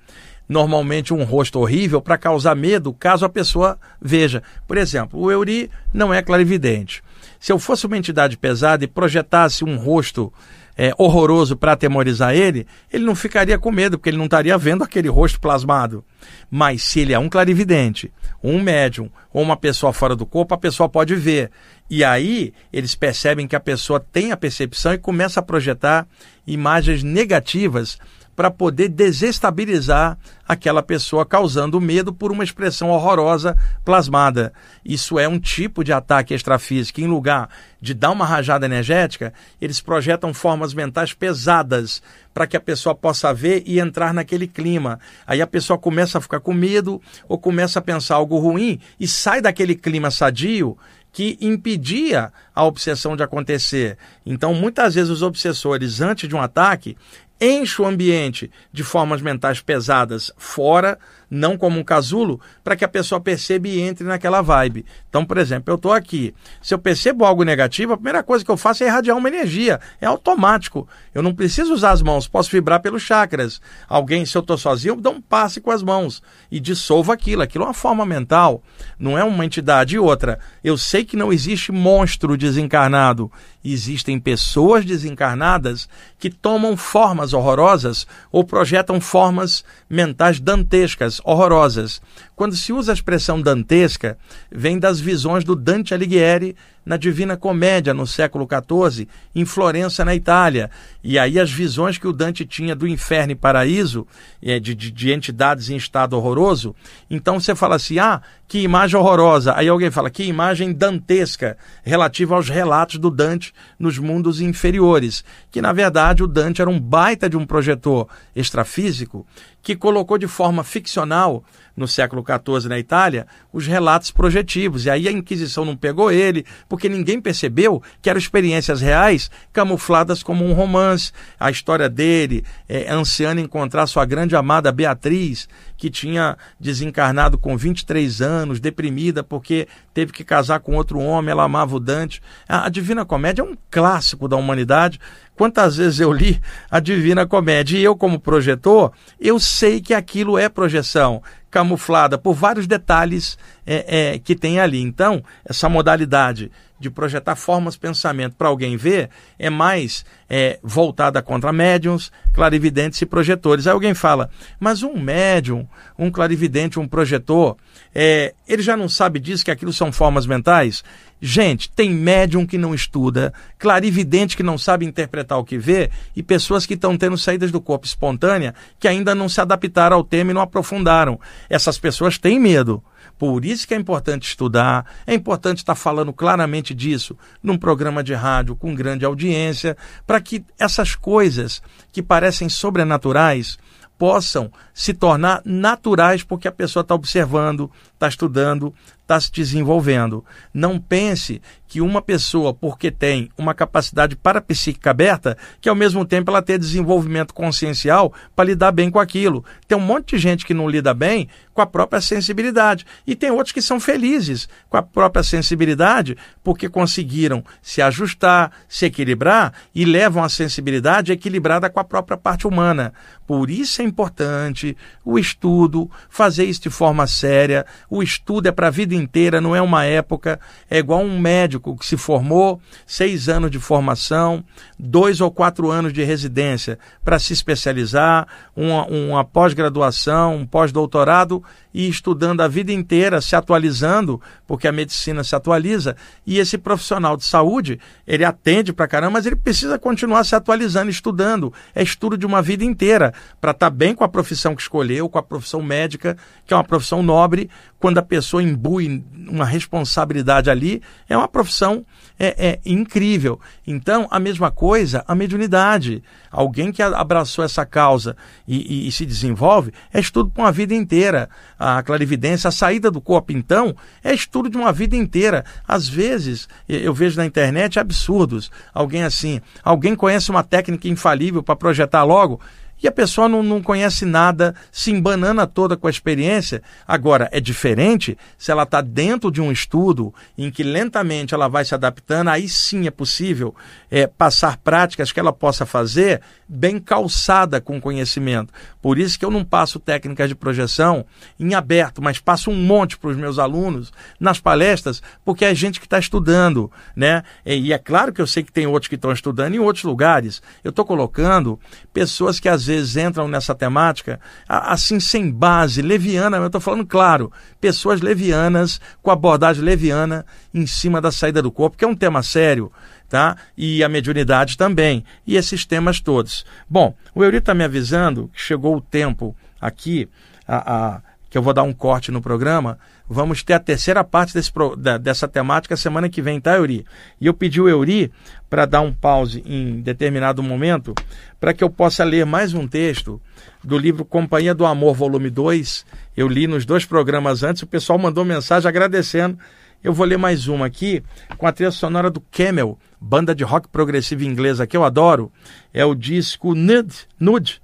Normalmente 0.49 1.15
um 1.15 1.25
rosto 1.25 1.59
horrível 1.59 2.03
para 2.03 2.19
causar 2.19 2.55
medo 2.55 2.93
caso 2.93 3.25
a 3.25 3.29
pessoa 3.29 3.79
veja. 4.01 4.43
Por 4.67 4.77
exemplo, 4.77 5.19
o 5.19 5.31
Euri 5.31 5.71
não 5.93 6.13
é 6.13 6.21
clarividente. 6.21 7.03
Se 7.41 7.51
eu 7.51 7.59
fosse 7.59 7.87
uma 7.87 7.97
entidade 7.97 8.37
pesada 8.37 8.85
e 8.85 8.89
projetasse 8.89 9.65
um 9.65 9.77
rosto 9.77 10.33
é, 10.77 10.93
horroroso 10.99 11.57
para 11.57 11.73
atemorizar 11.73 12.35
ele, 12.35 12.67
ele 12.93 13.05
não 13.05 13.15
ficaria 13.15 13.59
com 13.59 13.71
medo, 13.71 13.99
porque 13.99 14.11
ele 14.11 14.17
não 14.17 14.25
estaria 14.25 14.57
vendo 14.59 14.83
aquele 14.83 15.09
rosto 15.09 15.41
plasmado. 15.41 16.05
Mas 16.51 16.83
se 16.83 17.01
ele 17.01 17.13
é 17.13 17.19
um 17.19 17.29
clarividente, 17.29 18.13
um 18.43 18.61
médium 18.61 19.11
ou 19.33 19.43
uma 19.43 19.57
pessoa 19.57 19.93
fora 19.93 20.17
do 20.17 20.27
corpo, 20.27 20.55
a 20.55 20.59
pessoa 20.59 20.89
pode 20.89 21.15
ver. 21.15 21.51
E 21.89 22.03
aí 22.03 22.53
eles 22.73 22.95
percebem 22.95 23.47
que 23.47 23.57
a 23.57 23.61
pessoa 23.61 24.01
tem 24.01 24.33
a 24.33 24.37
percepção 24.37 24.93
e 24.95 24.99
começa 24.99 25.41
a 25.41 25.43
projetar 25.43 26.07
imagens 26.47 27.03
negativas 27.03 27.99
para 28.35 28.51
poder 28.51 28.89
desestabilizar 28.89 30.19
aquela 30.47 30.83
pessoa, 30.83 31.25
causando 31.25 31.81
medo 31.81 32.13
por 32.13 32.31
uma 32.31 32.45
expressão 32.45 32.91
horrorosa 32.91 33.57
plasmada. 33.85 34.53
Isso 34.85 35.19
é 35.19 35.27
um 35.27 35.39
tipo 35.39 35.83
de 35.83 35.93
ataque 35.93 36.35
extrafísico. 36.35 37.01
Em 37.01 37.07
lugar 37.07 37.49
de 37.81 37.95
dar 37.95 38.11
uma 38.11 38.27
rajada 38.27 38.67
energética, 38.67 39.33
eles 39.61 39.81
projetam 39.81 40.35
formas 40.35 40.75
mentais 40.75 41.13
pesadas 41.13 42.03
para 42.33 42.47
que 42.47 42.57
a 42.57 42.61
pessoa 42.61 42.95
possa 42.95 43.33
ver 43.33 43.63
e 43.67 43.79
entrar 43.79 44.13
naquele 44.13 44.47
clima. 44.47 44.99
Aí 45.27 45.41
a 45.41 45.47
pessoa 45.47 45.79
começa 45.79 46.19
a 46.19 46.21
ficar 46.21 46.41
com 46.41 46.53
medo 46.53 47.01
ou 47.29 47.39
começa 47.39 47.79
a 47.79 47.83
pensar 47.83 48.17
algo 48.17 48.39
ruim 48.39 48.81
e 48.99 49.07
sai 49.07 49.41
daquele 49.41 49.75
clima 49.75 50.11
sadio 50.11 50.77
que 51.15 51.39
impedia 51.41 52.33
a 52.53 52.65
obsessão 52.65 53.17
de 53.17 53.23
acontecer. 53.23 53.97
Então, 54.27 54.53
muitas 54.53 54.97
vezes 54.97 55.11
os 55.11 55.23
obsessores, 55.23 56.01
antes 56.01 56.29
de 56.29 56.35
um 56.35 56.43
ataque, 56.43 56.97
enche 57.41 57.81
o 57.83 57.85
ambiente 57.85 58.51
de 58.73 58.83
formas 58.83 59.21
mentais 59.21 59.61
pesadas 59.61 60.33
fora, 60.37 60.99
não 61.31 61.57
como 61.57 61.79
um 61.79 61.85
casulo, 61.85 62.41
para 62.63 62.77
que 62.77 62.85
a 62.85 62.89
pessoa 62.89 63.21
perceba 63.21 63.69
e 63.69 63.81
entre 63.81 64.05
naquela 64.05 64.43
vibe. 64.43 64.85
Então, 65.09 65.25
por 65.25 65.39
exemplo, 65.39 65.73
eu 65.73 65.77
estou 65.77 65.93
aqui. 65.93 66.35
Se 66.63 66.75
eu 66.75 66.79
percebo 66.79 67.25
algo 67.25 67.43
negativo, 67.43 67.93
a 67.93 67.97
primeira 67.97 68.23
coisa 68.23 68.45
que 68.45 68.51
eu 68.51 68.57
faço 68.57 68.85
é 68.85 68.87
irradiar 68.87 69.17
uma 69.17 69.29
energia. 69.29 69.81
É 70.01 70.07
automático. 70.07 70.89
Eu 71.15 71.23
não 71.23 71.35
preciso 71.35 71.73
usar 71.73 71.93
as 71.93 72.03
mãos, 72.03 72.29
posso 72.29 72.51
vibrar 72.51 72.81
pelos 72.81 73.03
chakras. 73.03 73.61
Alguém, 73.89 74.25
se 74.27 74.37
eu 74.37 74.41
estou 74.41 74.59
sozinho, 74.59 74.97
dou 74.97 75.15
um 75.15 75.21
passe 75.21 75.61
com 75.61 75.71
as 75.71 75.83
mãos 75.83 76.23
e 76.51 76.61
dissolvo 76.61 77.13
aquilo. 77.13 77.43
Aquilo 77.43 77.65
é 77.65 77.69
uma 77.69 77.75
forma 77.75 78.05
mental, 78.05 78.63
não 78.99 79.19
é 79.19 79.25
uma 79.25 79.45
entidade. 79.45 79.97
E 79.97 79.99
outra, 79.99 80.39
eu 80.63 80.77
sei 80.77 81.05
que 81.05 81.17
não 81.17 81.33
existe 81.33 81.73
monstro 81.73 82.37
desencarnado. 82.37 83.31
Existem 83.65 84.21
pessoas 84.21 84.85
desencarnadas 84.85 85.89
que 86.19 86.29
tomam 86.29 86.77
formas 86.77 87.33
horrorosas 87.33 88.07
ou 88.31 88.45
projetam 88.45 89.01
formas 89.01 89.65
mentais 89.89 90.39
dantescas, 90.39 91.21
horrorosas. 91.25 92.01
Quando 92.37 92.55
se 92.55 92.73
usa 92.73 92.93
a 92.93 92.95
expressão 92.95 93.41
dantesca, 93.41 94.19
vem 94.53 94.79
das 94.79 95.01
visões 95.01 95.43
do 95.43 95.57
Dante 95.57 95.95
Alighieri 95.95 96.55
na 96.85 96.97
Divina 96.97 97.37
Comédia, 97.37 97.95
no 97.95 98.07
século 98.07 98.47
XIV, 98.47 99.09
em 99.35 99.45
Florença, 99.45 100.05
na 100.05 100.15
Itália. 100.15 100.71
E 101.03 101.19
aí 101.19 101.39
as 101.39 101.51
visões 101.51 101.99
que 101.99 102.07
o 102.07 102.13
Dante 102.13 102.45
tinha 102.45 102.75
do 102.75 102.87
inferno 102.87 103.33
e 103.33 103.37
paraíso, 103.37 104.07
de, 104.43 104.75
de, 104.75 104.91
de 104.91 105.13
entidades 105.13 105.71
em 105.71 105.77
estado 105.77 106.17
horroroso, 106.17 106.75
então 107.11 107.41
você 107.41 107.55
fala 107.55 107.77
assim, 107.77 107.99
ah, 107.99 108.21
que 108.47 108.59
imagem 108.61 108.99
horrorosa. 108.99 109.55
Aí 109.57 109.69
alguém 109.69 109.91
fala, 109.91 110.11
que 110.11 110.23
imagem 110.25 110.73
dantesca, 110.73 111.57
relativa 111.83 112.35
aos 112.35 112.49
relatos 112.49 112.99
do 112.99 113.11
Dante 113.11 113.53
nos 113.79 113.99
mundos 113.99 114.41
inferiores. 114.41 115.25
Que, 115.51 115.63
na 115.63 115.73
verdade, 115.73 116.23
o 116.23 116.27
Dante 116.27 116.61
era 116.61 116.71
um 116.71 116.79
baita 116.79 117.29
de 117.29 117.37
um 117.37 117.47
projetor 117.47 118.09
extrafísico 118.35 119.27
que 119.63 119.75
colocou 119.75 120.19
de 120.19 120.29
forma 120.29 120.63
ficcional 120.63 121.43
no 121.77 121.89
século 121.89 122.25
XIV 122.25 122.69
na 122.69 122.79
Itália, 122.79 123.27
os 123.53 123.67
relatos 123.67 124.11
projetivos. 124.11 124.85
E 124.85 124.91
aí 124.91 125.09
a 125.09 125.13
Inquisição 125.13 125.65
não 125.65 125.77
pegou 125.77 126.11
ele, 126.11 126.45
porque 126.69 126.89
ninguém 126.89 127.21
percebeu 127.21 127.83
que 128.01 128.09
eram 128.09 128.19
experiências 128.19 128.81
reais 128.81 129.31
camufladas 129.53 130.23
como 130.23 130.45
um 130.45 130.53
romance. 130.53 131.13
A 131.39 131.51
história 131.51 131.89
dele, 131.89 132.45
é, 132.69 132.91
anciano 132.93 133.41
encontrar 133.41 133.87
sua 133.87 134.05
grande 134.05 134.37
amada 134.37 134.73
Beatriz, 134.73 135.49
que 135.77 135.91
tinha 135.91 136.37
desencarnado 136.59 137.37
com 137.37 137.57
23 137.57 138.23
anos, 138.23 138.61
deprimida 138.61 139.23
porque 139.23 139.67
teve 139.93 140.13
que 140.13 140.25
casar 140.25 140.61
com 140.61 140.77
outro 140.77 140.99
homem, 140.99 141.31
ela 141.31 141.45
amava 141.45 141.77
o 141.77 141.81
Dante. 141.81 142.23
A 142.49 142.69
Divina 142.69 143.05
Comédia 143.05 143.43
é 143.43 143.45
um 143.45 143.57
clássico 143.71 144.29
da 144.29 144.37
humanidade. 144.37 145.01
Quantas 145.37 145.77
vezes 145.77 146.01
eu 146.01 146.13
li 146.13 146.41
a 146.71 146.79
Divina 146.79 147.27
Comédia 147.27 147.79
e 147.79 147.85
eu, 147.85 147.97
como 147.97 148.21
projetor, 148.21 148.93
eu 149.21 149.39
sei 149.41 149.81
que 149.81 149.93
aquilo 149.93 150.39
é 150.39 150.49
projeção 150.49 151.23
camuflada 151.51 152.19
por 152.19 152.35
vários 152.35 152.67
detalhes 152.67 153.39
é, 153.65 154.15
é, 154.15 154.19
que 154.19 154.35
tem 154.35 154.59
ali. 154.59 154.81
Então, 154.81 155.23
essa 155.45 155.69
modalidade 155.69 156.51
de 156.79 156.91
projetar 156.91 157.37
formas 157.37 157.77
pensamento 157.77 158.35
para 158.37 158.49
alguém 158.49 158.77
ver 158.77 159.09
é 159.39 159.49
mais 159.49 160.05
é, 160.29 160.59
voltada 160.63 161.23
contra 161.23 161.53
médiums, 161.53 162.11
clarividentes 162.33 163.01
e 163.01 163.07
projetores. 163.07 163.67
Aí 163.67 163.73
alguém 163.73 163.95
fala, 163.95 164.29
mas 164.59 164.83
um 164.83 164.99
médium, 164.99 165.67
um 165.99 166.11
clarividente, 166.11 166.81
um 166.81 166.89
projetor, 166.89 167.57
é, 167.95 168.35
ele 168.47 168.63
já 168.63 168.77
não 168.77 168.89
sabe 168.89 169.21
disso, 169.21 169.45
que 169.45 169.51
aquilo 169.51 169.73
são 169.73 169.93
formas 169.93 170.27
mentais? 170.27 170.83
Gente, 171.21 171.71
tem 171.71 171.91
médium 171.91 172.45
que 172.45 172.59
não 172.59 172.75
estuda, 172.75 173.33
clarividente 173.59 174.37
que 174.37 174.43
não 174.43 174.59
sabe 174.59 174.85
interpretar 174.85 175.39
o 175.39 175.45
que 175.45 175.57
vê 175.57 175.91
e 176.15 176.23
pessoas 176.23 176.67
que 176.67 176.75
estão 176.75 176.99
tendo 176.99 177.17
saídas 177.17 177.51
do 177.51 177.61
corpo 177.61 177.87
espontânea 177.87 178.55
que 178.79 178.89
ainda 178.89 179.15
não 179.15 179.29
se 179.29 179.41
adaptaram 179.41 179.97
ao 179.97 180.05
tema 180.05 180.33
e 180.33 180.35
não 180.35 180.43
aprofundaram. 180.43 181.19
Essas 181.49 181.79
pessoas 181.79 182.19
têm 182.19 182.39
medo 182.39 182.83
Por 183.19 183.45
isso 183.45 183.67
que 183.67 183.75
é 183.75 183.77
importante 183.77 184.29
estudar, 184.29 184.85
é 185.07 185.15
importante 185.15 185.59
estar 185.59 185.75
falando 185.75 186.13
claramente 186.13 186.75
disso 186.75 187.17
num 187.43 187.57
programa 187.57 188.03
de 188.03 188.15
rádio 188.15 188.57
com 188.57 188.75
grande 188.75 189.05
audiência, 189.05 189.77
para 190.07 190.21
que 190.21 190.45
essas 190.59 190.95
coisas 190.95 191.63
que 191.93 192.03
parecem 192.03 192.49
sobrenaturais 192.49 193.59
possam 193.97 194.51
se 194.73 194.93
tornar 194.93 195.41
naturais 195.45 196.23
porque 196.23 196.49
a 196.49 196.53
pessoa 196.53 196.83
está 196.83 196.95
observando, 196.95 197.71
está 197.93 198.09
estudando, 198.09 198.75
está 199.01 199.21
se 199.21 199.31
desenvolvendo. 199.31 200.25
Não 200.53 200.81
pense 200.81 201.41
que 201.75 201.81
uma 201.81 202.01
pessoa, 202.01 202.55
porque 202.55 202.89
tem 202.89 203.29
uma 203.37 203.53
capacidade 203.53 204.15
parapsíquica 204.15 204.93
aberta, 204.93 205.37
que 205.61 205.69
ao 205.69 205.75
mesmo 205.75 206.05
tempo 206.05 206.31
ela 206.31 206.41
tem 206.41 206.57
desenvolvimento 206.57 207.35
consciencial 207.35 208.15
para 208.37 208.45
lidar 208.45 208.71
bem 208.71 208.89
com 208.89 209.01
aquilo. 209.01 209.45
Tem 209.67 209.77
um 209.77 209.81
monte 209.81 210.15
de 210.15 210.19
gente 210.19 210.47
que 210.47 210.55
não 210.55 210.71
lida 210.71 210.95
bem 210.95 211.29
com 211.53 211.61
a 211.61 211.67
própria 211.67 212.01
sensibilidade. 212.01 212.87
E 213.05 213.17
tem 213.17 213.31
outros 213.31 213.53
que 213.53 213.63
são 213.63 213.81
felizes 213.81 214.49
com 214.69 214.77
a 214.77 214.83
própria 214.83 215.25
sensibilidade 215.25 216.17
porque 216.45 216.69
conseguiram 216.69 217.45
se 217.61 217.83
ajustar, 217.83 218.53
se 218.69 218.87
equilibrar 218.87 219.53
e 219.75 219.85
levam 219.85 220.23
a 220.23 220.29
sensibilidade 220.29 221.11
equilibrada 221.11 221.71
com 221.71 221.81
a 221.81 221.85
própria 221.85 222.17
parte 222.17 222.47
humana. 222.47 222.93
Por 223.27 223.51
isso 223.51 223.81
é 223.81 223.85
importante 223.85 224.77
o 225.05 225.19
estudo, 225.19 225.91
fazer 226.09 226.45
isso 226.45 226.63
de 226.63 226.71
forma 226.71 227.07
séria. 227.07 227.65
O 227.89 228.03
estudo 228.03 228.49
é 228.49 228.53
para 228.53 228.67
a 228.67 228.71
vida 228.71 228.95
inteira, 228.95 229.41
não 229.41 229.57
é 229.57 229.63
uma 229.63 229.85
época. 229.85 230.39
É 230.69 230.79
igual 230.79 231.01
um 231.01 231.19
médico 231.19 231.64
que 231.73 231.87
se 231.87 231.97
formou, 231.97 232.61
seis 232.87 233.29
anos 233.29 233.51
de 233.51 233.59
formação, 233.59 234.45
dois 234.79 235.21
ou 235.21 235.31
quatro 235.31 235.71
anos 235.71 235.93
de 235.93 236.05
residência 236.05 236.79
para 237.03 237.19
se 237.19 237.33
especializar, 237.33 238.27
uma, 238.55 238.87
uma 238.87 239.25
pós-graduação, 239.25 240.37
um 240.37 240.47
pós-doutorado 240.47 241.43
e 241.75 241.89
estudando 241.89 242.41
a 242.41 242.47
vida 242.47 242.73
inteira, 242.73 243.21
se 243.21 243.35
atualizando, 243.35 244.21
porque 244.47 244.69
a 244.69 244.73
medicina 244.73 245.25
se 245.25 245.35
atualiza, 245.35 245.97
e 246.25 246.39
esse 246.39 246.57
profissional 246.57 247.17
de 247.17 247.25
saúde, 247.25 247.81
ele 248.07 248.25
atende 248.25 248.73
para 248.73 248.87
caramba, 248.87 249.15
mas 249.15 249.27
ele 249.27 249.35
precisa 249.35 249.77
continuar 249.77 250.23
se 250.23 250.37
atualizando, 250.37 250.89
estudando. 250.89 251.53
É 251.75 251.83
estudo 251.83 252.17
de 252.17 252.25
uma 252.25 252.41
vida 252.41 252.65
inteira, 252.65 253.13
para 253.41 253.51
estar 253.51 253.71
tá 253.71 253.77
bem 253.77 253.93
com 253.93 254.05
a 254.05 254.09
profissão 254.09 254.55
que 254.55 254.63
escolheu, 254.63 255.09
com 255.09 255.19
a 255.19 255.23
profissão 255.23 255.61
médica, 255.61 256.17
que 256.47 256.55
é 256.55 256.57
uma 256.57 256.63
profissão 256.63 257.03
nobre, 257.03 257.51
quando 257.81 257.99
a 257.99 258.03
pessoa 258.03 258.43
imbui 258.43 259.05
uma 259.29 259.45
responsabilidade 259.45 260.49
ali, 260.49 260.81
é 261.09 261.17
uma 261.17 261.29
profissão 261.29 261.85
é, 262.19 262.49
é 262.49 262.61
incrível. 262.65 263.41
Então, 263.67 264.07
a 264.11 264.19
mesma 264.21 264.51
coisa, 264.51 265.05
a 265.07 265.15
mediunidade. 265.15 266.03
Alguém 266.31 266.73
que 266.73 266.83
abraçou 266.83 267.45
essa 267.45 267.67
causa 267.67 268.17
e, 268.47 268.85
e, 268.85 268.89
e 268.89 268.93
se 268.93 269.05
desenvolve, 269.05 269.73
é 269.93 270.01
estudo 270.01 270.31
para 270.31 270.45
uma 270.45 270.53
vida 270.53 270.75
inteira. 270.75 271.29
A 271.67 271.83
clarividência, 271.83 272.49
a 272.49 272.53
saída 272.53 272.91
do 272.91 273.01
corpo, 273.01 273.33
então, 273.33 273.75
é 274.03 274.13
estudo 274.13 274.51
de 274.51 274.57
uma 274.59 274.71
vida 274.71 274.97
inteira. 274.97 275.47
Às 275.67 275.89
vezes, 275.89 276.47
eu 276.69 276.93
vejo 276.93 277.17
na 277.17 277.25
internet 277.25 277.81
absurdos. 277.81 278.51
Alguém 278.75 279.03
assim, 279.03 279.41
alguém 279.63 279.97
conhece 279.97 280.31
uma 280.31 280.45
técnica 280.45 280.87
infalível 280.89 281.43
para 281.43 281.57
projetar 281.57 282.05
logo 282.05 282.39
e 282.85 282.89
a 282.89 282.93
pessoa 282.93 283.31
não, 283.31 283.43
não 283.43 283.63
conhece 283.63 284.05
nada, 284.05 284.55
se 284.71 284.91
embanana 284.91 285.47
toda 285.47 285.75
com 285.75 285.87
a 285.87 285.91
experiência. 285.91 286.63
Agora, 286.87 287.31
é 287.33 287.41
diferente 287.41 288.19
se 288.37 288.51
ela 288.51 288.65
está 288.65 288.83
dentro 288.83 289.31
de 289.31 289.41
um 289.41 289.51
estudo 289.51 290.13
em 290.37 290.51
que 290.51 290.63
lentamente 290.63 291.33
ela 291.33 291.49
vai 291.49 291.65
se 291.65 291.75
adaptando, 291.75 292.29
aí 292.29 292.47
sim 292.47 292.87
é 292.87 292.91
possível 292.91 293.55
é, 293.91 294.07
passar 294.07 294.59
práticas 294.59 295.11
que 295.11 295.19
ela 295.19 295.33
possa 295.33 295.65
fazer 295.65 296.21
bem 296.47 296.79
calçada 296.79 297.59
com 297.59 297.81
conhecimento. 297.81 298.53
Por 298.83 298.99
isso 298.99 299.19
que 299.19 299.25
eu 299.25 299.31
não 299.31 299.45
passo 299.45 299.81
técnicas 299.81 300.29
de 300.29 300.35
projeção 300.35 301.07
em 301.41 301.55
aberto, 301.55 302.03
mas 302.03 302.19
passo 302.19 302.51
um 302.51 302.55
monte 302.55 302.99
para 302.99 303.09
os 303.09 303.17
meus 303.17 303.39
alunos 303.39 303.91
nas 304.21 304.39
palestras, 304.39 305.03
porque 305.25 305.47
é 305.47 305.55
gente 305.55 305.81
que 305.81 305.87
está 305.87 305.99
estudando, 305.99 306.71
né? 306.95 307.23
E 307.47 307.73
é 307.73 307.79
claro 307.79 308.13
que 308.13 308.21
eu 308.21 308.27
sei 308.27 308.43
que 308.43 308.53
tem 308.53 308.67
outros 308.67 308.89
que 308.89 308.95
estão 308.95 309.11
estudando 309.11 309.55
em 309.55 309.59
outros 309.59 309.85
lugares. 309.85 310.43
Eu 310.63 310.69
estou 310.69 310.85
colocando 310.85 311.59
pessoas 311.95 312.39
que 312.39 312.49
às 312.49 312.67
vezes 312.67 312.74
entram 312.97 313.29
nessa 313.29 313.55
temática 313.55 314.21
assim 314.49 315.01
sem 315.01 315.31
base, 315.31 315.83
leviana, 315.83 316.37
eu 316.37 316.47
estou 316.47 316.61
falando 316.61 316.87
claro, 316.87 317.33
pessoas 317.61 318.01
levianas 318.01 318.81
com 319.03 319.11
abordagem 319.11 319.63
leviana 319.63 320.25
em 320.53 320.67
cima 320.67 321.01
da 321.01 321.11
saída 321.11 321.41
do 321.41 321.51
corpo, 321.51 321.77
que 321.77 321.85
é 321.85 321.89
um 321.89 321.97
tema 321.97 322.23
sério 322.23 322.71
tá? 323.09 323.37
E 323.57 323.85
a 323.85 323.89
mediunidade 323.89 324.57
também, 324.57 325.05
e 325.25 325.37
esses 325.37 325.65
temas 325.65 326.01
todos. 326.01 326.45
Bom, 326.69 326.95
o 327.15 327.23
Euri 327.23 327.37
está 327.37 327.55
me 327.55 327.63
avisando 327.63 328.29
que 328.35 328.41
chegou 328.41 328.77
o 328.77 328.81
tempo 328.81 329.37
aqui, 329.61 330.09
a, 330.49 330.75
a, 330.75 331.03
que 331.35 331.39
eu 331.39 331.43
vou 331.43 331.53
dar 331.53 331.65
um 331.65 331.73
corte 331.73 332.13
no 332.13 332.23
programa. 332.23 332.79
Vamos 333.09 333.43
ter 333.43 333.55
a 333.55 333.59
terceira 333.59 334.05
parte 334.05 334.33
desse, 334.33 334.53
da, 334.79 334.97
dessa 334.97 335.27
temática 335.27 335.77
semana 335.77 336.09
que 336.09 336.23
vem, 336.23 336.41
tá, 336.41 336.55
Euri? 336.55 336.87
E 337.21 337.27
eu 337.27 337.35
pedi 337.35 337.61
o 337.61 337.69
Euri 337.69 338.13
para 338.49 338.65
dar 338.65 338.83
um 338.83 338.93
pause 338.93 339.43
em 339.45 339.81
determinado 339.81 340.45
momento, 340.45 340.95
para 341.41 341.53
que 341.53 341.65
eu 341.65 341.69
possa 341.69 342.05
ler 342.05 342.25
mais 342.25 342.55
um 342.55 342.69
texto 342.69 343.21
do 343.65 343.77
livro 343.77 344.05
Companhia 344.05 344.55
do 344.55 344.65
Amor, 344.65 344.95
volume 344.95 345.29
2. 345.29 345.85
Eu 346.17 346.29
li 346.29 346.47
nos 346.47 346.65
dois 346.65 346.85
programas 346.85 347.43
antes, 347.43 347.63
o 347.63 347.67
pessoal 347.67 347.99
mandou 347.99 348.25
mensagem 348.25 348.69
agradecendo. 348.69 349.37
Eu 349.83 349.93
vou 349.93 350.07
ler 350.07 350.19
mais 350.19 350.47
uma 350.47 350.67
aqui, 350.67 351.03
com 351.37 351.49
a 351.49 351.53
trilha 351.53 351.73
sonora 351.73 352.13
do 352.13 352.21
Camel, 352.21 352.79
banda 353.01 353.35
de 353.35 353.43
rock 353.43 353.67
progressivo 353.67 354.23
inglesa 354.23 354.69
que 354.69 354.77
eu 354.77 354.85
adoro, 354.85 355.33
é 355.73 355.85
o 355.85 355.97
disco 355.97 356.55
Nude, 356.55 357.09
Nude 357.19 357.61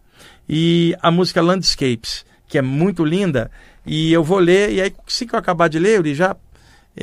e 0.48 0.96
a 1.00 1.12
música 1.12 1.40
Landscapes, 1.40 2.28
que 2.50 2.58
é 2.58 2.62
muito 2.62 3.04
linda. 3.04 3.50
E 3.86 4.12
eu 4.12 4.22
vou 4.22 4.38
ler, 4.38 4.72
e 4.72 4.82
aí, 4.82 4.94
assim 5.06 5.26
que 5.26 5.34
eu 5.34 5.38
acabar 5.38 5.68
de 5.68 5.78
ler, 5.78 6.00
ele 6.00 6.14
já 6.14 6.36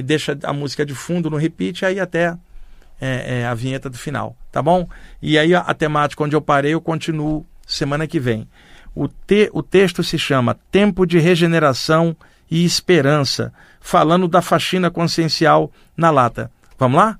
deixa 0.03 0.37
a 0.43 0.51
música 0.51 0.85
de 0.85 0.93
fundo 0.93 1.29
no 1.29 1.37
repeat, 1.37 1.85
aí 1.85 1.99
até 1.99 2.35
é, 2.99 3.39
é, 3.39 3.45
a 3.45 3.53
vinheta 3.53 3.89
do 3.89 3.97
final, 3.97 4.35
tá 4.51 4.61
bom? 4.61 4.87
E 5.21 5.37
aí 5.37 5.55
a, 5.55 5.61
a, 5.61 5.73
temática 5.73 6.23
onde 6.23 6.35
eu 6.35 6.41
parei, 6.41 6.73
eu 6.73 6.81
continuo 6.81 7.45
semana 7.65 8.05
que 8.05 8.19
vem. 8.19 8.47
O, 8.93 9.07
te, 9.07 9.49
o 9.53 9.63
texto 9.63 10.03
se 10.03 10.19
chama 10.19 10.57
Tempo 10.69 11.05
de 11.05 11.17
Regeneração 11.17 12.15
e 12.51 12.65
Esperança, 12.65 13.53
falando 13.79 14.27
da 14.27 14.41
faxina 14.41 14.91
consciencial 14.91 15.71
na 15.95 16.11
lata. 16.11 16.51
Vamos 16.77 16.97
lá? 16.97 17.17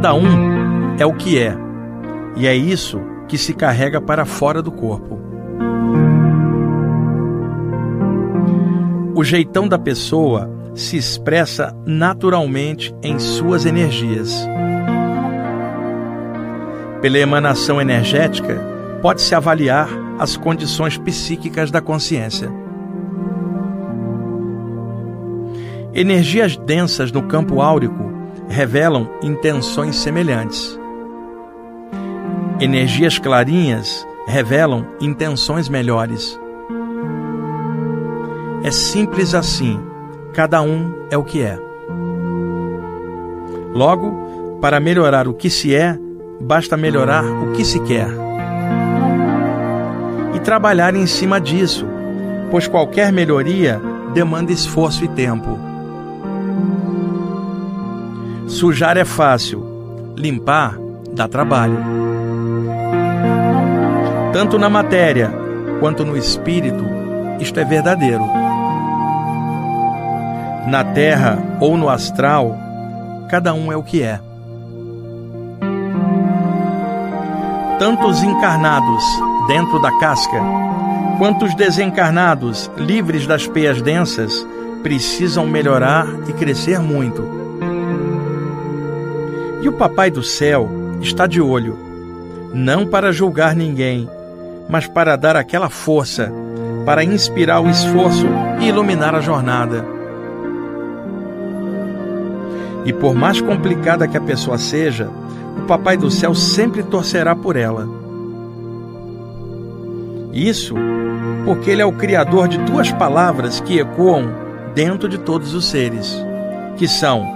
Cada 0.00 0.14
um 0.14 0.96
é 0.98 1.04
o 1.04 1.12
que 1.12 1.38
é, 1.38 1.54
e 2.34 2.46
é 2.46 2.56
isso 2.56 2.98
que 3.28 3.36
se 3.36 3.52
carrega 3.52 4.00
para 4.00 4.24
fora 4.24 4.62
do 4.62 4.72
corpo. 4.72 5.20
O 9.14 9.22
jeitão 9.22 9.68
da 9.68 9.78
pessoa 9.78 10.50
se 10.74 10.96
expressa 10.96 11.76
naturalmente 11.84 12.94
em 13.02 13.18
suas 13.18 13.66
energias. 13.66 14.48
Pela 17.02 17.18
emanação 17.18 17.78
energética, 17.78 18.58
pode-se 19.02 19.34
avaliar 19.34 19.90
as 20.18 20.34
condições 20.34 20.96
psíquicas 20.96 21.70
da 21.70 21.82
consciência. 21.82 22.50
Energias 25.92 26.56
densas 26.56 27.12
no 27.12 27.24
campo 27.24 27.60
áurico 27.60 28.09
revelam 28.50 29.08
intenções 29.22 29.94
semelhantes. 29.94 30.76
Energias 32.60 33.16
clarinhas 33.16 34.04
revelam 34.26 34.84
intenções 35.00 35.68
melhores. 35.68 36.38
É 38.64 38.72
simples 38.72 39.34
assim, 39.36 39.80
cada 40.34 40.60
um 40.60 40.92
é 41.12 41.16
o 41.16 41.22
que 41.22 41.40
é. 41.40 41.56
Logo, 43.72 44.58
para 44.60 44.80
melhorar 44.80 45.28
o 45.28 45.32
que 45.32 45.48
se 45.48 45.72
é, 45.72 45.96
basta 46.40 46.76
melhorar 46.76 47.24
o 47.24 47.52
que 47.52 47.64
se 47.64 47.78
quer. 47.80 48.08
E 50.34 50.40
trabalhar 50.40 50.94
em 50.96 51.06
cima 51.06 51.40
disso, 51.40 51.86
pois 52.50 52.66
qualquer 52.66 53.12
melhoria 53.12 53.80
demanda 54.12 54.50
esforço 54.50 55.04
e 55.04 55.08
tempo. 55.08 55.69
Sujar 58.50 58.96
é 58.96 59.04
fácil, 59.04 60.12
limpar 60.16 60.76
dá 61.12 61.28
trabalho. 61.28 61.78
Tanto 64.32 64.58
na 64.58 64.68
matéria 64.68 65.32
quanto 65.78 66.04
no 66.04 66.16
espírito, 66.16 66.84
isto 67.38 67.60
é 67.60 67.64
verdadeiro. 67.64 68.26
Na 70.66 70.82
terra 70.82 71.38
ou 71.60 71.78
no 71.78 71.88
astral, 71.88 72.58
cada 73.28 73.54
um 73.54 73.70
é 73.70 73.76
o 73.76 73.84
que 73.84 74.02
é. 74.02 74.18
Tanto 77.78 78.08
os 78.08 78.20
encarnados 78.20 79.04
dentro 79.46 79.80
da 79.80 79.96
casca, 80.00 80.42
quanto 81.18 81.44
os 81.44 81.54
desencarnados 81.54 82.68
livres 82.76 83.28
das 83.28 83.46
peias 83.46 83.80
densas, 83.80 84.44
precisam 84.82 85.46
melhorar 85.46 86.04
e 86.28 86.32
crescer 86.32 86.80
muito 86.80 87.40
E 89.62 89.68
o 89.68 89.72
Papai 89.72 90.10
do 90.10 90.22
Céu 90.22 90.68
está 91.00 91.26
de 91.26 91.40
olho, 91.40 91.76
não 92.52 92.86
para 92.86 93.12
julgar 93.12 93.54
ninguém, 93.54 94.08
mas 94.68 94.86
para 94.86 95.16
dar 95.16 95.36
aquela 95.36 95.68
força, 95.68 96.32
para 96.86 97.04
inspirar 97.04 97.60
o 97.60 97.68
esforço 97.68 98.26
e 98.60 98.68
iluminar 98.68 99.14
a 99.14 99.20
jornada. 99.20 99.84
E 102.84 102.92
por 102.92 103.14
mais 103.14 103.40
complicada 103.40 104.08
que 104.08 104.16
a 104.16 104.20
pessoa 104.20 104.56
seja, 104.56 105.10
o 105.58 105.66
Papai 105.66 105.96
do 105.96 106.10
Céu 106.10 106.34
sempre 106.34 106.82
torcerá 106.82 107.36
por 107.36 107.56
ela. 107.56 107.86
Isso 110.32 110.74
porque 111.44 111.70
Ele 111.70 111.82
é 111.82 111.86
o 111.86 111.92
Criador 111.92 112.48
de 112.48 112.58
duas 112.58 112.90
palavras 112.92 113.60
que 113.60 113.78
ecoam 113.78 114.30
dentro 114.74 115.08
de 115.08 115.18
todos 115.18 115.52
os 115.54 115.66
seres, 115.66 116.16
que 116.76 116.86
são 116.88 117.26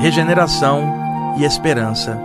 regeneração 0.00 1.01
e 1.38 1.44
esperança. 1.44 2.18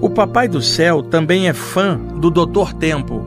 O 0.00 0.08
Papai 0.08 0.48
do 0.48 0.62
Céu 0.62 1.02
também 1.02 1.48
é 1.48 1.52
fã 1.52 1.96
do 1.96 2.30
Doutor 2.30 2.72
Tempo, 2.72 3.24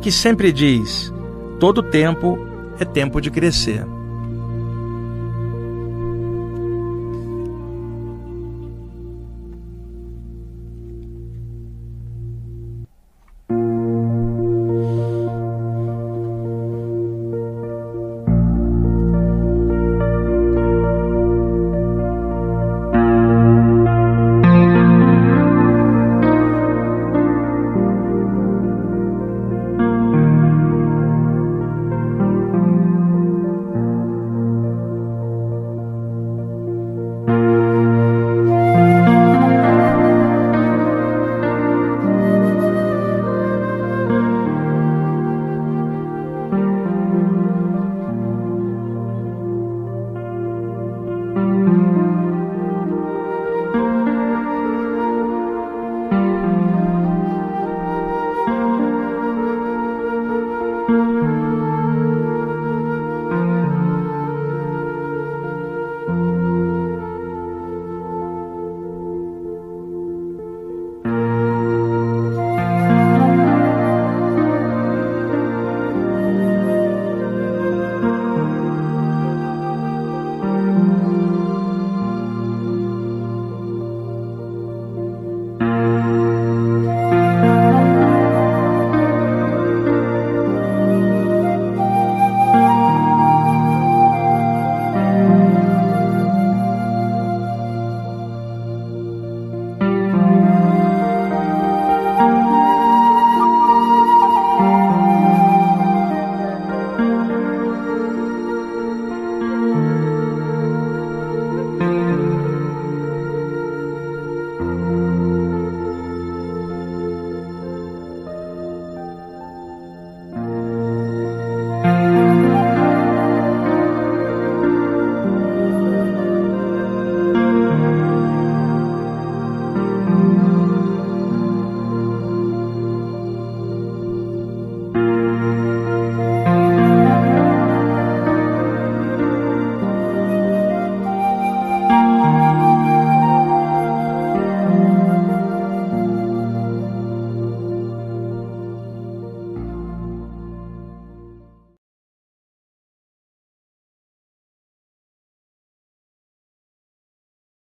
que 0.00 0.10
sempre 0.10 0.52
diz: 0.52 1.12
todo 1.60 1.82
tempo 1.82 2.38
é 2.80 2.84
tempo 2.84 3.20
de 3.20 3.30
crescer. 3.30 3.84